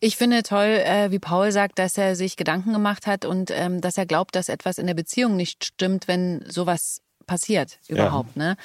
Ich 0.00 0.16
finde 0.16 0.42
toll, 0.42 0.82
äh, 0.84 1.12
wie 1.12 1.20
Paul 1.20 1.52
sagt, 1.52 1.78
dass 1.78 1.96
er 1.96 2.16
sich 2.16 2.36
Gedanken 2.36 2.72
gemacht 2.72 3.06
hat 3.06 3.24
und 3.24 3.52
ähm, 3.54 3.80
dass 3.80 3.96
er 3.98 4.04
glaubt, 4.04 4.34
dass 4.34 4.48
etwas 4.48 4.78
in 4.78 4.88
der 4.88 4.94
Beziehung 4.94 5.36
nicht 5.36 5.64
stimmt, 5.64 6.08
wenn 6.08 6.44
sowas 6.48 7.02
passiert 7.28 7.78
überhaupt. 7.86 8.34
Ja. 8.34 8.42
Ne? 8.42 8.56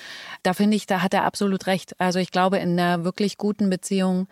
Da 0.42 0.54
finde 0.54 0.76
ich, 0.76 0.88
da 0.88 1.04
hat 1.04 1.14
er 1.14 1.24
absolut 1.24 1.68
recht. 1.68 1.94
Also 2.00 2.18
ich 2.18 2.32
glaube, 2.32 2.58
in 2.58 2.80
einer 2.80 3.04
wirklich 3.04 3.38
guten 3.38 3.70
Beziehung 3.70 4.28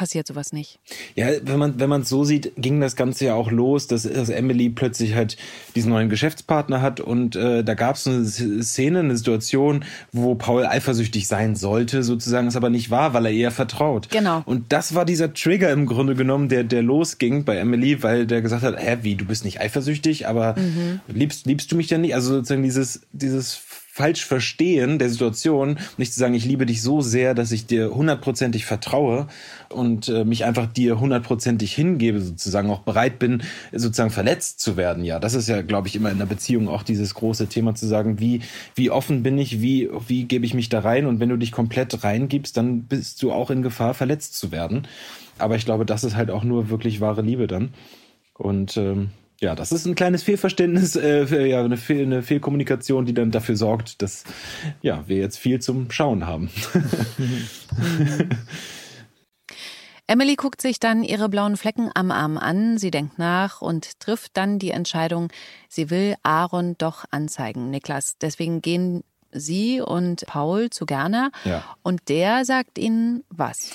passiert 0.00 0.26
sowas 0.26 0.54
nicht. 0.54 0.78
Ja, 1.14 1.26
wenn 1.42 1.58
man 1.58 1.78
wenn 1.78 1.90
man 1.90 2.00
es 2.00 2.08
so 2.08 2.24
sieht, 2.24 2.52
ging 2.56 2.80
das 2.80 2.96
Ganze 2.96 3.26
ja 3.26 3.34
auch 3.34 3.50
los, 3.50 3.86
dass, 3.86 4.04
dass 4.04 4.30
Emily 4.30 4.70
plötzlich 4.70 5.14
halt 5.14 5.36
diesen 5.74 5.90
neuen 5.90 6.08
Geschäftspartner 6.08 6.80
hat 6.80 7.00
und 7.00 7.36
äh, 7.36 7.62
da 7.62 7.74
gab 7.74 7.96
es 7.96 8.06
eine 8.06 8.24
Szene, 8.24 9.00
eine 9.00 9.14
Situation, 9.14 9.84
wo 10.10 10.36
Paul 10.36 10.64
eifersüchtig 10.64 11.28
sein 11.28 11.54
sollte, 11.54 12.02
sozusagen, 12.02 12.48
es 12.48 12.56
aber 12.56 12.70
nicht 12.70 12.90
war, 12.90 13.12
weil 13.12 13.26
er 13.26 13.32
ihr 13.32 13.50
vertraut. 13.50 14.08
Genau. 14.08 14.42
Und 14.46 14.72
das 14.72 14.94
war 14.94 15.04
dieser 15.04 15.34
Trigger 15.34 15.70
im 15.70 15.84
Grunde 15.84 16.14
genommen, 16.14 16.48
der 16.48 16.64
der 16.64 16.82
losging 16.82 17.44
bei 17.44 17.58
Emily, 17.58 18.02
weil 18.02 18.26
der 18.26 18.40
gesagt 18.40 18.62
hat, 18.62 18.76
hä, 18.78 19.00
wie, 19.02 19.16
du 19.16 19.26
bist 19.26 19.44
nicht 19.44 19.60
eifersüchtig, 19.60 20.26
aber 20.26 20.58
mhm. 20.58 21.00
liebst 21.08 21.44
liebst 21.44 21.70
du 21.72 21.76
mich 21.76 21.88
denn 21.88 22.00
nicht? 22.00 22.14
Also 22.14 22.36
sozusagen 22.36 22.62
dieses 22.62 23.02
dieses 23.12 23.60
falsch 24.00 24.24
verstehen 24.24 24.98
der 24.98 25.10
Situation, 25.10 25.78
nicht 25.98 26.14
zu 26.14 26.18
sagen, 26.18 26.32
ich 26.32 26.46
liebe 26.46 26.64
dich 26.64 26.80
so 26.80 27.02
sehr, 27.02 27.34
dass 27.34 27.52
ich 27.52 27.66
dir 27.66 27.94
hundertprozentig 27.94 28.64
vertraue 28.64 29.26
und 29.68 30.08
äh, 30.08 30.24
mich 30.24 30.46
einfach 30.46 30.66
dir 30.66 30.98
hundertprozentig 30.98 31.74
hingebe, 31.74 32.18
sozusagen 32.22 32.70
auch 32.70 32.80
bereit 32.80 33.18
bin, 33.18 33.42
sozusagen 33.72 34.08
verletzt 34.08 34.60
zu 34.60 34.78
werden. 34.78 35.04
Ja, 35.04 35.18
das 35.18 35.34
ist 35.34 35.50
ja, 35.50 35.60
glaube 35.60 35.88
ich, 35.88 35.96
immer 35.96 36.10
in 36.10 36.16
einer 36.16 36.24
Beziehung 36.24 36.68
auch 36.68 36.82
dieses 36.82 37.14
große 37.14 37.48
Thema 37.48 37.74
zu 37.74 37.86
sagen, 37.86 38.18
wie, 38.20 38.40
wie 38.74 38.90
offen 38.90 39.22
bin 39.22 39.36
ich, 39.36 39.60
wie, 39.60 39.90
wie 40.08 40.24
gebe 40.24 40.46
ich 40.46 40.54
mich 40.54 40.70
da 40.70 40.80
rein 40.80 41.04
und 41.04 41.20
wenn 41.20 41.28
du 41.28 41.36
dich 41.36 41.52
komplett 41.52 42.02
reingibst, 42.02 42.56
dann 42.56 42.84
bist 42.84 43.22
du 43.22 43.32
auch 43.32 43.50
in 43.50 43.60
Gefahr, 43.60 43.92
verletzt 43.92 44.38
zu 44.38 44.50
werden. 44.50 44.88
Aber 45.36 45.56
ich 45.56 45.66
glaube, 45.66 45.84
das 45.84 46.04
ist 46.04 46.16
halt 46.16 46.30
auch 46.30 46.42
nur 46.42 46.70
wirklich 46.70 47.02
wahre 47.02 47.20
Liebe 47.20 47.46
dann. 47.46 47.74
Und 48.32 48.78
ähm, 48.78 49.10
ja, 49.40 49.54
das 49.54 49.72
ist 49.72 49.86
ein 49.86 49.94
kleines 49.94 50.22
Fehlverständnis, 50.22 50.96
äh, 50.96 51.46
ja, 51.46 51.64
eine, 51.64 51.78
Fehl, 51.78 52.02
eine 52.02 52.22
Fehlkommunikation, 52.22 53.06
die 53.06 53.14
dann 53.14 53.30
dafür 53.30 53.56
sorgt, 53.56 54.02
dass 54.02 54.24
ja, 54.82 55.04
wir 55.08 55.16
jetzt 55.16 55.38
viel 55.38 55.60
zum 55.60 55.90
Schauen 55.90 56.26
haben. 56.26 56.50
Emily 60.06 60.36
guckt 60.36 60.60
sich 60.60 60.78
dann 60.78 61.02
ihre 61.04 61.30
blauen 61.30 61.56
Flecken 61.56 61.90
am 61.94 62.10
Arm 62.10 62.36
an, 62.36 62.76
sie 62.76 62.90
denkt 62.90 63.18
nach 63.18 63.62
und 63.62 63.98
trifft 64.00 64.36
dann 64.36 64.58
die 64.58 64.72
Entscheidung, 64.72 65.28
sie 65.68 65.88
will 65.88 66.16
Aaron 66.22 66.76
doch 66.76 67.04
anzeigen, 67.10 67.70
Niklas. 67.70 68.18
Deswegen 68.20 68.60
gehen 68.60 69.04
sie 69.32 69.80
und 69.80 70.26
Paul 70.26 70.68
zu 70.68 70.84
Gerner 70.84 71.30
ja. 71.44 71.64
und 71.82 72.08
der 72.08 72.44
sagt 72.44 72.76
ihnen 72.76 73.24
was? 73.30 73.70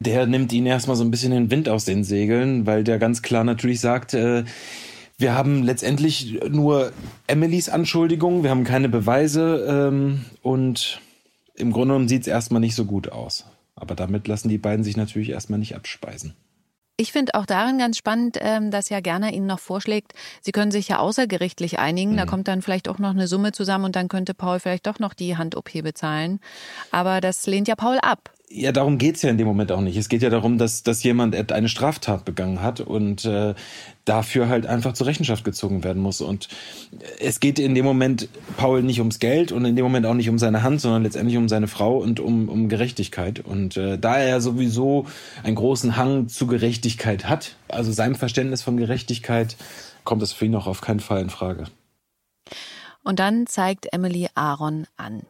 Der 0.00 0.26
nimmt 0.26 0.52
ihn 0.52 0.66
erstmal 0.66 0.96
so 0.96 1.04
ein 1.04 1.10
bisschen 1.10 1.32
den 1.32 1.50
Wind 1.50 1.68
aus 1.68 1.84
den 1.84 2.04
Segeln, 2.04 2.66
weil 2.66 2.84
der 2.84 2.98
ganz 2.98 3.22
klar 3.22 3.44
natürlich 3.44 3.80
sagt, 3.80 4.14
äh, 4.14 4.44
wir 5.18 5.34
haben 5.34 5.62
letztendlich 5.62 6.40
nur 6.48 6.92
Emilys 7.26 7.68
Anschuldigung, 7.68 8.42
wir 8.42 8.50
haben 8.50 8.64
keine 8.64 8.88
Beweise 8.88 9.66
ähm, 9.68 10.24
und 10.42 11.00
im 11.54 11.72
Grunde 11.72 11.94
genommen 11.94 12.08
sieht 12.08 12.22
es 12.22 12.26
erstmal 12.26 12.60
nicht 12.60 12.74
so 12.74 12.84
gut 12.84 13.12
aus. 13.12 13.46
Aber 13.76 13.94
damit 13.94 14.28
lassen 14.28 14.48
die 14.48 14.58
beiden 14.58 14.84
sich 14.84 14.96
natürlich 14.96 15.30
erstmal 15.30 15.58
nicht 15.58 15.76
abspeisen. 15.76 16.34
Ich 16.98 17.10
finde 17.10 17.34
auch 17.34 17.46
darin 17.46 17.78
ganz 17.78 17.96
spannend, 17.96 18.36
ähm, 18.40 18.70
dass 18.70 18.90
ja 18.90 19.00
Gerner 19.00 19.32
Ihnen 19.32 19.46
noch 19.46 19.58
vorschlägt, 19.58 20.12
Sie 20.40 20.52
können 20.52 20.70
sich 20.70 20.88
ja 20.88 20.98
außergerichtlich 20.98 21.78
einigen. 21.78 22.12
Mhm. 22.12 22.16
Da 22.16 22.26
kommt 22.26 22.48
dann 22.48 22.62
vielleicht 22.62 22.88
auch 22.88 22.98
noch 22.98 23.10
eine 23.10 23.26
Summe 23.26 23.52
zusammen 23.52 23.86
und 23.86 23.96
dann 23.96 24.08
könnte 24.08 24.34
Paul 24.34 24.60
vielleicht 24.60 24.86
doch 24.86 24.98
noch 24.98 25.14
die 25.14 25.36
Hand-OP 25.36 25.72
bezahlen. 25.82 26.38
Aber 26.90 27.20
das 27.20 27.46
lehnt 27.46 27.66
ja 27.66 27.76
Paul 27.76 27.98
ab 27.98 28.32
ja, 28.54 28.70
darum 28.70 28.98
geht's 28.98 29.22
ja 29.22 29.30
in 29.30 29.38
dem 29.38 29.46
Moment 29.46 29.72
auch 29.72 29.80
nicht. 29.80 29.96
Es 29.96 30.08
geht 30.08 30.22
ja 30.22 30.28
darum, 30.28 30.58
dass, 30.58 30.82
dass 30.82 31.02
jemand 31.02 31.52
eine 31.52 31.68
Straftat 31.68 32.24
begangen 32.24 32.60
hat 32.60 32.80
und 32.80 33.24
äh, 33.24 33.54
dafür 34.04 34.48
halt 34.48 34.66
einfach 34.66 34.92
zur 34.92 35.06
Rechenschaft 35.06 35.42
gezogen 35.44 35.84
werden 35.84 36.02
muss. 36.02 36.20
Und 36.20 36.48
es 37.18 37.40
geht 37.40 37.58
in 37.58 37.74
dem 37.74 37.84
Moment 37.84 38.28
Paul 38.58 38.82
nicht 38.82 38.98
ums 38.98 39.20
Geld 39.20 39.52
und 39.52 39.64
in 39.64 39.74
dem 39.74 39.84
Moment 39.84 40.04
auch 40.04 40.14
nicht 40.14 40.28
um 40.28 40.38
seine 40.38 40.62
Hand, 40.62 40.80
sondern 40.82 41.02
letztendlich 41.02 41.38
um 41.38 41.48
seine 41.48 41.66
Frau 41.66 41.96
und 41.96 42.20
um, 42.20 42.48
um 42.48 42.68
Gerechtigkeit. 42.68 43.40
Und 43.40 43.76
äh, 43.78 43.98
da 43.98 44.18
er 44.18 44.40
sowieso 44.40 45.06
einen 45.42 45.56
großen 45.56 45.96
Hang 45.96 46.28
zu 46.28 46.46
Gerechtigkeit 46.46 47.28
hat, 47.28 47.56
also 47.68 47.90
seinem 47.90 48.16
Verständnis 48.16 48.62
von 48.62 48.76
Gerechtigkeit, 48.76 49.56
kommt 50.04 50.20
das 50.20 50.32
für 50.32 50.44
ihn 50.44 50.54
auch 50.56 50.66
auf 50.66 50.82
keinen 50.82 51.00
Fall 51.00 51.22
in 51.22 51.30
Frage. 51.30 51.64
Und 53.02 53.18
dann 53.18 53.46
zeigt 53.46 53.92
Emily 53.92 54.28
Aaron 54.34 54.86
an. 54.96 55.22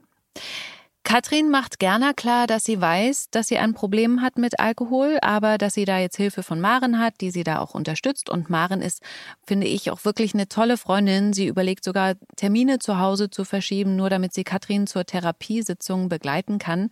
Katrin 1.05 1.51
macht 1.51 1.81
gerne 1.81 2.15
klar, 2.15 2.47
dass 2.47 2.65
sie 2.65 2.81
weiß, 2.81 3.29
dass 3.31 3.49
sie 3.49 3.59
ein 3.59 3.75
Problem 3.75 4.23
hat 4.23 4.39
mit 4.39 4.61
Alkohol, 4.61 5.19
aber 5.21 5.59
dass 5.59 5.75
sie 5.75 5.85
da 5.85 5.99
jetzt 5.99 6.17
Hilfe 6.17 6.43
von 6.45 6.61
Maren 6.61 6.99
hat, 7.01 7.21
die 7.21 7.31
sie 7.31 7.43
da 7.43 7.59
auch 7.59 7.75
unterstützt. 7.75 8.31
Und 8.31 8.51
Maren 8.51 8.81
ist, 8.81 9.03
finde 9.45 9.67
ich, 9.67 9.91
auch 9.91 10.05
wirklich 10.05 10.33
eine 10.33 10.49
tolle 10.49 10.77
Freundin. 10.77 11.33
Sie 11.33 11.47
überlegt 11.47 11.85
sogar, 11.85 12.15
Termine 12.37 12.79
zu 12.79 12.99
Hause 12.99 13.31
zu 13.31 13.45
verschieben, 13.45 13.97
nur 13.97 14.11
damit 14.11 14.33
sie 14.33 14.45
Katrin 14.45 14.87
zur 14.87 15.05
Therapiesitzung 15.05 16.09
begleiten 16.09 16.59
kann. 16.59 16.89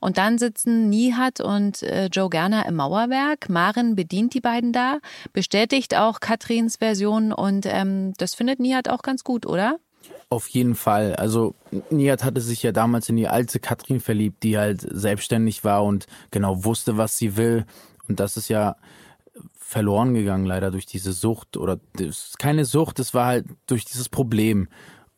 Und 0.00 0.16
dann 0.16 0.38
sitzen 0.38 0.88
Nihat 0.88 1.40
und 1.40 1.82
äh, 1.82 2.06
Joe 2.06 2.30
Gerner 2.30 2.66
im 2.66 2.76
Mauerwerk. 2.76 3.50
Maren 3.50 3.94
bedient 3.94 4.32
die 4.32 4.40
beiden 4.40 4.72
da, 4.72 4.98
bestätigt 5.34 5.94
auch 5.96 6.20
Katrins 6.20 6.76
Version 6.76 7.32
und 7.32 7.66
ähm, 7.66 8.14
das 8.16 8.34
findet 8.34 8.58
Nihat 8.58 8.88
auch 8.88 9.02
ganz 9.02 9.22
gut, 9.22 9.44
oder? 9.44 9.78
Auf 10.30 10.46
jeden 10.48 10.76
Fall. 10.76 11.16
Also 11.16 11.56
Nihat 11.90 12.22
hatte 12.22 12.40
sich 12.40 12.62
ja 12.62 12.70
damals 12.70 13.08
in 13.08 13.16
die 13.16 13.26
alte 13.26 13.58
Katrin 13.58 13.98
verliebt, 13.98 14.44
die 14.44 14.56
halt 14.56 14.80
selbstständig 14.80 15.64
war 15.64 15.84
und 15.84 16.06
genau 16.30 16.64
wusste, 16.64 16.96
was 16.96 17.18
sie 17.18 17.36
will. 17.36 17.66
Und 18.06 18.20
das 18.20 18.36
ist 18.36 18.48
ja 18.48 18.76
verloren 19.56 20.14
gegangen 20.14 20.46
leider 20.46 20.70
durch 20.70 20.86
diese 20.86 21.12
Sucht 21.12 21.56
oder 21.56 21.78
keine 22.38 22.64
Sucht, 22.64 22.98
es 22.98 23.14
war 23.14 23.26
halt 23.26 23.46
durch 23.66 23.84
dieses 23.84 24.08
Problem. 24.08 24.68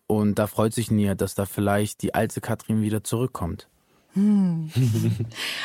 Und 0.07 0.39
da 0.39 0.47
freut 0.47 0.75
sich 0.75 0.91
Nihat, 0.91 1.21
dass 1.21 1.35
da 1.35 1.47
vielleicht 1.47 2.03
die 2.03 2.15
alte 2.15 2.41
Katrin 2.41 2.83
wieder 2.83 3.03
zurückkommt. 3.03 3.69
Hm. 4.15 4.71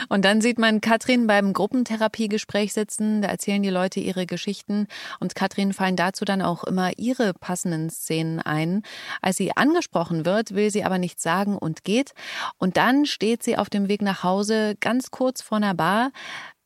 Und 0.09 0.25
dann 0.25 0.41
sieht 0.41 0.57
man 0.57 0.81
Katrin 0.81 1.27
beim 1.27 1.53
Gruppentherapiegespräch 1.53 2.73
sitzen, 2.73 3.21
da 3.21 3.27
erzählen 3.27 3.61
die 3.61 3.69
Leute 3.69 3.99
ihre 3.99 4.25
Geschichten 4.25 4.87
und 5.19 5.35
Katrin 5.35 5.73
fallen 5.73 5.95
dazu 5.95 6.23
dann 6.23 6.41
auch 6.41 6.63
immer 6.63 6.97
ihre 6.97 7.33
passenden 7.33 7.89
Szenen 7.89 8.39
ein. 8.39 8.83
Als 9.21 9.37
sie 9.37 9.55
angesprochen 9.55 10.25
wird, 10.25 10.53
will 10.55 10.71
sie 10.71 10.83
aber 10.83 10.97
nichts 10.97 11.23
sagen 11.23 11.57
und 11.57 11.83
geht. 11.83 12.13
Und 12.57 12.77
dann 12.77 13.05
steht 13.05 13.43
sie 13.43 13.57
auf 13.57 13.69
dem 13.69 13.89
Weg 13.89 14.01
nach 14.01 14.23
Hause 14.23 14.75
ganz 14.79 15.11
kurz 15.11 15.41
vor 15.41 15.57
einer 15.57 15.73
Bar. 15.73 16.11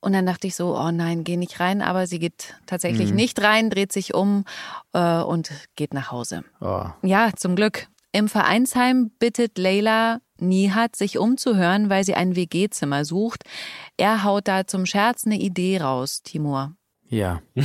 Und 0.02 0.13
dann 0.13 0.26
dachte 0.26 0.48
ich 0.48 0.56
so, 0.56 0.76
oh 0.76 0.91
nein, 0.91 1.24
geh 1.24 1.38
nicht 1.38 1.60
rein, 1.60 1.82
aber 1.84 2.08
sie 2.08 2.17
geht 2.17 2.56
tatsächlich 2.65 3.12
mhm. 3.12 3.15
nicht 3.15 3.41
rein, 3.41 3.70
dreht 3.70 3.91
sich 3.91 4.15
um 4.15 4.46
äh, 4.94 5.22
und 5.22 5.52
geht 5.76 5.94
nach 5.94 6.12
Hause. 6.12 6.44
Oh. 6.60 6.86
Ja, 7.04 7.32
zum 7.36 7.56
Glück. 7.56 7.88
Im 8.12 8.28
Vereinsheim 8.28 9.12
bittet 9.20 9.58
Leila 9.58 10.20
Nihat, 10.42 10.96
sich 10.96 11.18
umzuhören, 11.18 11.90
weil 11.90 12.04
sie 12.04 12.16
ein 12.16 12.36
WG-Zimmer 12.36 13.06
sucht. 13.06 13.44
Er 13.98 14.24
haut 14.24 14.48
da 14.48 14.66
zum 14.68 14.86
Scherz 14.86 15.26
eine 15.26 15.40
Idee 15.40 15.80
raus, 15.80 16.22
Timur. 16.24 16.74
Ja. 17.08 17.42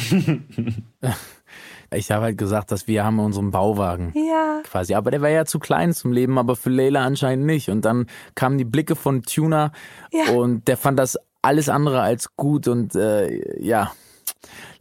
ich 1.92 2.10
habe 2.10 2.24
halt 2.24 2.38
gesagt, 2.38 2.72
dass 2.72 2.88
wir 2.88 3.04
haben 3.04 3.20
unseren 3.20 3.52
Bauwagen. 3.52 4.12
Ja. 4.14 4.60
Quasi. 4.64 4.94
Aber 4.94 5.10
der 5.10 5.22
war 5.22 5.28
ja 5.28 5.44
zu 5.44 5.58
klein 5.58 5.92
zum 5.94 6.12
Leben, 6.12 6.36
aber 6.38 6.56
für 6.56 6.70
Leila 6.70 7.04
anscheinend 7.04 7.46
nicht. 7.46 7.70
Und 7.70 7.84
dann 7.84 8.06
kamen 8.34 8.58
die 8.58 8.64
Blicke 8.64 8.96
von 8.96 9.22
Tuna 9.22 9.72
ja. 10.12 10.32
und 10.32 10.66
der 10.68 10.76
fand 10.76 10.98
das 10.98 11.16
alles 11.42 11.68
andere 11.68 12.00
als 12.00 12.34
gut. 12.36 12.66
Und 12.66 12.96
äh, 12.96 13.62
ja, 13.62 13.92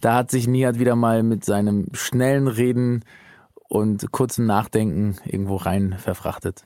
da 0.01 0.15
hat 0.15 0.31
sich 0.31 0.47
Nihat 0.47 0.79
wieder 0.79 0.95
mal 0.95 1.21
mit 1.23 1.45
seinem 1.45 1.87
schnellen 1.93 2.47
Reden 2.47 3.05
und 3.67 4.11
kurzen 4.11 4.45
Nachdenken 4.45 5.17
irgendwo 5.25 5.57
rein 5.57 5.95
verfrachtet. 5.99 6.65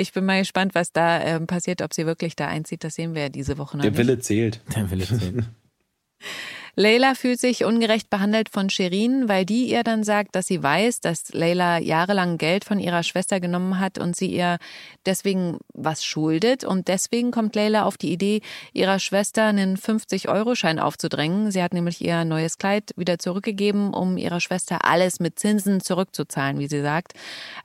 Ich 0.00 0.14
bin 0.14 0.24
mal 0.24 0.38
gespannt, 0.38 0.74
was 0.74 0.92
da 0.92 1.20
äh, 1.20 1.38
passiert, 1.40 1.82
ob 1.82 1.92
sie 1.92 2.06
wirklich 2.06 2.34
da 2.34 2.48
einzieht. 2.48 2.84
Das 2.84 2.94
sehen 2.94 3.14
wir 3.14 3.22
ja 3.22 3.28
diese 3.28 3.58
Woche 3.58 3.76
noch. 3.76 3.82
Der 3.82 3.98
Wille 3.98 4.18
zählt. 4.18 4.62
Der 4.74 4.90
Wille 4.90 5.04
zählt. 5.04 5.44
Leila 6.76 7.14
fühlt 7.14 7.40
sich 7.40 7.64
ungerecht 7.64 8.10
behandelt 8.10 8.48
von 8.48 8.70
Shirin, 8.70 9.28
weil 9.28 9.44
die 9.44 9.70
ihr 9.70 9.82
dann 9.82 10.04
sagt, 10.04 10.34
dass 10.36 10.46
sie 10.46 10.62
weiß, 10.62 11.00
dass 11.00 11.32
Leila 11.32 11.78
jahrelang 11.78 12.38
Geld 12.38 12.64
von 12.64 12.78
ihrer 12.78 13.02
Schwester 13.02 13.40
genommen 13.40 13.80
hat 13.80 13.98
und 13.98 14.16
sie 14.16 14.26
ihr 14.26 14.58
deswegen 15.06 15.58
was 15.74 16.04
schuldet. 16.04 16.64
Und 16.64 16.88
deswegen 16.88 17.30
kommt 17.30 17.56
Leila 17.56 17.84
auf 17.84 17.96
die 17.96 18.12
Idee, 18.12 18.40
ihrer 18.72 18.98
Schwester 18.98 19.44
einen 19.46 19.76
50-Euro-Schein 19.76 20.78
aufzudrängen. 20.78 21.50
Sie 21.50 21.62
hat 21.62 21.74
nämlich 21.74 22.04
ihr 22.04 22.24
neues 22.24 22.58
Kleid 22.58 22.92
wieder 22.96 23.18
zurückgegeben, 23.18 23.92
um 23.92 24.16
ihrer 24.16 24.40
Schwester 24.40 24.84
alles 24.84 25.20
mit 25.20 25.38
Zinsen 25.38 25.80
zurückzuzahlen, 25.80 26.58
wie 26.58 26.68
sie 26.68 26.82
sagt. 26.82 27.14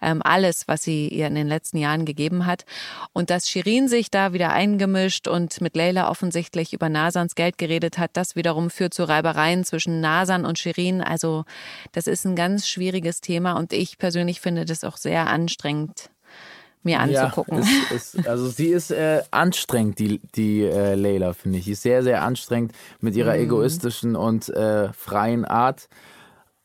Ähm, 0.02 0.22
alles, 0.24 0.68
was 0.68 0.84
sie 0.84 1.08
ihr 1.10 1.28
in 1.28 1.36
den 1.36 1.48
letzten 1.48 1.78
Jahren 1.78 2.06
gegeben 2.06 2.46
hat. 2.46 2.65
Und 3.13 3.30
dass 3.30 3.50
Shirin 3.50 3.88
sich 3.88 4.10
da 4.10 4.34
wieder 4.34 4.52
eingemischt 4.52 5.28
und 5.28 5.62
mit 5.62 5.76
Leila 5.76 6.10
offensichtlich 6.10 6.74
über 6.74 6.89
Nasans 6.89 7.36
Geld 7.36 7.58
geredet 7.58 7.98
hat, 7.98 8.12
das 8.13 8.36
wiederum 8.36 8.70
führt 8.70 8.94
zu 8.95 9.03
Reibereien 9.03 9.63
zwischen 9.63 9.99
Nasan 9.99 10.45
und 10.45 10.58
Shirin. 10.58 11.01
Also 11.01 11.45
das 11.91 12.08
ist 12.08 12.25
ein 12.25 12.36
ganz 12.36 12.67
schwieriges 12.67 13.21
Thema 13.21 13.53
und 13.53 13.73
ich 13.73 13.97
persönlich 13.97 14.41
finde 14.41 14.65
das 14.65 14.84
auch 14.84 14.97
sehr 14.97 15.27
anstrengend 15.27 16.10
mir 16.81 16.99
anzugucken. 16.99 17.63
Ja, 17.63 17.95
es, 17.95 18.13
es, 18.13 18.27
also 18.27 18.47
sie 18.47 18.67
ist 18.67 18.91
äh, 18.91 19.23
anstrengend, 19.31 19.99
die, 19.99 20.21
die 20.36 20.62
äh, 20.62 20.95
Leila, 20.95 21.34
finde 21.34 21.58
ich. 21.58 21.65
Sie 21.65 21.71
ist 21.71 21.81
sehr, 21.81 22.03
sehr 22.03 22.23
anstrengend 22.23 22.73
mit 23.01 23.15
ihrer 23.15 23.34
mhm. 23.36 23.41
egoistischen 23.41 24.15
und 24.15 24.49
äh, 24.49 24.93
freien 24.93 25.45
Art. 25.45 25.89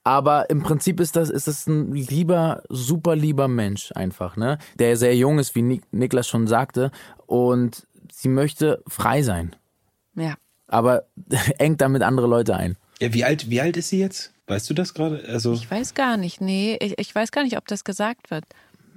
Aber 0.04 0.48
im 0.50 0.62
Prinzip 0.62 1.00
ist 1.00 1.16
das, 1.16 1.30
ist 1.30 1.46
das 1.46 1.66
ein 1.66 1.92
lieber, 1.92 2.62
super 2.68 3.16
lieber 3.16 3.48
Mensch 3.48 3.92
einfach, 3.94 4.36
ne? 4.36 4.58
Der 4.78 4.96
sehr 4.96 5.14
jung 5.14 5.38
ist, 5.38 5.54
wie 5.54 5.62
Nik 5.62 5.82
Niklas 5.90 6.26
schon 6.26 6.46
sagte. 6.46 6.90
Und 7.26 7.86
sie 8.12 8.28
möchte 8.28 8.82
frei 8.86 9.22
sein. 9.22 9.56
Ja 10.14 10.36
aber 10.70 11.04
engt 11.59 11.80
damit 11.80 12.02
andere 12.02 12.26
Leute 12.26 12.56
ein. 12.56 12.76
Ja, 13.00 13.12
wie 13.12 13.24
alt, 13.24 13.50
wie 13.50 13.61
alt 13.61 13.76
ist 13.76 13.88
sie 13.88 13.98
jetzt? 13.98 14.33
Weißt 14.46 14.68
du 14.68 14.74
das 14.74 14.94
gerade? 14.94 15.24
Also 15.28 15.52
ich 15.52 15.70
weiß 15.70 15.94
gar 15.94 16.16
nicht, 16.16 16.40
nee. 16.40 16.76
Ich, 16.80 16.98
ich 16.98 17.14
weiß 17.14 17.30
gar 17.33 17.44
nicht, 17.44 17.56
ob 17.56 17.66
das 17.68 17.85
gesagt 17.85 18.30
wird. 18.30 18.44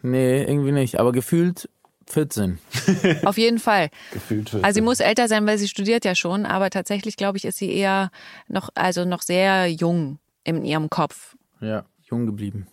Nee, 0.01 0.43
irgendwie 0.43 0.71
nicht. 0.71 0.99
Aber 0.99 1.12
gefühlt 1.12 1.69
14. 2.07 2.59
Auf 3.23 3.38
jeden 3.38 3.59
Fall. 3.59 3.89
Gefühlt 4.12 4.49
14. 4.49 4.65
Also 4.65 4.75
sie 4.75 4.81
muss 4.81 4.99
älter 4.99 5.27
sein, 5.27 5.45
weil 5.45 5.57
sie 5.57 5.67
studiert 5.67 6.05
ja 6.05 6.15
schon, 6.15 6.45
aber 6.45 6.69
tatsächlich 6.69 7.17
glaube 7.17 7.38
ich, 7.38 7.45
ist 7.45 7.57
sie 7.57 7.71
eher 7.71 8.12
noch, 8.47 8.69
also 8.75 9.05
noch 9.05 9.21
sehr 9.21 9.67
jung 9.67 10.19
in 10.43 10.65
ihrem 10.65 10.89
Kopf. 10.89 11.36
Ja, 11.62 11.86
jung 12.09 12.25
geblieben. 12.25 12.67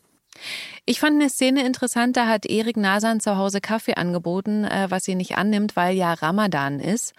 Ich 0.86 1.00
fand 1.00 1.20
eine 1.20 1.30
Szene 1.30 1.64
interessant, 1.64 2.16
da 2.16 2.26
hat 2.26 2.46
Erik 2.46 2.76
Nasan 2.76 3.20
zu 3.20 3.36
Hause 3.36 3.60
Kaffee 3.60 3.94
angeboten, 3.94 4.64
äh, 4.64 4.86
was 4.88 5.04
sie 5.04 5.14
nicht 5.14 5.36
annimmt, 5.36 5.76
weil 5.76 5.96
ja 5.96 6.12
Ramadan 6.14 6.80
ist. 6.80 7.14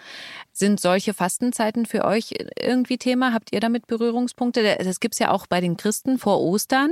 Sind 0.52 0.80
solche 0.80 1.14
Fastenzeiten 1.14 1.86
für 1.86 2.06
euch 2.06 2.34
irgendwie 2.60 2.98
Thema? 2.98 3.34
Habt 3.34 3.54
ihr 3.54 3.60
damit 3.60 3.88
Berührungspunkte? 3.88 4.78
Das 4.84 5.00
gibt's 5.00 5.20
ja 5.20 5.32
auch 5.32 5.48
bei 5.48 5.62
den 5.62 5.78
Christen 5.78 6.18
vor 6.18 6.42
Ostern. 6.42 6.92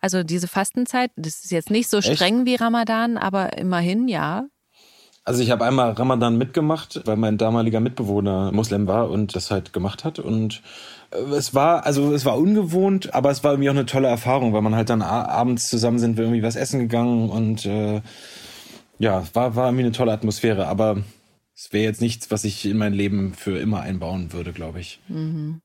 Also 0.00 0.22
diese 0.22 0.48
Fastenzeit, 0.48 1.10
das 1.16 1.44
ist 1.44 1.50
jetzt 1.50 1.70
nicht 1.70 1.88
so 1.88 2.02
streng 2.02 2.38
Echt? 2.38 2.46
wie 2.46 2.54
Ramadan, 2.56 3.16
aber 3.16 3.56
immerhin 3.56 4.08
ja. 4.08 4.46
Also 5.24 5.42
ich 5.42 5.50
habe 5.50 5.64
einmal 5.64 5.92
Ramadan 5.92 6.38
mitgemacht, 6.38 7.02
weil 7.04 7.16
mein 7.16 7.36
damaliger 7.36 7.80
Mitbewohner 7.80 8.52
Muslim 8.52 8.86
war 8.86 9.10
und 9.10 9.36
das 9.36 9.50
halt 9.50 9.72
gemacht 9.72 10.04
hat 10.04 10.18
und 10.18 10.62
äh, 11.10 11.18
es 11.34 11.54
war, 11.54 11.84
also 11.84 12.12
es 12.14 12.24
war 12.24 12.38
ungewohnt, 12.38 13.14
aber 13.14 13.30
es 13.30 13.44
war 13.44 13.52
irgendwie 13.52 13.70
auch 13.70 13.74
eine 13.74 13.86
tolle 13.86 14.08
Erfahrung, 14.08 14.52
weil 14.52 14.62
man 14.62 14.74
halt 14.74 14.90
dann 14.90 15.02
abends 15.02 15.68
zusammen 15.68 15.98
sind, 15.98 16.16
wir 16.16 16.24
irgendwie 16.24 16.42
was 16.42 16.56
essen 16.56 16.80
gegangen 16.80 17.28
und 17.28 17.66
äh, 17.66 18.00
ja, 18.98 19.24
war, 19.34 19.56
war 19.56 19.66
irgendwie 19.66 19.84
eine 19.84 19.92
tolle 19.92 20.12
Atmosphäre, 20.12 20.66
aber 20.66 20.98
es 21.54 21.72
wäre 21.72 21.84
jetzt 21.84 22.00
nichts, 22.00 22.30
was 22.30 22.44
ich 22.44 22.64
in 22.64 22.78
mein 22.78 22.94
Leben 22.94 23.34
für 23.34 23.58
immer 23.58 23.80
einbauen 23.80 24.32
würde, 24.32 24.52
glaube 24.52 24.80
ich. 24.80 25.00
Mhm. 25.08 25.60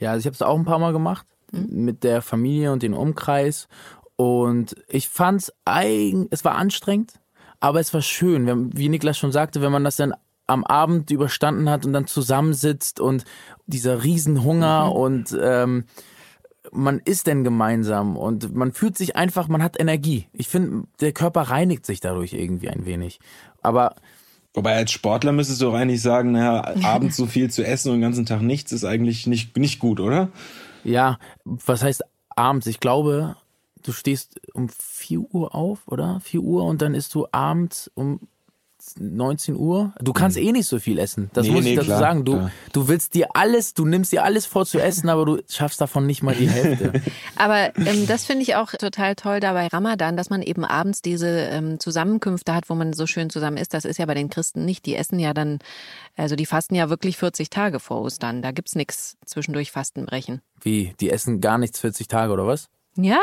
Ja, 0.00 0.10
also 0.10 0.20
ich 0.20 0.26
habe 0.26 0.34
es 0.34 0.42
auch 0.42 0.56
ein 0.56 0.64
paar 0.64 0.78
Mal 0.78 0.92
gemacht 0.92 1.26
mhm. 1.52 1.84
mit 1.84 2.02
der 2.02 2.22
Familie 2.22 2.72
und 2.72 2.82
dem 2.82 2.94
Umkreis 2.94 3.68
und 4.16 4.74
ich 4.88 5.08
fand 5.08 5.42
es 5.42 5.52
eigentlich, 5.64 6.28
es 6.32 6.44
war 6.44 6.56
anstrengend, 6.56 7.12
aber 7.60 7.80
es 7.80 7.92
war 7.92 8.02
schön, 8.02 8.70
wie 8.76 8.88
Niklas 8.88 9.18
schon 9.18 9.32
sagte, 9.32 9.60
wenn 9.62 9.72
man 9.72 9.84
das 9.84 9.96
dann 9.96 10.14
am 10.46 10.64
Abend 10.64 11.10
überstanden 11.10 11.68
hat 11.68 11.84
und 11.84 11.92
dann 11.92 12.06
zusammensitzt 12.06 13.00
und 13.00 13.24
dieser 13.66 14.02
Riesenhunger 14.02 14.86
mhm. 14.86 14.92
und 14.92 15.38
ähm, 15.40 15.84
man 16.72 17.00
isst 17.04 17.26
denn 17.26 17.44
gemeinsam 17.44 18.16
und 18.16 18.54
man 18.54 18.72
fühlt 18.72 18.96
sich 18.96 19.16
einfach, 19.16 19.48
man 19.48 19.62
hat 19.62 19.78
Energie. 19.80 20.26
Ich 20.32 20.48
finde, 20.48 20.86
der 21.00 21.12
Körper 21.12 21.42
reinigt 21.42 21.86
sich 21.86 22.00
dadurch 22.00 22.32
irgendwie 22.32 22.68
ein 22.68 22.86
wenig. 22.86 23.20
Aber 23.62 23.94
Wobei 24.54 24.74
als 24.74 24.90
Sportler 24.90 25.32
müsstest 25.32 25.60
du 25.60 25.70
auch 25.70 25.74
eigentlich 25.74 26.02
sagen, 26.02 26.32
naja, 26.32 26.74
abends 26.82 27.16
so 27.16 27.26
viel 27.26 27.50
zu 27.50 27.64
essen 27.64 27.90
und 27.90 27.96
den 27.96 28.02
ganzen 28.02 28.26
Tag 28.26 28.42
nichts 28.42 28.72
ist 28.72 28.84
eigentlich 28.84 29.26
nicht, 29.26 29.56
nicht 29.56 29.78
gut, 29.78 30.00
oder? 30.00 30.30
Ja, 30.84 31.18
was 31.44 31.82
heißt 31.82 32.02
abends? 32.34 32.66
Ich 32.66 32.80
glaube, 32.80 33.36
du 33.82 33.92
stehst 33.92 34.40
um 34.54 34.68
4 34.68 35.20
Uhr 35.20 35.54
auf, 35.54 35.86
oder? 35.86 36.20
4 36.20 36.40
Uhr 36.40 36.64
und 36.64 36.82
dann 36.82 36.94
isst 36.94 37.14
du 37.14 37.26
abends 37.32 37.90
um 37.94 38.20
19 38.96 39.56
Uhr. 39.56 39.92
Du 40.00 40.12
kannst 40.12 40.36
mhm. 40.36 40.44
eh 40.44 40.52
nicht 40.52 40.68
so 40.68 40.78
viel 40.78 40.98
essen. 40.98 41.30
Das 41.32 41.46
nee, 41.46 41.52
muss 41.52 41.64
ich 41.64 41.74
dazu 41.74 41.86
klar, 41.86 41.98
sagen. 41.98 42.24
Du, 42.24 42.48
du 42.72 42.88
willst 42.88 43.14
dir 43.14 43.28
alles, 43.34 43.74
du 43.74 43.84
nimmst 43.84 44.12
dir 44.12 44.22
alles 44.22 44.46
vor 44.46 44.66
zu 44.66 44.78
essen, 44.78 45.08
aber 45.08 45.24
du 45.24 45.42
schaffst 45.48 45.80
davon 45.80 46.06
nicht 46.06 46.22
mal 46.22 46.34
die 46.34 46.48
Hälfte. 46.48 47.02
aber 47.36 47.76
ähm, 47.76 48.06
das 48.06 48.24
finde 48.24 48.42
ich 48.42 48.54
auch 48.54 48.70
total 48.70 49.16
toll 49.16 49.40
da 49.40 49.52
bei 49.52 49.66
Ramadan, 49.66 50.16
dass 50.16 50.30
man 50.30 50.42
eben 50.42 50.64
abends 50.64 51.02
diese 51.02 51.28
ähm, 51.28 51.80
Zusammenkünfte 51.80 52.54
hat, 52.54 52.70
wo 52.70 52.74
man 52.74 52.92
so 52.92 53.06
schön 53.06 53.30
zusammen 53.30 53.56
isst. 53.56 53.74
Das 53.74 53.84
ist 53.84 53.98
ja 53.98 54.06
bei 54.06 54.14
den 54.14 54.30
Christen 54.30 54.64
nicht. 54.64 54.86
Die 54.86 54.94
essen 54.94 55.18
ja 55.18 55.34
dann, 55.34 55.58
also 56.16 56.36
die 56.36 56.46
fasten 56.46 56.74
ja 56.74 56.88
wirklich 56.88 57.16
40 57.16 57.50
Tage 57.50 57.80
vor 57.80 58.00
Ostern. 58.00 58.42
Da 58.42 58.52
gibt's 58.52 58.76
nichts 58.76 59.16
zwischendurch 59.26 59.72
Fastenbrechen. 59.72 60.40
Wie? 60.60 60.94
Die 61.00 61.10
essen 61.10 61.40
gar 61.40 61.58
nichts 61.58 61.80
40 61.80 62.06
Tage 62.06 62.32
oder 62.32 62.46
was? 62.46 62.68
Ja, 63.00 63.20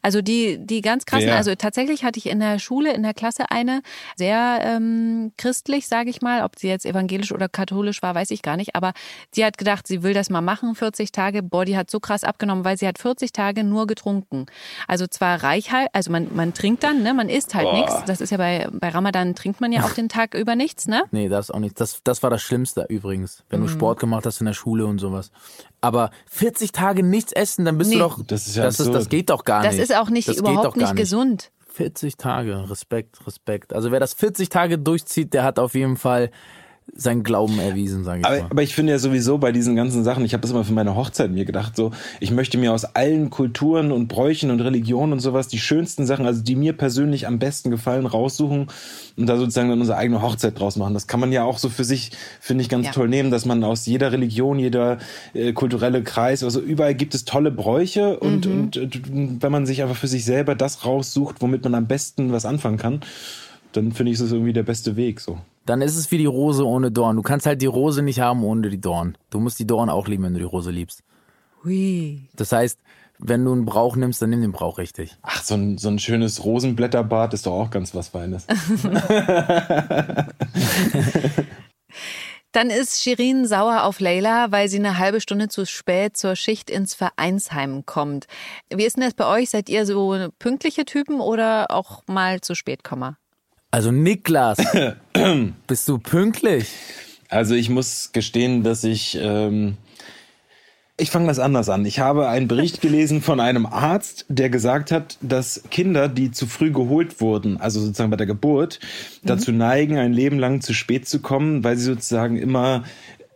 also 0.00 0.22
die, 0.22 0.58
die 0.64 0.80
ganz 0.80 1.04
krassen, 1.04 1.26
Wer? 1.30 1.36
also 1.36 1.52
tatsächlich 1.56 2.04
hatte 2.04 2.18
ich 2.18 2.26
in 2.26 2.38
der 2.38 2.60
Schule, 2.60 2.92
in 2.94 3.02
der 3.02 3.14
Klasse 3.14 3.50
eine, 3.50 3.82
sehr 4.16 4.60
ähm, 4.62 5.32
christlich, 5.36 5.88
sage 5.88 6.08
ich 6.08 6.22
mal, 6.22 6.44
ob 6.44 6.56
sie 6.56 6.68
jetzt 6.68 6.86
evangelisch 6.86 7.32
oder 7.32 7.48
katholisch 7.48 8.00
war, 8.00 8.14
weiß 8.14 8.30
ich 8.30 8.42
gar 8.42 8.56
nicht, 8.56 8.76
aber 8.76 8.92
sie 9.32 9.44
hat 9.44 9.58
gedacht, 9.58 9.88
sie 9.88 10.04
will 10.04 10.14
das 10.14 10.30
mal 10.30 10.40
machen, 10.40 10.76
40 10.76 11.10
Tage, 11.10 11.42
boah, 11.42 11.64
die 11.64 11.76
hat 11.76 11.90
so 11.90 11.98
krass 11.98 12.22
abgenommen, 12.22 12.64
weil 12.64 12.78
sie 12.78 12.86
hat 12.86 12.98
40 12.98 13.32
Tage 13.32 13.64
nur 13.64 13.88
getrunken. 13.88 14.46
Also 14.86 15.08
zwar 15.08 15.42
reich 15.42 15.72
halt, 15.72 15.88
also 15.92 16.12
man, 16.12 16.28
man 16.36 16.54
trinkt 16.54 16.84
dann, 16.84 17.02
ne, 17.02 17.12
man 17.12 17.28
isst 17.28 17.54
halt 17.54 17.72
nichts, 17.72 18.04
das 18.06 18.20
ist 18.20 18.30
ja 18.30 18.36
bei, 18.36 18.68
bei 18.70 18.88
Ramadan 18.90 19.34
trinkt 19.34 19.60
man 19.60 19.72
ja 19.72 19.82
auch 19.84 19.92
den 19.94 20.08
Tag 20.08 20.34
über 20.34 20.54
nichts, 20.54 20.86
ne? 20.86 21.02
Nee, 21.10 21.28
das 21.28 21.50
auch 21.50 21.58
nicht. 21.58 21.80
Das, 21.80 22.02
das 22.04 22.22
war 22.22 22.30
das 22.30 22.42
Schlimmste 22.42 22.86
übrigens, 22.88 23.42
wenn 23.50 23.58
Mhm. 23.58 23.64
du 23.64 23.70
Sport 23.70 23.98
gemacht 23.98 24.26
hast 24.26 24.38
in 24.40 24.46
der 24.46 24.52
Schule 24.54 24.86
und 24.86 25.00
sowas. 25.00 25.32
Aber 25.80 26.10
40 26.30 26.72
Tage 26.72 27.02
nichts 27.02 27.32
essen, 27.32 27.64
dann 27.64 27.78
bist 27.78 27.90
Nee. 27.90 27.96
du 27.96 28.02
doch. 28.02 28.22
Das 28.26 28.46
ist 28.46 28.56
ja 28.56 28.64
das, 28.64 28.80
ist, 28.80 28.92
das 28.92 29.08
geht 29.08 29.30
doch 29.30 29.44
gar 29.44 29.62
Das 29.62 29.74
nicht. 29.74 29.82
ist 29.84 29.96
auch 29.96 30.10
nicht, 30.10 30.28
das 30.28 30.38
überhaupt 30.38 30.76
nicht 30.76 30.96
gesund. 30.96 31.50
40 31.72 32.16
Tage, 32.16 32.68
Respekt, 32.68 33.24
Respekt. 33.26 33.72
Also 33.72 33.92
wer 33.92 34.00
das 34.00 34.12
40 34.14 34.48
Tage 34.48 34.78
durchzieht, 34.78 35.32
der 35.34 35.44
hat 35.44 35.60
auf 35.60 35.74
jeden 35.74 35.96
Fall 35.96 36.30
seinen 37.00 37.22
Glauben 37.22 37.60
erwiesen, 37.60 38.02
sage 38.02 38.20
ich 38.20 38.26
Aber, 38.26 38.36
mal. 38.38 38.46
aber 38.50 38.62
ich 38.64 38.74
finde 38.74 38.92
ja 38.92 38.98
sowieso 38.98 39.38
bei 39.38 39.52
diesen 39.52 39.76
ganzen 39.76 40.02
Sachen, 40.02 40.24
ich 40.24 40.32
habe 40.32 40.40
das 40.40 40.50
immer 40.50 40.64
für 40.64 40.72
meine 40.72 40.96
Hochzeit 40.96 41.30
mir 41.30 41.44
gedacht, 41.44 41.76
so, 41.76 41.92
ich 42.18 42.32
möchte 42.32 42.58
mir 42.58 42.72
aus 42.72 42.84
allen 42.84 43.30
Kulturen 43.30 43.92
und 43.92 44.08
Bräuchen 44.08 44.50
und 44.50 44.60
Religionen 44.60 45.12
und 45.12 45.20
sowas 45.20 45.46
die 45.46 45.60
schönsten 45.60 46.06
Sachen, 46.06 46.26
also 46.26 46.42
die 46.42 46.56
mir 46.56 46.72
persönlich 46.72 47.28
am 47.28 47.38
besten 47.38 47.70
gefallen, 47.70 48.04
raussuchen 48.04 48.66
und 49.16 49.26
da 49.26 49.36
sozusagen 49.36 49.68
dann 49.68 49.78
unsere 49.80 49.96
eigene 49.96 50.22
Hochzeit 50.22 50.58
draus 50.58 50.74
machen. 50.74 50.92
Das 50.92 51.06
kann 51.06 51.20
man 51.20 51.30
ja 51.30 51.44
auch 51.44 51.58
so 51.58 51.68
für 51.68 51.84
sich, 51.84 52.10
finde 52.40 52.62
ich, 52.62 52.68
ganz 52.68 52.86
Ja. 52.86 52.92
toll 52.92 53.08
nehmen, 53.08 53.30
dass 53.30 53.44
man 53.46 53.62
aus 53.62 53.86
jeder 53.86 54.10
Religion, 54.10 54.58
jeder 54.58 54.98
äh, 55.34 55.52
kulturelle 55.52 56.02
Kreis, 56.02 56.42
also 56.42 56.60
überall 56.60 56.96
gibt 56.96 57.14
es 57.14 57.24
tolle 57.24 57.52
Bräuche 57.52 58.18
und, 58.18 58.46
und 58.46 58.76
äh, 58.76 58.88
wenn 59.40 59.52
man 59.52 59.66
sich 59.66 59.82
einfach 59.84 59.96
für 59.96 60.08
sich 60.08 60.24
selber 60.24 60.56
das 60.56 60.84
raussucht, 60.84 61.36
womit 61.38 61.62
man 61.62 61.76
am 61.76 61.86
besten 61.86 62.32
was 62.32 62.44
anfangen 62.44 62.76
kann, 62.76 63.02
dann 63.72 63.92
finde 63.92 64.10
ich, 64.10 64.14
ist 64.14 64.24
das 64.24 64.32
irgendwie 64.32 64.52
der 64.52 64.64
beste 64.64 64.96
Weg, 64.96 65.20
so. 65.20 65.38
Dann 65.68 65.82
ist 65.82 65.96
es 65.98 66.10
wie 66.10 66.16
die 66.16 66.24
Rose 66.24 66.66
ohne 66.66 66.90
Dorn. 66.90 67.16
Du 67.16 67.22
kannst 67.22 67.44
halt 67.44 67.60
die 67.60 67.66
Rose 67.66 68.00
nicht 68.00 68.20
haben 68.20 68.42
ohne 68.42 68.70
die 68.70 68.80
Dorn. 68.80 69.18
Du 69.28 69.38
musst 69.38 69.58
die 69.58 69.66
Dorn 69.66 69.90
auch 69.90 70.08
lieben, 70.08 70.24
wenn 70.24 70.32
du 70.32 70.38
die 70.38 70.46
Rose 70.46 70.70
liebst. 70.70 71.02
Hui. 71.62 72.30
Das 72.34 72.52
heißt, 72.52 72.80
wenn 73.18 73.44
du 73.44 73.52
einen 73.52 73.66
Brauch 73.66 73.94
nimmst, 73.94 74.22
dann 74.22 74.30
nimm 74.30 74.40
den 74.40 74.52
Brauch 74.52 74.78
richtig. 74.78 75.18
Ach, 75.20 75.42
so 75.42 75.56
ein, 75.56 75.76
so 75.76 75.90
ein 75.90 75.98
schönes 75.98 76.42
Rosenblätterbad 76.42 77.34
ist 77.34 77.44
doch 77.44 77.52
auch 77.52 77.68
ganz 77.68 77.94
was 77.94 78.08
Feines. 78.08 78.46
Dann 82.52 82.70
ist 82.70 83.02
Shirin 83.02 83.46
sauer 83.46 83.82
auf 83.82 84.00
Leila, 84.00 84.50
weil 84.50 84.70
sie 84.70 84.78
eine 84.78 84.96
halbe 84.96 85.20
Stunde 85.20 85.48
zu 85.48 85.66
spät 85.66 86.16
zur 86.16 86.34
Schicht 86.34 86.70
ins 86.70 86.94
Vereinsheim 86.94 87.84
kommt. 87.84 88.26
Wie 88.74 88.86
ist 88.86 88.96
denn 88.96 89.04
das 89.04 89.12
bei 89.12 89.26
euch? 89.26 89.50
Seid 89.50 89.68
ihr 89.68 89.84
so 89.84 90.30
pünktliche 90.38 90.86
Typen 90.86 91.20
oder 91.20 91.70
auch 91.70 92.04
mal 92.06 92.40
zu 92.40 92.54
spät 92.54 92.82
Komma? 92.82 93.18
Also 93.70 93.90
Niklas, 93.92 94.58
bist 95.66 95.88
du 95.88 95.98
pünktlich? 95.98 96.68
Also 97.28 97.54
ich 97.54 97.70
muss 97.70 98.10
gestehen, 98.12 98.62
dass 98.62 98.84
ich... 98.84 99.18
Ähm, 99.20 99.76
ich 101.00 101.10
fange 101.10 101.28
das 101.28 101.38
anders 101.38 101.68
an. 101.68 101.86
Ich 101.86 102.00
habe 102.00 102.28
einen 102.28 102.48
Bericht 102.48 102.80
gelesen 102.82 103.22
von 103.22 103.40
einem 103.40 103.66
Arzt, 103.66 104.26
der 104.28 104.50
gesagt 104.50 104.90
hat, 104.90 105.16
dass 105.22 105.62
Kinder, 105.70 106.08
die 106.08 106.32
zu 106.32 106.46
früh 106.46 106.72
geholt 106.72 107.20
wurden, 107.20 107.56
also 107.56 107.80
sozusagen 107.80 108.10
bei 108.10 108.16
der 108.16 108.26
Geburt, 108.26 108.80
dazu 109.22 109.52
neigen, 109.52 109.96
ein 109.96 110.12
Leben 110.12 110.38
lang 110.38 110.60
zu 110.60 110.74
spät 110.74 111.08
zu 111.08 111.20
kommen, 111.20 111.62
weil 111.62 111.76
sie 111.76 111.84
sozusagen 111.84 112.36
immer, 112.36 112.84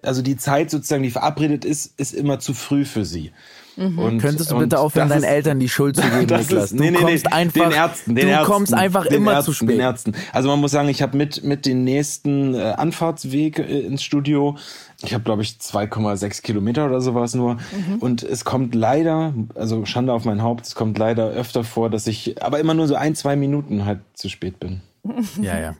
also 0.03 0.23
die 0.23 0.37
Zeit 0.37 0.71
sozusagen, 0.71 1.05
die 1.05 1.11
verabredet 1.11 1.65
ist, 1.65 1.99
ist 1.99 2.13
immer 2.13 2.41
zu 2.41 2.53
früh 2.53 2.85
für 2.85 3.05
sie. 3.05 3.31
Und, 3.77 4.19
Könntest 4.19 4.51
du 4.51 4.59
bitte 4.59 4.79
aufhören, 4.79 5.09
deinen 5.09 5.23
ist- 5.23 5.29
Eltern 5.29 5.59
die 5.61 5.69
Schuld 5.69 5.97
zu 5.97 6.03
geben, 6.11 6.27
Das 6.27 6.43
Niklas? 6.43 6.65
ist, 6.65 6.73
nee, 6.81 6.91
du 6.91 6.93
nee, 6.93 6.99
kommst 6.99 7.25
nee, 7.27 7.33
einfach, 7.33 7.63
den 7.63 7.73
Ärzten, 7.73 8.15
den 8.15 8.27
du 8.27 8.33
Ärzten, 8.33 8.53
kommst 8.53 8.75
einfach 8.75 9.07
den 9.07 9.15
immer 9.15 9.33
Ärzten, 9.33 9.45
zu 9.45 9.53
spät. 9.55 9.69
Den 9.71 9.81
Ärzten. 9.81 10.13
Also 10.33 10.49
man 10.49 10.61
muss 10.61 10.71
sagen, 10.73 10.89
ich 10.89 11.01
habe 11.03 11.17
mit 11.17 11.43
mit 11.45 11.65
den 11.67 11.85
nächsten 11.85 12.55
äh, 12.55 12.75
Anfahrtsweg 12.77 13.59
äh, 13.59 13.81
ins 13.81 14.03
Studio, 14.03 14.57
ich 15.03 15.15
habe 15.15 15.25
glaube 15.25 15.43
ich 15.43 15.57
2,6 15.61 16.43
Kilometer 16.43 16.87
oder 16.87 17.01
sowas 17.01 17.35
nur. 17.35 17.55
Mhm. 17.55 17.99
Und 18.01 18.23
es 18.23 18.45
kommt 18.45 18.75
leider, 18.75 19.33
also 19.55 19.85
Schande 19.87 20.13
auf 20.13 20.25
mein 20.25 20.43
Haupt, 20.43 20.67
es 20.67 20.75
kommt 20.75 20.99
leider 20.99 21.29
öfter 21.31 21.65
vor, 21.65 21.89
dass 21.91 22.07
ich, 22.07 22.43
aber 22.43 22.61
immer 22.61 22.75
nur 22.75 22.87
so 22.89 22.95
ein, 22.95 23.15
zwei 23.15 23.37
Minuten 23.37 23.85
halt 23.85 24.01
zu 24.15 24.29
spät 24.29 24.61
bin. 24.61 24.81
Ja, 25.41 25.59
ja. 25.59 25.75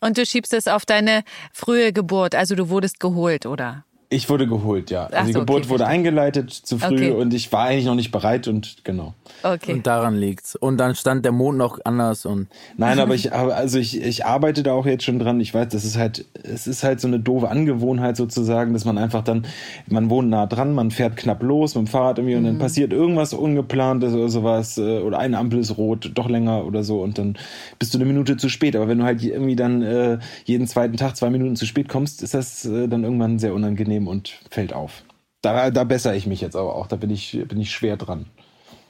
Und 0.00 0.18
du 0.18 0.24
schiebst 0.26 0.52
es 0.54 0.68
auf 0.68 0.84
deine 0.86 1.22
frühe 1.52 1.92
Geburt, 1.92 2.34
also 2.34 2.54
du 2.54 2.68
wurdest 2.68 3.00
geholt, 3.00 3.46
oder? 3.46 3.84
Ich 4.10 4.28
wurde 4.28 4.46
geholt, 4.46 4.90
ja. 4.90 5.08
Ach 5.10 5.16
Also 5.16 5.26
die 5.26 5.32
so, 5.32 5.38
Geburt 5.40 5.62
okay, 5.62 5.70
wurde 5.70 5.78
verstehe. 5.84 5.94
eingeleitet 5.98 6.50
zu 6.52 6.78
früh 6.78 6.94
Okay. 6.94 7.10
und 7.10 7.34
ich 7.34 7.52
war 7.52 7.64
eigentlich 7.64 7.86
noch 7.86 7.94
nicht 7.94 8.12
bereit 8.12 8.46
und 8.46 8.84
genau. 8.84 9.14
Okay. 9.42 9.72
Und 9.72 9.86
daran 9.86 10.14
liegt's. 10.16 10.54
Und 10.56 10.76
dann 10.78 10.94
stand 10.94 11.24
der 11.24 11.32
Mond 11.32 11.58
noch 11.58 11.78
anders 11.84 12.24
und 12.26 12.48
Nein, 12.76 12.98
aber 13.00 13.14
ich 13.14 13.32
also 13.32 13.78
ich, 13.78 14.00
ich 14.00 14.24
arbeite 14.26 14.62
da 14.62 14.72
auch 14.72 14.86
jetzt 14.86 15.04
schon 15.04 15.18
dran. 15.18 15.40
Ich 15.40 15.52
weiß, 15.54 15.68
das 15.68 15.84
ist 15.84 15.96
halt 15.96 16.24
es 16.42 16.66
ist 16.66 16.84
halt 16.84 17.00
so 17.00 17.08
eine 17.08 17.18
doofe 17.18 17.48
Angewohnheit 17.48 18.16
sozusagen, 18.16 18.72
dass 18.72 18.84
man 18.84 18.98
einfach 18.98 19.24
dann 19.24 19.46
man 19.88 20.10
wohnt 20.10 20.28
nah 20.28 20.46
dran, 20.46 20.74
man 20.74 20.90
fährt 20.90 21.16
knapp 21.16 21.42
los 21.42 21.74
mit 21.74 21.86
dem 21.86 21.90
Fahrrad 21.90 22.18
irgendwie 22.18 22.36
und 22.36 22.44
dann 22.44 22.58
passiert 22.58 22.92
irgendwas 22.92 23.32
ungeplantes 23.32 24.12
oder 24.14 24.28
sowas 24.28 24.78
äh, 24.78 25.00
oder 25.00 25.18
eine 25.18 25.38
Ampel 25.38 25.58
ist 25.58 25.76
rot, 25.76 26.10
doch 26.14 26.28
länger 26.28 26.64
oder 26.66 26.84
so 26.84 27.02
und 27.02 27.18
dann 27.18 27.36
bist 27.78 27.94
du 27.94 27.98
eine 27.98 28.04
Minute 28.04 28.36
zu 28.36 28.48
spät. 28.48 28.76
Aber 28.76 28.86
wenn 28.86 28.98
du 28.98 29.04
halt 29.04 29.22
irgendwie 29.24 29.56
dann 29.56 29.82
äh, 29.82 30.18
jeden 30.44 30.66
zweiten 30.66 30.96
Tag 30.96 31.16
zwei 31.16 31.30
Minuten 31.30 31.56
zu 31.56 31.66
spät 31.66 31.88
kommst, 31.88 32.22
ist 32.22 32.34
das 32.34 32.64
äh, 32.64 32.86
dann 32.86 33.02
irgendwann 33.04 33.38
sehr 33.38 33.54
unangenehm 33.54 33.93
und 33.98 34.40
fällt 34.50 34.72
auf. 34.72 35.04
Da, 35.42 35.70
da 35.70 35.84
bessere 35.84 36.16
ich 36.16 36.26
mich 36.26 36.40
jetzt 36.40 36.56
aber 36.56 36.74
auch. 36.74 36.86
Da 36.86 36.96
bin 36.96 37.10
ich 37.10 37.38
bin 37.46 37.60
ich 37.60 37.70
schwer 37.70 37.96
dran. 37.96 38.26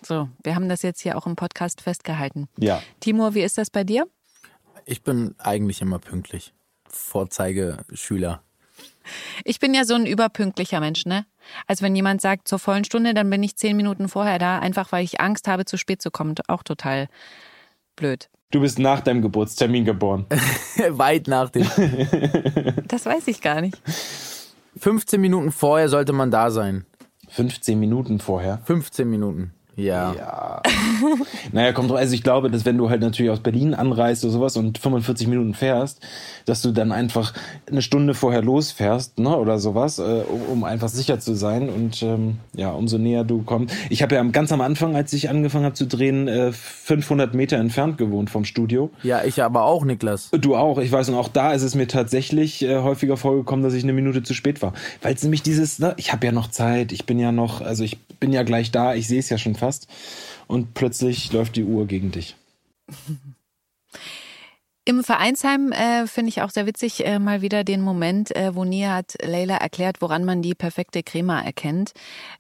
So, 0.03 0.29
wir 0.43 0.55
haben 0.55 0.69
das 0.69 0.83
jetzt 0.83 1.01
hier 1.01 1.17
auch 1.17 1.27
im 1.27 1.35
Podcast 1.35 1.81
festgehalten. 1.81 2.49
Ja. 2.59 2.83
Timur, 3.01 3.35
wie 3.35 3.43
ist 3.43 3.59
das 3.59 3.71
bei 3.71 3.85
dir? 3.85 4.07
ich 4.87 5.03
bin 5.03 5.35
eigentlich 5.39 5.81
immer 5.81 5.99
pünktlich. 5.99 6.53
Vorzeigeschüler. 6.89 8.43
Ich 9.45 9.61
bin 9.61 9.75
ja 9.75 9.85
so 9.85 9.95
ein 9.95 10.07
überpünktlicher 10.07 10.81
Mensch, 10.81 11.05
ne? 11.05 11.27
Also 11.67 11.85
wenn 11.85 11.95
jemand 11.95 12.23
sagt 12.23 12.49
zur 12.49 12.59
vollen 12.59 12.85
Stunde, 12.85 13.13
dann 13.13 13.29
bin 13.29 13.43
ich 13.43 13.57
zehn 13.57 13.77
Minuten 13.77 14.09
vorher 14.09 14.39
da, 14.39 14.59
einfach 14.59 14.93
weil 14.93 15.05
ich 15.05 15.21
Angst 15.21 15.47
habe, 15.47 15.67
zu 15.67 15.77
spät 15.77 16.01
zu 16.01 16.11
kommen. 16.11 16.35
Auch 16.49 16.63
total 16.63 17.09
blöd. 17.97 18.31
Du 18.51 18.61
bist 18.61 18.79
nach 18.79 19.01
deinem 19.01 19.21
Geburtstermin 19.21 19.85
geboren. 19.85 20.27
Weit 20.89 21.27
nach 21.27 21.51
dem. 21.51 21.69
Das 22.87 23.05
weiß 23.05 23.27
ich 23.29 23.41
gar 23.41 23.61
nicht. 23.61 23.81
15 24.77 25.21
Minuten 25.21 25.53
vorher 25.53 25.89
sollte 25.89 26.13
man 26.13 26.31
da 26.31 26.51
sein. 26.51 26.85
15 27.29 27.79
Minuten 27.79 28.19
vorher. 28.21 28.59
15 28.65 29.09
Minuten. 29.09 29.53
Ja. 29.77 30.15
Ja. 30.15 30.63
naja, 31.53 31.73
kommt 31.73 31.91
drauf. 31.91 31.99
Also 31.99 32.15
ich 32.15 32.23
glaube, 32.23 32.51
dass 32.51 32.65
wenn 32.65 32.79
du 32.79 32.91
halt 32.91 33.01
natürlich 33.01 33.31
aus 33.31 33.41
Berlin 33.41 33.75
anreist 33.75 34.25
oder 34.25 34.33
sowas 34.33 34.57
und 34.57 34.79
45 34.79 35.27
Minuten 35.27 35.55
fährst, 35.55 36.01
dass 36.47 36.63
du 36.63 36.73
dann 36.73 36.93
einfach 36.93 37.33
eine 37.71 37.83
Stunde 37.83 38.15
vorher 38.15 38.43
losfährst, 38.43 39.19
ne, 39.19 39.37
oder 39.37 39.59
sowas, 39.59 39.99
äh, 39.99 40.03
um, 40.03 40.43
um 40.53 40.65
einfach 40.65 40.89
sicher 40.89 41.19
zu 41.21 41.35
sein. 41.35 41.69
Und 41.69 42.03
ähm, 42.03 42.39
ja, 42.55 42.71
umso 42.71 42.99
näher 42.99 43.25
du 43.25 43.43
kommst. 43.43 43.75
Ich 43.91 44.03
habe 44.03 44.15
ja 44.15 44.21
am- 44.21 44.33
ganz 44.33 44.53
am 44.53 44.61
Anfang, 44.61 44.95
als 44.97 45.13
ich 45.13 45.29
angefangen 45.31 45.65
habe 45.65 45.75
zu 45.75 45.87
drehen, 45.87 46.29
äh, 46.29 46.53
500 46.53 47.35
Meter 47.35 47.57
entfernt 47.57 47.99
gewohnt 47.99 48.31
vom 48.31 48.45
Studio. 48.45 48.91
Ja, 49.03 49.25
ich 49.25 49.43
aber 49.43 49.65
auch, 49.65 49.85
Niklas. 49.85 50.31
Du 50.33 50.57
auch, 50.57 50.79
ich 50.79 50.93
weiß, 50.93 51.09
und 51.09 51.15
auch 51.17 51.29
da 51.29 51.53
ist 51.53 51.63
es 51.63 51.75
mir 51.75 51.89
tatsächlich 51.89 52.63
äh, 52.63 52.79
häufiger 52.81 53.17
vorgekommen, 53.17 53.63
dass 53.65 53.75
ich 53.75 53.83
eine 53.83 53.93
Minute 53.93 54.23
zu 54.23 54.35
spät 54.35 54.63
war. 54.63 54.73
Weil 55.03 55.15
es 55.15 55.23
nämlich 55.23 55.43
dieses, 55.43 55.79
ne, 55.79 55.95
ich 55.97 56.13
habe 56.13 56.27
ja 56.27 56.33
noch 56.33 56.49
Zeit, 56.51 56.93
ich 56.93 57.07
bin 57.07 57.19
ja 57.19 57.33
noch, 57.33 57.61
also 57.61 57.85
ich 57.85 57.99
bin 58.21 58.33
ja 58.33 58.43
gleich 58.43 58.71
da, 58.71 58.95
ich 58.95 59.09
sehe 59.09 59.19
es 59.19 59.29
ja 59.31 59.39
schon 59.39 59.55
fast. 59.55 59.64
Und 60.47 60.75
plötzlich 60.75 61.33
läuft 61.33 61.57
die 61.57 61.65
Uhr 61.65 61.87
gegen 61.87 62.11
dich. 62.11 62.37
Im 64.87 65.03
Vereinsheim 65.03 65.73
äh, 65.73 66.07
finde 66.07 66.29
ich 66.29 66.43
auch 66.43 66.51
sehr 66.51 66.67
witzig 66.67 67.07
äh, 67.07 67.19
mal 67.19 67.41
wieder 67.41 67.65
den 67.65 67.81
Moment, 67.81 68.37
äh, 68.37 68.55
wo 68.55 68.65
Nia 68.65 68.93
hat 68.97 69.15
Leila 69.23 69.57
erklärt, 69.57 70.03
woran 70.03 70.27
man 70.27 70.43
die 70.43 70.55
perfekte 70.55 71.03
Crema 71.03 71.41
erkennt. 71.41 71.93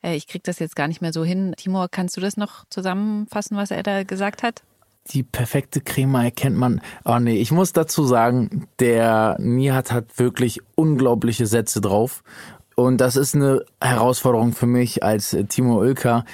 Äh, 0.02 0.14
ich 0.14 0.26
kriege 0.26 0.42
das 0.44 0.58
jetzt 0.58 0.76
gar 0.76 0.86
nicht 0.86 1.00
mehr 1.00 1.14
so 1.14 1.24
hin. 1.24 1.54
Timur, 1.56 1.88
kannst 1.90 2.18
du 2.18 2.20
das 2.20 2.36
noch 2.36 2.66
zusammenfassen, 2.68 3.56
was 3.56 3.70
er 3.70 3.82
da 3.82 4.02
gesagt 4.02 4.42
hat? 4.42 4.62
Die 5.08 5.22
perfekte 5.22 5.80
Crema 5.80 6.24
erkennt 6.24 6.56
man. 6.56 6.82
Oh 7.06 7.18
nee, 7.18 7.36
ich 7.36 7.50
muss 7.50 7.72
dazu 7.72 8.04
sagen, 8.04 8.68
der 8.78 9.36
Nihat 9.40 9.90
hat 9.90 10.18
wirklich 10.18 10.60
unglaubliche 10.74 11.46
Sätze 11.46 11.80
drauf. 11.80 12.22
Und 12.76 13.00
das 13.00 13.16
ist 13.16 13.34
eine 13.34 13.64
Herausforderung 13.80 14.52
für 14.52 14.66
mich 14.66 15.02
als 15.02 15.32
äh, 15.32 15.44
Timo 15.44 15.78
Oelker, 15.78 16.26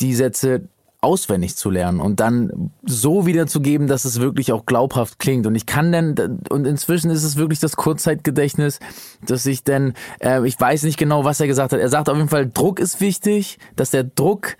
die 0.00 0.14
Sätze 0.14 0.68
auswendig 1.04 1.54
zu 1.54 1.70
lernen 1.70 2.00
und 2.00 2.18
dann 2.18 2.70
so 2.82 3.26
wiederzugeben, 3.26 3.86
dass 3.86 4.06
es 4.06 4.20
wirklich 4.20 4.52
auch 4.52 4.64
glaubhaft 4.64 5.18
klingt. 5.18 5.46
Und 5.46 5.54
ich 5.54 5.66
kann 5.66 5.92
dann, 5.92 6.40
und 6.48 6.66
inzwischen 6.66 7.10
ist 7.10 7.24
es 7.24 7.36
wirklich 7.36 7.60
das 7.60 7.76
Kurzzeitgedächtnis, 7.76 8.80
dass 9.26 9.44
ich 9.44 9.62
denn, 9.62 9.92
äh, 10.20 10.46
ich 10.48 10.58
weiß 10.58 10.82
nicht 10.84 10.96
genau, 10.96 11.24
was 11.24 11.40
er 11.40 11.46
gesagt 11.46 11.72
hat. 11.72 11.80
Er 11.80 11.90
sagt 11.90 12.08
auf 12.08 12.16
jeden 12.16 12.30
Fall, 12.30 12.48
Druck 12.48 12.80
ist 12.80 13.00
wichtig, 13.00 13.58
dass 13.76 13.90
der 13.90 14.04
Druck 14.04 14.56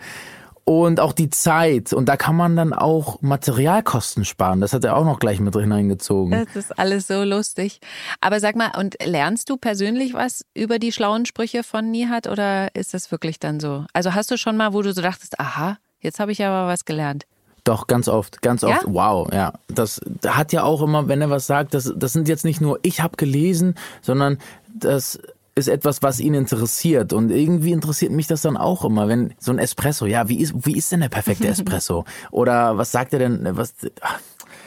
und 0.65 1.01
auch 1.01 1.13
die 1.13 1.31
Zeit. 1.31 1.93
Und 1.93 2.09
da 2.09 2.17
kann 2.17 2.37
man 2.37 2.57
dann 2.57 2.73
auch 2.73 3.21
Materialkosten 3.23 4.25
sparen. 4.25 4.61
Das 4.61 4.73
hat 4.73 4.85
er 4.85 4.97
auch 4.97 5.05
noch 5.05 5.19
gleich 5.19 5.41
mit 5.41 5.55
hineingezogen. 5.55 6.47
Das 6.47 6.57
ist 6.57 6.79
alles 6.79 7.07
so 7.07 7.23
lustig. 7.23 7.81
Aber 8.21 8.41
sag 8.41 8.57
mal, 8.57 8.73
und 8.79 8.97
lernst 9.05 9.51
du 9.51 9.57
persönlich 9.57 10.15
was 10.15 10.45
über 10.55 10.79
die 10.79 10.93
schlauen 10.93 11.27
Sprüche 11.27 11.63
von 11.63 11.91
Nihat 11.91 12.27
oder 12.27 12.75
ist 12.75 12.95
das 12.95 13.11
wirklich 13.11 13.39
dann 13.39 13.61
so? 13.61 13.85
Also 13.93 14.15
hast 14.15 14.31
du 14.31 14.37
schon 14.37 14.57
mal, 14.57 14.73
wo 14.73 14.83
du 14.83 14.93
so 14.93 15.03
dachtest, 15.03 15.39
aha, 15.39 15.79
Jetzt 16.05 16.21
habe 16.21 16.33
ich 16.33 16.45
aber 16.45 16.69
was 16.69 16.85
gelernt. 16.85 17.27
Doch, 17.65 17.87
ganz 17.87 18.09
oft, 18.09 18.43
ganz 18.43 18.63
oft. 18.63 18.83
Ja? 18.83 18.89
Wow, 18.93 19.33
ja. 19.33 19.55
Das 19.69 20.03
hat 20.27 20.53
ja 20.53 20.63
auch 20.63 20.83
immer, 20.83 21.09
wenn 21.09 21.23
er 21.23 21.31
was 21.31 21.47
sagt, 21.47 21.73
das, 21.73 21.91
das 21.97 22.13
sind 22.13 22.29
jetzt 22.29 22.45
nicht 22.45 22.61
nur, 22.61 22.79
ich 22.83 23.01
habe 23.01 23.17
gelesen, 23.17 23.75
sondern 24.03 24.39
das 24.75 25.19
ist 25.55 25.69
etwas, 25.69 26.03
was 26.03 26.21
ihn 26.21 26.35
interessiert. 26.35 27.13
Und 27.13 27.31
irgendwie 27.31 27.73
interessiert 27.73 28.13
mich 28.13 28.27
das 28.27 28.43
dann 28.43 28.57
auch 28.57 28.85
immer, 28.85 29.09
wenn 29.09 29.35
so 29.39 29.53
ein 29.53 29.59
Espresso, 29.59 30.07
ja, 30.07 30.29
wie 30.29 30.41
ist, 30.41 30.67
wie 30.67 30.77
ist 30.77 30.91
denn 30.93 31.01
der 31.01 31.09
perfekte 31.09 31.49
Espresso? 31.49 32.05
Oder 32.31 32.77
was 32.77 32.93
sagt 32.93 33.13
er 33.13 33.21
denn, 33.21 33.47
was, 33.53 33.75
ach, 34.01 34.19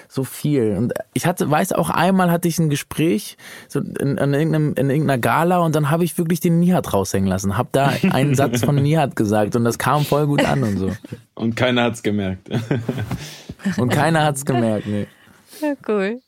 so 0.10 0.24
viel. 0.24 0.76
Und 0.78 0.94
ich 1.14 1.26
hatte, 1.26 1.50
weiß 1.50 1.74
auch 1.74 1.90
einmal 1.90 2.32
hatte 2.32 2.48
ich 2.48 2.58
ein 2.60 2.70
Gespräch 2.70 3.38
so 3.68 3.80
in, 3.80 4.18
in, 4.18 4.34
in 4.34 4.90
irgendeiner 4.90 5.18
Gala 5.18 5.60
und 5.60 5.76
dann 5.76 5.92
habe 5.92 6.06
ich 6.06 6.18
wirklich 6.18 6.40
den 6.40 6.60
Nihat 6.60 6.94
raushängen 6.94 7.28
lassen. 7.28 7.58
Hab 7.58 7.72
da 7.74 7.92
einen 8.10 8.34
Satz 8.36 8.64
von 8.64 8.76
Nihat 8.76 9.16
gesagt 9.16 9.56
und 9.56 9.66
das 9.66 9.78
kam 9.78 10.06
voll 10.06 10.26
gut 10.28 10.46
an 10.46 10.64
und 10.64 10.78
so. 10.78 10.92
Und 11.36 11.56
keiner 11.56 11.84
hat's 11.84 12.04
gemerkt. 12.04 12.50
Und 13.78 13.90
keiner 13.90 14.24
hat's 14.24 14.46
gemerkt, 14.46 14.88
nee. 14.88 15.08
Cool. 15.88 16.20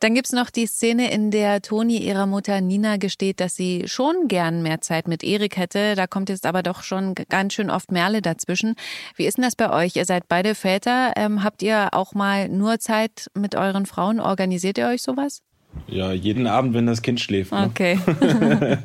Dann 0.00 0.14
gibt's 0.14 0.32
noch 0.32 0.50
die 0.50 0.66
Szene, 0.66 1.10
in 1.10 1.30
der 1.30 1.62
Toni 1.62 1.98
ihrer 1.98 2.26
Mutter 2.26 2.60
Nina 2.60 2.96
gesteht, 2.96 3.40
dass 3.40 3.56
sie 3.56 3.84
schon 3.86 4.28
gern 4.28 4.62
mehr 4.62 4.80
Zeit 4.80 5.08
mit 5.08 5.22
Erik 5.22 5.56
hätte. 5.56 5.94
Da 5.94 6.06
kommt 6.06 6.28
jetzt 6.28 6.46
aber 6.46 6.62
doch 6.62 6.82
schon 6.82 7.14
ganz 7.14 7.54
schön 7.54 7.70
oft 7.70 7.92
Merle 7.92 8.22
dazwischen. 8.22 8.74
Wie 9.16 9.26
ist 9.26 9.38
denn 9.38 9.44
das 9.44 9.56
bei 9.56 9.70
euch? 9.70 9.96
Ihr 9.96 10.04
seid 10.04 10.28
beide 10.28 10.54
Väter. 10.54 11.12
Ähm, 11.16 11.42
habt 11.42 11.62
ihr 11.62 11.88
auch 11.92 12.14
mal 12.14 12.48
nur 12.48 12.78
Zeit 12.78 13.30
mit 13.34 13.54
euren 13.54 13.86
Frauen? 13.86 14.20
Organisiert 14.20 14.78
ihr 14.78 14.88
euch 14.88 15.02
sowas? 15.02 15.42
Ja, 15.86 16.12
jeden 16.12 16.46
Abend, 16.46 16.74
wenn 16.74 16.86
das 16.86 17.02
Kind 17.02 17.20
schläft. 17.20 17.52
Ne? 17.52 17.66
Okay. 17.70 17.98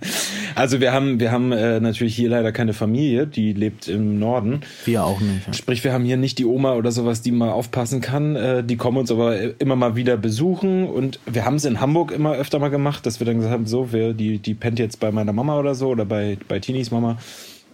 Also 0.55 0.81
wir 0.81 0.91
haben, 0.91 1.21
wir 1.21 1.31
haben 1.31 1.53
äh, 1.53 1.79
natürlich 1.79 2.15
hier 2.15 2.29
leider 2.29 2.51
keine 2.51 2.73
Familie, 2.73 3.25
die 3.25 3.53
lebt 3.53 3.87
im 3.87 4.19
Norden. 4.19 4.59
Wir 4.83 5.05
auch 5.05 5.21
nicht. 5.21 5.47
ja. 5.47 5.53
Sprich, 5.53 5.85
wir 5.85 5.93
haben 5.93 6.03
hier 6.03 6.17
nicht 6.17 6.37
die 6.37 6.45
Oma 6.45 6.73
oder 6.73 6.91
sowas, 6.91 7.21
die 7.21 7.31
mal 7.31 7.51
aufpassen 7.51 8.01
kann. 8.01 8.35
Äh, 8.35 8.63
die 8.63 8.75
kommen 8.75 8.97
uns 8.97 9.09
aber 9.09 9.59
immer 9.61 9.77
mal 9.77 9.95
wieder 9.95 10.17
besuchen 10.17 10.85
und 10.85 11.19
wir 11.25 11.45
haben 11.45 11.55
es 11.55 11.63
in 11.63 11.79
Hamburg 11.79 12.11
immer 12.11 12.33
öfter 12.33 12.59
mal 12.59 12.69
gemacht, 12.69 13.05
dass 13.05 13.21
wir 13.21 13.25
dann 13.25 13.37
gesagt 13.37 13.53
haben, 13.53 13.67
so, 13.67 13.93
wir, 13.93 14.13
die, 14.13 14.39
die 14.39 14.53
pennt 14.53 14.79
jetzt 14.79 14.99
bei 14.99 15.11
meiner 15.11 15.31
Mama 15.31 15.57
oder 15.57 15.75
so 15.75 15.87
oder 15.87 16.03
bei, 16.03 16.37
bei 16.49 16.59
Tinis 16.59 16.91
Mama. 16.91 17.17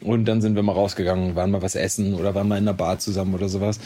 Und 0.01 0.25
dann 0.25 0.41
sind 0.41 0.55
wir 0.55 0.61
mal 0.61 0.73
rausgegangen, 0.73 1.35
waren 1.35 1.49
mal 1.49 1.63
was 1.63 1.73
essen 1.73 2.13
oder 2.13 2.35
waren 2.35 2.47
mal 2.47 2.57
in 2.57 2.65
der 2.65 2.73
Bar 2.73 2.99
zusammen 2.99 3.33
oder 3.33 3.49
sowas. 3.49 3.79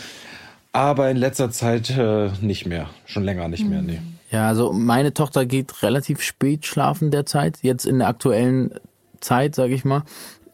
Aber 0.74 1.10
in 1.10 1.16
letzter 1.16 1.52
Zeit 1.52 1.90
äh, 1.92 2.30
nicht 2.42 2.66
mehr. 2.66 2.90
Schon 3.06 3.24
länger 3.24 3.48
nicht 3.48 3.66
mehr, 3.66 3.82
nee. 3.82 4.00
Ja, 4.32 4.48
also 4.48 4.72
meine 4.72 5.14
Tochter 5.14 5.46
geht 5.46 5.82
relativ 5.82 6.22
spät 6.22 6.66
schlafen 6.66 7.12
derzeit, 7.12 7.60
jetzt 7.62 7.86
in 7.86 8.00
der 8.00 8.08
aktuellen 8.08 8.74
Zeit, 9.20 9.56
sage 9.56 9.74
ich 9.74 9.86
mal. 9.86 10.04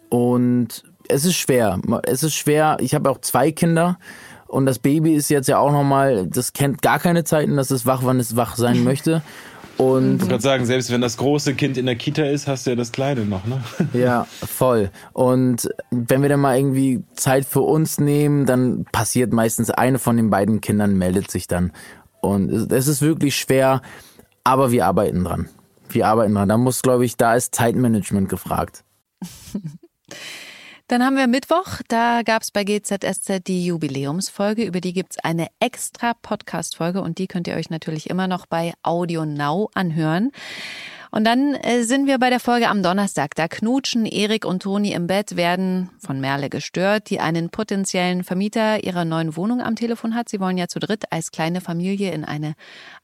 Und 0.10 0.84
es 1.08 1.26
ist 1.26 1.36
schwer. 1.36 1.80
Es 2.04 2.24
ist 2.24 2.36
schwer. 2.36 2.78
Ich 2.80 2.96
habe 2.96 3.10
auch 3.10 3.20
zwei 3.20 3.52
Kinder 3.52 3.98
und 4.48 4.66
das 4.66 4.80
Baby 4.80 5.14
ist 5.14 5.30
jetzt 5.30 5.48
ja 5.48 5.58
auch 5.58 5.72
nochmal, 5.72 6.28
das 6.28 6.54
kennt 6.54 6.82
gar 6.82 7.00
keine 7.00 7.24
Zeiten, 7.24 7.58
das 7.58 7.72
ist 7.72 7.86
wach, 7.86 8.02
wann 8.04 8.20
es 8.20 8.36
wach 8.36 8.56
sein 8.56 8.84
möchte. 8.86 9.22
Und 9.78 10.16
Ich 10.16 10.22
wollte 10.22 10.28
gerade 10.28 10.44
sagen, 10.44 10.66
selbst 10.66 10.90
wenn 10.90 11.02
das 11.02 11.18
große 11.18 11.54
Kind 11.54 11.78
in 11.78 11.86
der 11.86 11.98
Kita 11.98 12.24
ist, 12.24 12.48
hast 12.48 12.66
du 12.66 12.70
ja 12.70 12.76
das 12.78 12.94
Kleine 12.94 13.26
noch, 13.26 13.46
ne? 13.46 13.62
Ja, 13.94 14.26
voll. 14.46 14.90
Und 15.12 15.68
wenn 15.92 16.22
wir 16.22 16.30
dann 16.30 16.40
mal 16.40 16.58
irgendwie 16.58 17.04
Zeit 17.16 17.46
für 17.46 17.60
uns 17.60 18.00
nehmen, 18.00 18.46
dann 18.46 18.86
passiert 18.94 19.34
meistens 19.34 19.70
eine 19.72 20.00
von 20.00 20.16
den 20.16 20.30
beiden 20.30 20.62
Kindern 20.62 20.98
meldet 20.98 21.30
sich 21.30 21.48
dann. 21.48 21.74
Und 22.26 22.52
es- 22.52 22.68
es 22.72 22.88
ist 22.88 23.02
wirklich 23.02 23.36
schwer, 23.38 23.82
aber 24.44 24.72
wir 24.72 24.86
arbeiten 24.86 25.24
dran. 25.24 25.50
Wir 25.90 26.08
arbeiten 26.08 26.34
dran. 26.34 26.50
Da 26.50 26.58
muss, 26.58 26.82
glaube 26.82 27.06
ich, 27.06 27.16
da 27.18 27.36
ist 27.36 27.54
Zeitmanagement 27.56 28.28
gefragt. 28.30 28.84
Dann 30.88 31.04
haben 31.04 31.18
wir 31.18 31.26
Mittwoch, 31.26 31.82
da 31.88 32.22
gab's 32.24 32.52
bei 32.52 32.64
GZSZ 32.64 33.40
die 33.48 33.66
Jubiläumsfolge, 33.66 34.64
über 34.66 34.82
die 34.82 34.94
gibt's 34.94 35.18
eine 35.18 35.48
extra 35.60 36.14
Podcast-Folge 36.14 37.02
und 37.02 37.18
die 37.18 37.26
könnt 37.26 37.48
ihr 37.48 37.56
euch 37.56 37.72
natürlich 37.72 38.08
immer 38.10 38.28
noch 38.28 38.46
bei 38.46 38.74
Audio 38.84 39.26
Now 39.26 39.72
anhören. 39.74 40.32
Und 41.16 41.24
dann 41.24 41.56
äh, 41.56 41.84
sind 41.84 42.08
wir 42.08 42.20
bei 42.20 42.30
der 42.30 42.42
Folge 42.42 42.68
am 42.68 42.84
Donnerstag. 42.84 43.36
Da 43.36 43.48
knutschen 43.48 44.06
Erik 44.06 44.44
und 44.44 44.64
Toni 44.64 44.92
im 44.92 45.08
Bett, 45.08 45.38
werden 45.38 45.90
von 45.98 46.20
Merle 46.20 46.50
gestört, 46.50 47.10
die 47.10 47.22
einen 47.22 47.50
potenziellen 47.50 48.26
Vermieter 48.26 48.84
ihrer 48.84 49.06
neuen 49.06 49.38
Wohnung 49.38 49.62
am 49.62 49.78
Telefon 49.78 50.14
hat. 50.14 50.28
Sie 50.28 50.42
wollen 50.42 50.58
ja 50.58 50.68
zu 50.68 50.80
dritt 50.80 51.14
als 51.14 51.32
kleine 51.32 51.62
Familie 51.62 52.12
in 52.12 52.26
eine 52.26 52.56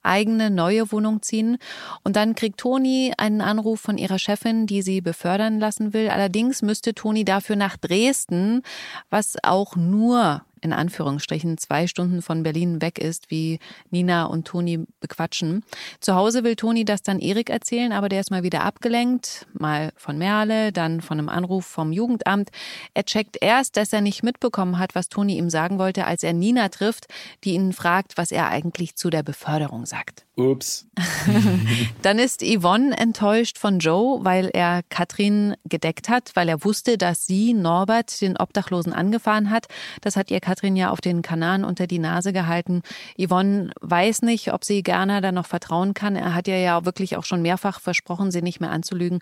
eigene 0.04 0.50
neue 0.50 0.92
Wohnung 0.92 1.22
ziehen. 1.22 1.58
Und 2.04 2.18
dann 2.18 2.36
kriegt 2.36 2.60
Toni 2.60 3.14
einen 3.18 3.40
Anruf 3.40 3.80
von 3.80 3.98
ihrer 3.98 4.20
Chefin, 4.20 4.68
die 4.68 4.82
sie 4.82 5.00
befördern 5.00 5.62
lassen 5.62 5.94
will. 5.94 6.10
Allerdings 6.10 6.62
müsste 6.62 6.94
Toni 6.94 7.24
dafür 7.24 7.56
nach 7.56 7.78
Dresden, 7.78 8.62
was 9.10 9.38
auch 9.42 9.78
nur 9.78 10.42
in 10.62 10.74
Anführungsstrichen 10.74 11.58
zwei 11.58 11.88
Stunden 11.88 12.22
von 12.22 12.44
Berlin 12.44 12.82
weg 12.82 13.00
ist, 13.00 13.32
wie 13.32 13.60
Nina 13.90 14.26
und 14.26 14.48
Toni 14.48 14.86
bequatschen. 15.00 15.64
Zu 16.00 16.16
Hause 16.16 16.44
will 16.44 16.56
Toni 16.56 16.86
das 16.86 17.02
dann 17.02 17.20
Erik 17.20 17.50
erzählen, 17.50 17.92
aber 17.92 18.10
der 18.10 18.22
ist 18.22 18.32
mal 18.32 18.44
wieder 18.44 18.64
abgelenkt, 18.64 19.48
mal 19.54 19.92
von 19.96 20.18
Merle, 20.18 20.72
dann 20.72 21.02
von 21.02 21.20
einem 21.20 21.30
Anruf 21.30 21.66
vom 21.66 21.92
Jugendamt. 21.92 22.50
Er 22.94 23.04
checkt 23.04 23.38
erst, 23.42 23.78
dass 23.78 23.92
er 23.92 24.02
nicht 24.02 24.24
mitbekommen 24.24 24.78
hat, 24.78 24.96
was 24.96 25.10
Toni 25.10 25.38
ihm 25.38 25.50
sagen 25.50 25.80
wollte, 25.80 26.06
als 26.06 26.24
er 26.24 26.34
Nina 26.34 26.70
trifft, 26.70 27.08
die 27.44 27.54
ihn 27.54 27.74
fragt, 27.74 28.18
was 28.18 28.32
er 28.32 28.50
eigentlich 28.50 28.96
zu 28.96 29.10
der 29.10 29.24
Beförderung 29.24 29.86
sagt. 29.86 30.26
Ups. 30.42 30.88
Dann 32.02 32.20
ist 32.20 32.42
Yvonne 32.42 32.98
enttäuscht 32.98 33.58
von 33.58 33.80
Joe, 33.80 34.24
weil 34.24 34.50
er 34.54 34.82
Katrin 34.90 35.56
gedeckt 35.66 36.10
hat, 36.10 36.32
weil 36.36 36.50
er 36.50 36.64
wusste, 36.64 36.98
dass 36.98 37.26
sie 37.26 37.54
Norbert, 37.54 38.22
den 38.22 38.38
Obdachlosen, 38.38 38.94
angefahren 38.94 39.50
hat. 39.50 39.68
Das 40.02 40.16
hat 40.16 40.32
ihr 40.32 40.40
Katrin 40.40 40.76
ja 40.76 40.90
auf 40.92 41.02
den 41.02 41.22
Kanaren 41.22 41.64
unter 41.64 41.88
die 41.88 42.00
Nase 42.00 42.34
gehalten. 42.34 42.82
Yvonne 43.18 43.72
weiß 43.82 44.22
nicht, 44.24 44.54
ob 44.54 44.66
sie 44.66 44.84
Gerner 44.84 45.22
da 45.22 45.32
noch 45.32 45.46
vertrauen 45.46 45.94
kann. 45.94 46.16
Er 46.16 46.34
hat 46.34 46.48
ihr 46.48 46.60
ja 46.60 46.86
wirklich 46.86 47.18
auch 47.18 47.26
schon 47.26 47.42
mehrfach 47.42 47.80
versprochen, 47.80 48.32
sie 48.32 48.42
nicht 48.42 48.60
mehr 48.60 48.72
anzulügen. 48.72 49.20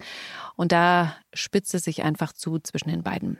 Und 0.56 0.72
da 0.72 1.16
spitzt 1.34 1.74
es 1.74 1.84
sich 1.84 2.04
einfach 2.04 2.34
zu 2.34 2.60
zwischen 2.60 2.90
den 2.90 3.04
beiden. 3.04 3.40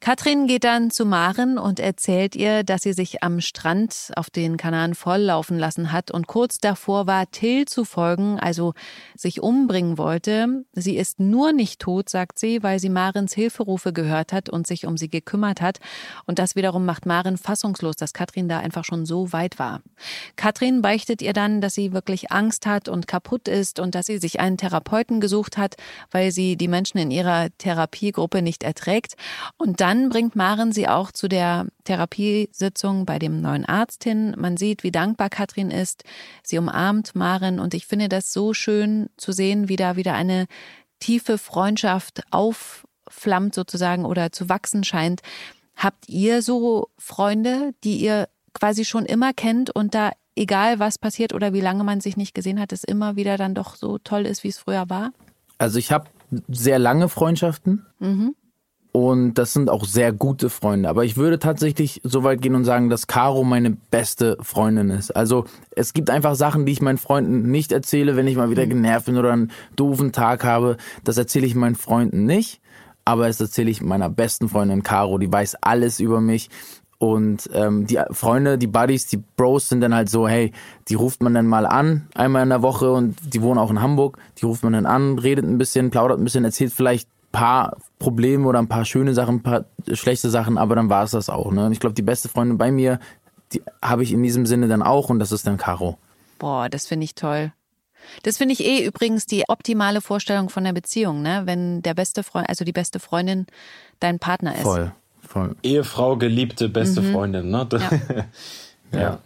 Katrin 0.00 0.46
geht 0.46 0.64
dann 0.64 0.90
zu 0.90 1.04
Maren 1.04 1.58
und 1.58 1.80
erzählt 1.80 2.34
ihr, 2.34 2.64
dass 2.64 2.82
sie 2.82 2.94
sich 2.94 3.22
am 3.22 3.40
Strand 3.40 4.10
auf 4.16 4.30
den 4.30 4.56
Kanaren 4.56 4.94
volllaufen 4.94 5.58
lassen 5.58 5.92
hat 5.92 6.10
und 6.10 6.26
kurz 6.26 6.58
davor 6.58 7.06
war, 7.06 7.30
Till 7.30 7.66
zu 7.66 7.84
folgen, 7.84 8.40
also 8.40 8.72
sich 9.14 9.42
umbringen 9.42 9.98
wollte. 9.98 10.64
Sie 10.72 10.96
ist 10.96 11.20
nur 11.20 11.52
nicht 11.52 11.80
tot, 11.80 12.08
sagt 12.08 12.38
sie, 12.38 12.62
weil 12.62 12.78
sie 12.78 12.88
Marens 12.88 13.34
Hilferufe 13.34 13.92
gehört 13.92 14.32
hat 14.32 14.48
und 14.48 14.66
sich 14.66 14.86
um 14.86 14.96
sie 14.96 15.08
gekümmert 15.08 15.60
hat. 15.60 15.78
Und 16.24 16.38
das 16.38 16.56
wiederum 16.56 16.86
macht 16.86 17.04
Maren 17.04 17.36
fassungslos, 17.36 17.96
dass 17.96 18.14
Katrin 18.14 18.48
da 18.48 18.58
einfach 18.58 18.84
schon 18.84 19.04
so 19.04 19.32
weit 19.32 19.58
war. 19.58 19.82
Katrin 20.36 20.80
beichtet 20.80 21.20
ihr 21.20 21.34
dann, 21.34 21.60
dass 21.60 21.74
sie 21.74 21.92
wirklich 21.92 22.32
Angst 22.32 22.64
hat 22.64 22.88
und 22.88 23.06
kaputt 23.06 23.48
ist 23.48 23.78
und 23.78 23.94
dass 23.94 24.06
sie 24.06 24.18
sich 24.18 24.40
einen 24.40 24.56
Therapeuten 24.56 25.20
gesucht 25.20 25.58
hat, 25.58 25.76
weil 26.10 26.32
sie 26.32 26.56
die 26.56 26.68
Menschen 26.68 26.98
in 26.98 27.10
ihrer 27.10 27.48
Therapiegruppe 27.58 28.40
nicht 28.40 28.62
erträgt. 28.62 29.16
Und 29.56 29.80
dann 29.80 30.08
bringt 30.08 30.36
Maren 30.36 30.72
sie 30.72 30.88
auch 30.88 31.12
zu 31.12 31.28
der 31.28 31.66
Therapiesitzung 31.84 33.04
bei 33.04 33.18
dem 33.18 33.40
neuen 33.40 33.64
Arzt 33.64 34.04
hin. 34.04 34.34
Man 34.38 34.56
sieht, 34.56 34.82
wie 34.82 34.90
dankbar 34.90 35.28
Katrin 35.28 35.70
ist. 35.70 36.04
Sie 36.42 36.58
umarmt 36.58 37.14
Maren 37.14 37.60
und 37.60 37.74
ich 37.74 37.86
finde 37.86 38.08
das 38.08 38.32
so 38.32 38.54
schön 38.54 39.10
zu 39.16 39.32
sehen, 39.32 39.68
wie 39.68 39.76
da 39.76 39.96
wieder 39.96 40.14
eine 40.14 40.46
tiefe 40.98 41.38
Freundschaft 41.38 42.22
aufflammt 42.30 43.54
sozusagen 43.54 44.04
oder 44.04 44.32
zu 44.32 44.48
wachsen 44.48 44.84
scheint. 44.84 45.20
Habt 45.76 46.08
ihr 46.08 46.42
so 46.42 46.88
Freunde, 46.98 47.72
die 47.84 47.96
ihr 47.96 48.28
quasi 48.52 48.84
schon 48.84 49.06
immer 49.06 49.32
kennt 49.32 49.70
und 49.70 49.94
da 49.94 50.12
egal 50.36 50.78
was 50.78 50.98
passiert 50.98 51.34
oder 51.34 51.52
wie 51.52 51.60
lange 51.60 51.84
man 51.84 52.00
sich 52.00 52.16
nicht 52.16 52.34
gesehen 52.34 52.60
hat, 52.60 52.72
es 52.72 52.84
immer 52.84 53.16
wieder 53.16 53.36
dann 53.36 53.54
doch 53.54 53.76
so 53.76 53.98
toll 53.98 54.26
ist, 54.26 54.44
wie 54.44 54.48
es 54.48 54.58
früher 54.58 54.88
war? 54.88 55.12
Also 55.58 55.78
ich 55.78 55.92
habe 55.92 56.06
sehr 56.48 56.78
lange 56.78 57.08
Freundschaften 57.08 57.86
und 58.92 59.34
das 59.34 59.52
sind 59.52 59.70
auch 59.70 59.84
sehr 59.84 60.12
gute 60.12 60.50
Freunde. 60.50 60.88
Aber 60.88 61.04
ich 61.04 61.16
würde 61.16 61.38
tatsächlich 61.38 62.00
so 62.02 62.24
weit 62.24 62.42
gehen 62.42 62.56
und 62.56 62.64
sagen, 62.64 62.90
dass 62.90 63.06
Caro 63.06 63.44
meine 63.44 63.70
beste 63.70 64.36
Freundin 64.40 64.90
ist. 64.90 65.12
Also 65.12 65.44
es 65.70 65.92
gibt 65.92 66.10
einfach 66.10 66.34
Sachen, 66.34 66.66
die 66.66 66.72
ich 66.72 66.82
meinen 66.82 66.98
Freunden 66.98 67.50
nicht 67.50 67.70
erzähle, 67.70 68.16
wenn 68.16 68.26
ich 68.26 68.36
mal 68.36 68.50
wieder 68.50 68.66
genervt 68.66 69.06
bin 69.06 69.16
oder 69.16 69.32
einen 69.32 69.52
doofen 69.76 70.10
Tag 70.10 70.44
habe. 70.44 70.76
Das 71.04 71.18
erzähle 71.18 71.46
ich 71.46 71.54
meinen 71.54 71.76
Freunden 71.76 72.26
nicht. 72.26 72.60
Aber 73.04 73.28
das 73.28 73.40
erzähle 73.40 73.70
ich 73.70 73.80
meiner 73.80 74.10
besten 74.10 74.48
Freundin 74.48 74.82
Caro. 74.82 75.18
Die 75.18 75.32
weiß 75.32 75.56
alles 75.60 76.00
über 76.00 76.20
mich. 76.20 76.50
Und 76.98 77.48
ähm, 77.54 77.86
die 77.86 77.98
Freunde, 78.10 78.58
die 78.58 78.66
Buddies, 78.66 79.06
die 79.06 79.22
Bros 79.36 79.68
sind 79.68 79.80
dann 79.80 79.94
halt 79.94 80.10
so, 80.10 80.28
hey, 80.28 80.52
die 80.88 80.96
ruft 80.96 81.22
man 81.22 81.32
dann 81.32 81.46
mal 81.46 81.64
an, 81.64 82.08
einmal 82.14 82.42
in 82.42 82.50
der 82.50 82.60
Woche 82.60 82.92
und 82.92 83.16
die 83.32 83.40
wohnen 83.40 83.58
auch 83.58 83.70
in 83.70 83.80
Hamburg. 83.80 84.18
Die 84.38 84.44
ruft 84.44 84.64
man 84.64 84.74
dann 84.74 84.84
an, 84.84 85.18
redet 85.18 85.46
ein 85.46 85.56
bisschen, 85.56 85.90
plaudert 85.90 86.18
ein 86.18 86.24
bisschen, 86.24 86.44
erzählt 86.44 86.74
vielleicht 86.74 87.08
paar 87.32 87.76
Probleme 87.98 88.46
oder 88.46 88.58
ein 88.58 88.68
paar 88.68 88.84
schöne 88.84 89.14
Sachen, 89.14 89.36
ein 89.36 89.42
paar 89.42 89.64
schlechte 89.92 90.30
Sachen, 90.30 90.58
aber 90.58 90.74
dann 90.74 90.88
war 90.88 91.04
es 91.04 91.12
das 91.12 91.28
auch. 91.28 91.52
Ne? 91.52 91.66
Und 91.66 91.72
ich 91.72 91.80
glaube, 91.80 91.94
die 91.94 92.02
beste 92.02 92.28
Freundin 92.28 92.58
bei 92.58 92.70
mir, 92.70 92.98
die 93.52 93.62
habe 93.82 94.02
ich 94.02 94.12
in 94.12 94.22
diesem 94.22 94.46
Sinne 94.46 94.68
dann 94.68 94.82
auch 94.82 95.10
und 95.10 95.18
das 95.18 95.32
ist 95.32 95.46
dann 95.46 95.56
Caro. 95.56 95.98
Boah, 96.38 96.68
das 96.68 96.86
finde 96.86 97.04
ich 97.04 97.14
toll. 97.14 97.52
Das 98.22 98.38
finde 98.38 98.54
ich 98.54 98.64
eh 98.64 98.84
übrigens 98.84 99.26
die 99.26 99.44
optimale 99.48 100.00
Vorstellung 100.00 100.48
von 100.48 100.64
der 100.64 100.72
Beziehung, 100.72 101.22
ne? 101.22 101.42
Wenn 101.44 101.82
der 101.82 101.94
beste 101.94 102.22
Freund, 102.22 102.48
also 102.48 102.64
die 102.64 102.72
beste 102.72 102.98
Freundin 102.98 103.46
dein 104.00 104.18
Partner 104.18 104.54
ist. 104.54 104.62
Voll, 104.62 104.92
Voll. 105.20 105.54
Ehefrau, 105.62 106.16
Geliebte, 106.16 106.68
beste 106.68 107.02
Freundin, 107.02 107.50
ne? 107.50 107.68
Ja. 108.90 108.98
ja. 108.98 109.18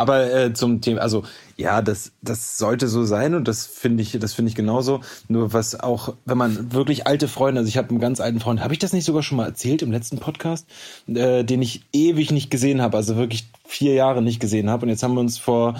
Aber 0.00 0.32
äh, 0.32 0.54
zum 0.54 0.80
Thema, 0.80 1.02
also 1.02 1.24
ja, 1.58 1.82
das, 1.82 2.12
das 2.22 2.56
sollte 2.56 2.88
so 2.88 3.04
sein 3.04 3.34
und 3.34 3.46
das 3.46 3.66
finde 3.66 4.02
ich, 4.02 4.16
das 4.18 4.32
finde 4.32 4.48
ich 4.48 4.54
genauso. 4.54 5.00
Nur 5.28 5.52
was 5.52 5.78
auch, 5.78 6.14
wenn 6.24 6.38
man 6.38 6.72
wirklich 6.72 7.06
alte 7.06 7.28
Freunde, 7.28 7.58
also 7.58 7.68
ich 7.68 7.76
habe 7.76 7.90
einen 7.90 8.00
ganz 8.00 8.18
alten 8.18 8.40
Freund, 8.40 8.62
habe 8.62 8.72
ich 8.72 8.78
das 8.78 8.94
nicht 8.94 9.04
sogar 9.04 9.22
schon 9.22 9.36
mal 9.36 9.44
erzählt 9.44 9.82
im 9.82 9.92
letzten 9.92 10.16
Podcast, 10.16 10.66
äh, 11.06 11.44
den 11.44 11.60
ich 11.60 11.82
ewig 11.92 12.30
nicht 12.30 12.50
gesehen 12.50 12.80
habe, 12.80 12.96
also 12.96 13.16
wirklich 13.16 13.50
vier 13.66 13.92
Jahre 13.92 14.22
nicht 14.22 14.40
gesehen 14.40 14.70
habe. 14.70 14.86
Und 14.86 14.88
jetzt 14.88 15.02
haben 15.02 15.12
wir 15.12 15.20
uns 15.20 15.36
vor 15.36 15.74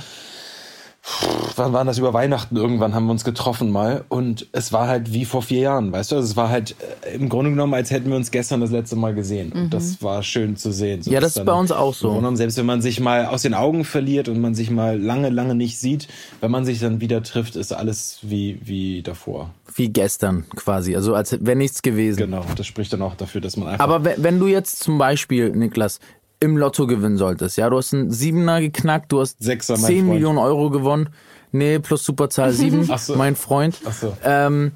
wann 1.57 1.73
waren 1.73 1.87
das 1.87 1.99
über 1.99 2.13
Weihnachten 2.13 2.57
irgendwann 2.57 2.95
haben 2.95 3.07
wir 3.07 3.13
uns 3.13 3.25
getroffen 3.25 3.71
mal 3.71 4.05
und 4.09 4.47
es 4.53 4.73
war 4.73 4.89
halt 4.89 5.13
wie 5.13 5.25
vor 5.25 5.43
vier 5.43 5.61
Jahren, 5.61 5.93
weißt 5.93 6.13
du? 6.13 6.17
Also 6.17 6.29
es 6.29 6.37
war 6.37 6.49
halt 6.49 6.77
äh, 7.07 7.15
im 7.15 7.29
Grunde 7.29 7.51
genommen, 7.51 7.75
als 7.75 7.91
hätten 7.91 8.11
wir 8.11 8.17
uns 8.17 8.31
gestern 8.31 8.61
das 8.61 8.71
letzte 8.71 8.97
Mal 8.97 9.15
gesehen. 9.15 9.53
Und 9.53 9.71
das 9.75 10.03
war 10.03 10.23
schön 10.23 10.57
zu 10.57 10.73
sehen. 10.73 11.03
So 11.03 11.11
Ja, 11.11 11.21
das 11.21 11.37
ist 11.37 11.45
bei 11.45 11.53
uns 11.53 11.73
auch 11.73 11.95
so. 11.95 12.15
genommen, 12.15 12.37
selbst 12.37 12.57
wenn 12.59 12.67
man 12.67 12.83
sich 12.83 13.01
mal 13.01 13.27
aus 13.27 13.43
den 13.43 13.55
Augen 13.55 13.85
verliert 13.85 14.29
und 14.29 14.41
man 14.41 14.55
sich 14.55 14.71
mal 14.71 15.01
lange, 15.01 15.31
lange 15.31 15.55
nicht 15.55 15.79
sieht, 15.79 16.09
wenn 16.41 16.51
man 16.51 16.65
sich 16.65 16.81
dann 16.81 17.01
wieder 17.01 17.23
trifft, 17.23 17.57
ist 17.57 17.73
alles 17.73 18.19
wie, 18.23 18.61
wie 18.65 19.03
davor. 19.03 19.51
Wie 19.75 19.89
gestern 19.89 20.47
quasi. 20.57 20.97
Also 20.97 21.15
als 21.15 21.33
wäre 21.45 21.57
nichts 21.57 21.83
gewesen. 21.83 22.19
Genau. 22.19 22.45
Das 22.57 22.67
spricht 22.67 22.93
dann 22.93 23.03
auch 23.03 23.15
dafür, 23.15 23.41
dass 23.41 23.57
man 23.57 23.69
einfach. 23.69 23.85
Aber 23.85 24.05
wenn 24.05 24.39
du 24.39 24.47
jetzt 24.47 24.81
zum 24.81 24.99
Beispiel, 24.99 25.51
Niklas, 25.51 26.01
im 26.41 26.57
Lotto 26.57 26.87
gewinnen 26.87 27.17
solltest, 27.19 27.57
ja, 27.59 27.69
du 27.71 27.77
hast 27.77 27.93
einen 27.95 28.11
Siebener 28.11 28.61
geknackt, 28.61 29.13
du 29.13 29.21
hast 29.21 29.43
Sechser, 29.43 29.75
mein 29.75 29.85
10 29.85 29.97
Freund. 29.99 30.09
Millionen 30.15 30.39
Euro 30.39 30.71
gewonnen. 30.71 31.11
Nee, 31.53 31.79
plus 31.79 32.05
Superzahl 32.05 32.53
7, 32.53 32.89
Ach 32.91 32.99
so. 32.99 33.15
mein 33.17 33.37
Freund. 33.37 33.79
Ach 33.85 33.93
so. 33.93 34.17
Ähm, 34.25 34.73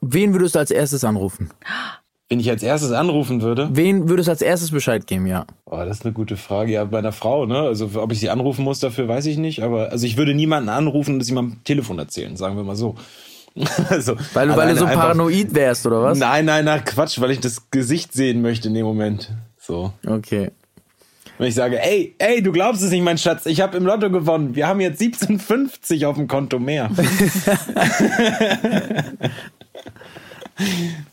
wen 0.00 0.32
würdest 0.32 0.54
du 0.54 0.58
als 0.58 0.70
erstes 0.70 1.04
anrufen? 1.04 1.50
Wenn 2.30 2.40
ich 2.40 2.50
als 2.50 2.62
erstes 2.62 2.92
anrufen 2.92 3.40
würde, 3.40 3.70
Wen 3.72 4.08
würdest 4.10 4.26
du 4.28 4.32
als 4.32 4.42
erstes 4.42 4.70
Bescheid 4.70 5.06
geben, 5.06 5.26
ja? 5.26 5.46
Oh, 5.64 5.76
das 5.78 5.98
ist 5.98 6.04
eine 6.04 6.12
gute 6.12 6.36
Frage. 6.36 6.72
Ja, 6.72 6.84
bei 6.84 6.98
einer 6.98 7.12
Frau, 7.12 7.46
ne? 7.46 7.60
Also, 7.60 7.88
ob 7.94 8.12
ich 8.12 8.20
sie 8.20 8.28
anrufen 8.28 8.64
muss, 8.64 8.80
dafür 8.80 9.08
weiß 9.08 9.24
ich 9.26 9.38
nicht. 9.38 9.62
Aber, 9.62 9.90
also, 9.92 10.04
ich 10.04 10.18
würde 10.18 10.34
niemanden 10.34 10.68
anrufen 10.68 11.14
und 11.14 11.18
das 11.20 11.30
ihm 11.30 11.38
am 11.38 11.64
Telefon 11.64 11.98
erzählen, 11.98 12.36
sagen 12.36 12.56
wir 12.56 12.64
mal 12.64 12.76
so. 12.76 12.96
also, 13.88 14.14
Weil 14.34 14.48
du, 14.48 14.56
weil 14.56 14.68
du 14.74 14.76
so 14.76 14.84
einfach- 14.84 15.00
paranoid 15.04 15.54
wärst, 15.54 15.86
oder 15.86 16.02
was? 16.02 16.18
Nein, 16.18 16.44
nein, 16.44 16.66
nein, 16.66 16.84
Quatsch, 16.84 17.18
weil 17.20 17.30
ich 17.30 17.40
das 17.40 17.70
Gesicht 17.70 18.12
sehen 18.12 18.42
möchte 18.42 18.68
in 18.68 18.74
dem 18.74 18.84
Moment. 18.84 19.30
So. 19.58 19.92
Okay. 20.06 20.50
Wenn 21.38 21.48
ich 21.48 21.54
sage, 21.54 21.80
ey, 21.80 22.14
ey, 22.18 22.42
du 22.42 22.52
glaubst 22.52 22.82
es 22.82 22.90
nicht, 22.90 23.02
mein 23.02 23.16
Schatz, 23.18 23.46
ich 23.46 23.60
habe 23.60 23.76
im 23.76 23.86
Lotto 23.86 24.10
gewonnen. 24.10 24.54
Wir 24.56 24.66
haben 24.66 24.80
jetzt 24.80 25.00
17,50 25.00 26.06
auf 26.06 26.16
dem 26.16 26.26
Konto 26.26 26.58
mehr. 26.58 26.90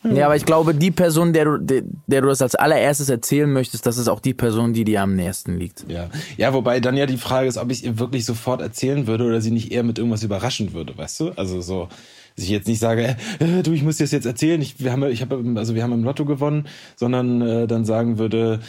Ja, 0.04 0.26
aber 0.26 0.36
ich 0.36 0.46
glaube, 0.46 0.74
die 0.74 0.92
Person, 0.92 1.34
der 1.34 1.46
du, 1.46 1.58
der, 1.58 1.84
der 2.08 2.22
du 2.22 2.28
das 2.28 2.42
als 2.42 2.56
allererstes 2.56 3.10
erzählen 3.10 3.52
möchtest, 3.52 3.86
das 3.86 3.98
ist 3.98 4.08
auch 4.08 4.20
die 4.20 4.34
Person, 4.34 4.74
die 4.74 4.84
dir 4.84 5.02
am 5.02 5.16
nächsten 5.16 5.58
liegt. 5.60 5.86
Ja. 5.88 6.10
ja, 6.38 6.54
wobei 6.54 6.80
dann 6.80 6.98
ja 6.98 7.06
die 7.06 7.18
Frage 7.18 7.48
ist, 7.48 7.58
ob 7.58 7.72
ich 7.72 7.80
es 7.80 7.84
ihr 7.84 8.00
wirklich 8.00 8.26
sofort 8.26 8.62
erzählen 8.62 9.08
würde 9.08 9.26
oder 9.26 9.42
sie 9.42 9.52
nicht 9.52 9.72
eher 9.72 9.84
mit 9.84 9.98
irgendwas 9.98 10.24
überraschen 10.24 10.74
würde, 10.74 10.98
weißt 10.98 11.20
du? 11.20 11.32
Also 11.36 11.62
so, 11.62 11.90
dass 12.36 12.46
ich 12.46 12.52
jetzt 12.52 12.68
nicht 12.68 12.80
sage, 12.80 13.18
äh, 13.40 13.62
du, 13.64 13.72
ich 13.74 13.84
muss 13.84 13.98
dir 13.98 14.06
das 14.06 14.12
jetzt 14.12 14.26
erzählen, 14.26 14.62
ich, 14.62 14.84
wir 14.84 14.92
haben, 14.92 15.04
ich 15.04 15.22
hab, 15.22 15.32
also 15.32 15.76
wir 15.76 15.84
haben 15.84 15.94
im 15.94 16.04
Lotto 16.04 16.26
gewonnen, 16.26 16.68
sondern 16.96 17.42
äh, 17.42 17.68
dann 17.68 17.86
sagen 17.86 18.18
würde, 18.18 18.62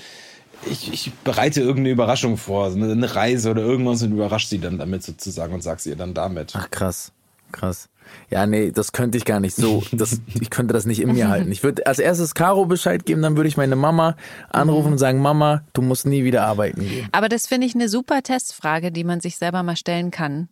ich, 0.70 0.92
ich 0.92 1.12
bereite 1.24 1.60
irgendeine 1.60 1.90
Überraschung 1.90 2.36
vor, 2.36 2.70
so 2.70 2.78
eine, 2.78 3.14
Reise 3.14 3.50
oder 3.50 3.62
irgendwas 3.62 4.02
und 4.02 4.12
überrasche 4.12 4.48
sie 4.48 4.58
dann 4.58 4.78
damit 4.78 5.02
sozusagen 5.02 5.54
und 5.54 5.62
sag's 5.62 5.86
ihr 5.86 5.96
dann 5.96 6.14
damit. 6.14 6.52
Ach 6.56 6.70
krass, 6.70 7.12
krass. 7.52 7.88
Ja, 8.30 8.46
nee, 8.46 8.70
das 8.70 8.92
könnte 8.92 9.18
ich 9.18 9.24
gar 9.24 9.40
nicht 9.40 9.56
so. 9.56 9.82
Das, 9.92 10.20
ich 10.40 10.50
könnte 10.50 10.72
das 10.72 10.86
nicht 10.86 11.00
in 11.00 11.12
mir 11.12 11.28
halten. 11.28 11.50
Ich 11.50 11.62
würde 11.62 11.86
als 11.86 11.98
erstes 11.98 12.34
Caro 12.34 12.66
Bescheid 12.66 13.04
geben, 13.04 13.22
dann 13.22 13.36
würde 13.36 13.48
ich 13.48 13.56
meine 13.56 13.76
Mama 13.76 14.16
anrufen 14.48 14.92
und 14.92 14.98
sagen, 14.98 15.20
Mama, 15.20 15.64
du 15.72 15.82
musst 15.82 16.06
nie 16.06 16.24
wieder 16.24 16.46
arbeiten 16.46 16.80
gehen. 16.80 17.08
Aber 17.12 17.28
das 17.28 17.46
finde 17.46 17.66
ich 17.66 17.74
eine 17.74 17.88
super 17.88 18.22
Testfrage, 18.22 18.92
die 18.92 19.04
man 19.04 19.20
sich 19.20 19.36
selber 19.36 19.62
mal 19.62 19.76
stellen 19.76 20.10
kann. 20.10 20.48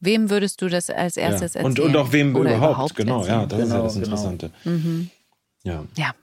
Wem 0.00 0.28
würdest 0.28 0.60
du 0.60 0.68
das 0.68 0.90
als 0.90 1.16
erstes 1.16 1.54
ja. 1.54 1.60
erzählen? 1.60 1.64
und, 1.64 1.80
und 1.80 1.96
auch 1.96 2.12
wem 2.12 2.36
Oder 2.36 2.56
überhaupt, 2.56 2.94
genau, 2.94 3.20
erzählen? 3.20 3.40
ja, 3.40 3.46
das 3.46 3.58
ist 3.58 3.68
ja 3.68 3.74
Genau, 3.74 3.84
das 3.84 3.94
genau. 3.94 4.04
Interessante. 4.04 4.50
Ja. 5.64 5.84
Ja. 5.96 6.14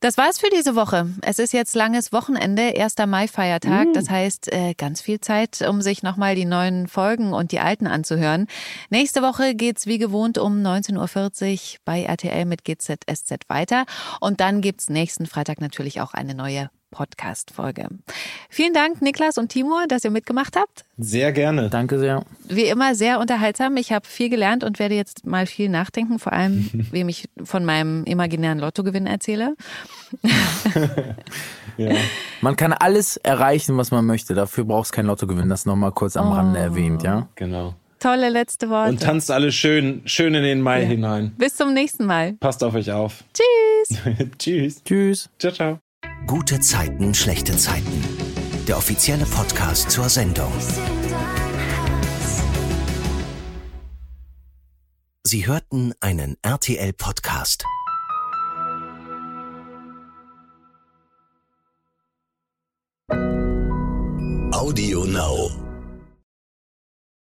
Das 0.00 0.16
war's 0.16 0.38
für 0.38 0.48
diese 0.48 0.74
Woche. 0.76 1.10
Es 1.20 1.38
ist 1.38 1.52
jetzt 1.52 1.74
langes 1.74 2.10
Wochenende, 2.10 2.74
1. 2.74 2.94
Mai-Feiertag. 3.06 3.88
Das 3.92 4.08
heißt, 4.08 4.50
äh, 4.50 4.72
ganz 4.72 5.02
viel 5.02 5.20
Zeit, 5.20 5.60
um 5.60 5.82
sich 5.82 6.02
nochmal 6.02 6.34
die 6.34 6.46
neuen 6.46 6.88
Folgen 6.88 7.34
und 7.34 7.52
die 7.52 7.60
alten 7.60 7.86
anzuhören. 7.86 8.46
Nächste 8.88 9.20
Woche 9.20 9.54
geht's 9.54 9.86
wie 9.86 9.98
gewohnt 9.98 10.38
um 10.38 10.62
19.40 10.62 11.74
Uhr 11.74 11.78
bei 11.84 12.02
RTL 12.02 12.46
mit 12.46 12.64
GZSZ 12.64 13.48
weiter. 13.48 13.84
Und 14.20 14.40
dann 14.40 14.62
gibt's 14.62 14.88
nächsten 14.88 15.26
Freitag 15.26 15.60
natürlich 15.60 16.00
auch 16.00 16.14
eine 16.14 16.34
neue 16.34 16.70
Podcast-Folge. 16.90 17.88
Vielen 18.48 18.74
Dank, 18.74 19.02
Niklas 19.02 19.38
und 19.38 19.48
Timur, 19.48 19.86
dass 19.88 20.04
ihr 20.04 20.10
mitgemacht 20.10 20.56
habt. 20.56 20.84
Sehr 20.98 21.32
gerne. 21.32 21.70
Danke 21.70 21.98
sehr. 21.98 22.24
Wie 22.48 22.64
immer 22.64 22.94
sehr 22.94 23.20
unterhaltsam. 23.20 23.76
Ich 23.76 23.92
habe 23.92 24.06
viel 24.06 24.28
gelernt 24.28 24.64
und 24.64 24.78
werde 24.78 24.94
jetzt 24.94 25.26
mal 25.26 25.46
viel 25.46 25.68
nachdenken, 25.68 26.18
vor 26.18 26.32
allem, 26.32 26.70
wem 26.90 27.08
ich 27.08 27.28
von 27.42 27.64
meinem 27.64 28.04
imaginären 28.04 28.58
Lottogewinn 28.58 29.06
erzähle. 29.06 29.54
Ja. 31.76 31.94
Man 32.40 32.56
kann 32.56 32.72
alles 32.72 33.16
erreichen, 33.16 33.76
was 33.76 33.90
man 33.90 34.04
möchte. 34.04 34.34
Dafür 34.34 34.64
brauchst 34.64 34.92
kein 34.92 35.06
Lottogewinn. 35.06 35.48
Das 35.48 35.66
nochmal 35.66 35.92
kurz 35.92 36.16
am 36.16 36.30
Rande 36.32 36.58
erwähnt, 36.58 37.02
ja? 37.02 37.28
Genau. 37.36 37.74
Tolle 37.98 38.30
letzte 38.30 38.70
Worte. 38.70 38.90
Und 38.90 39.02
tanzt 39.02 39.30
alle 39.30 39.52
schön, 39.52 40.02
schön 40.06 40.34
in 40.34 40.42
den 40.42 40.62
Mai 40.62 40.86
hinein. 40.86 41.32
Bis 41.36 41.56
zum 41.56 41.74
nächsten 41.74 42.06
Mal. 42.06 42.34
Passt 42.34 42.64
auf 42.64 42.74
euch 42.74 42.90
auf. 42.90 43.24
Tschüss. 43.34 43.98
Tschüss. 44.38 44.84
Tschüss. 44.84 45.30
Ciao, 45.38 45.52
ciao. 45.52 45.89
Gute 46.26 46.60
Zeiten, 46.60 47.14
schlechte 47.14 47.56
Zeiten. 47.56 48.04
Der 48.68 48.76
offizielle 48.76 49.26
Podcast 49.26 49.90
zur 49.90 50.08
Sendung. 50.08 50.52
Sie 55.24 55.46
hörten 55.46 55.92
einen 56.00 56.36
RTL-Podcast. 56.42 57.64
Audio 64.52 65.04
Now. 65.04 65.69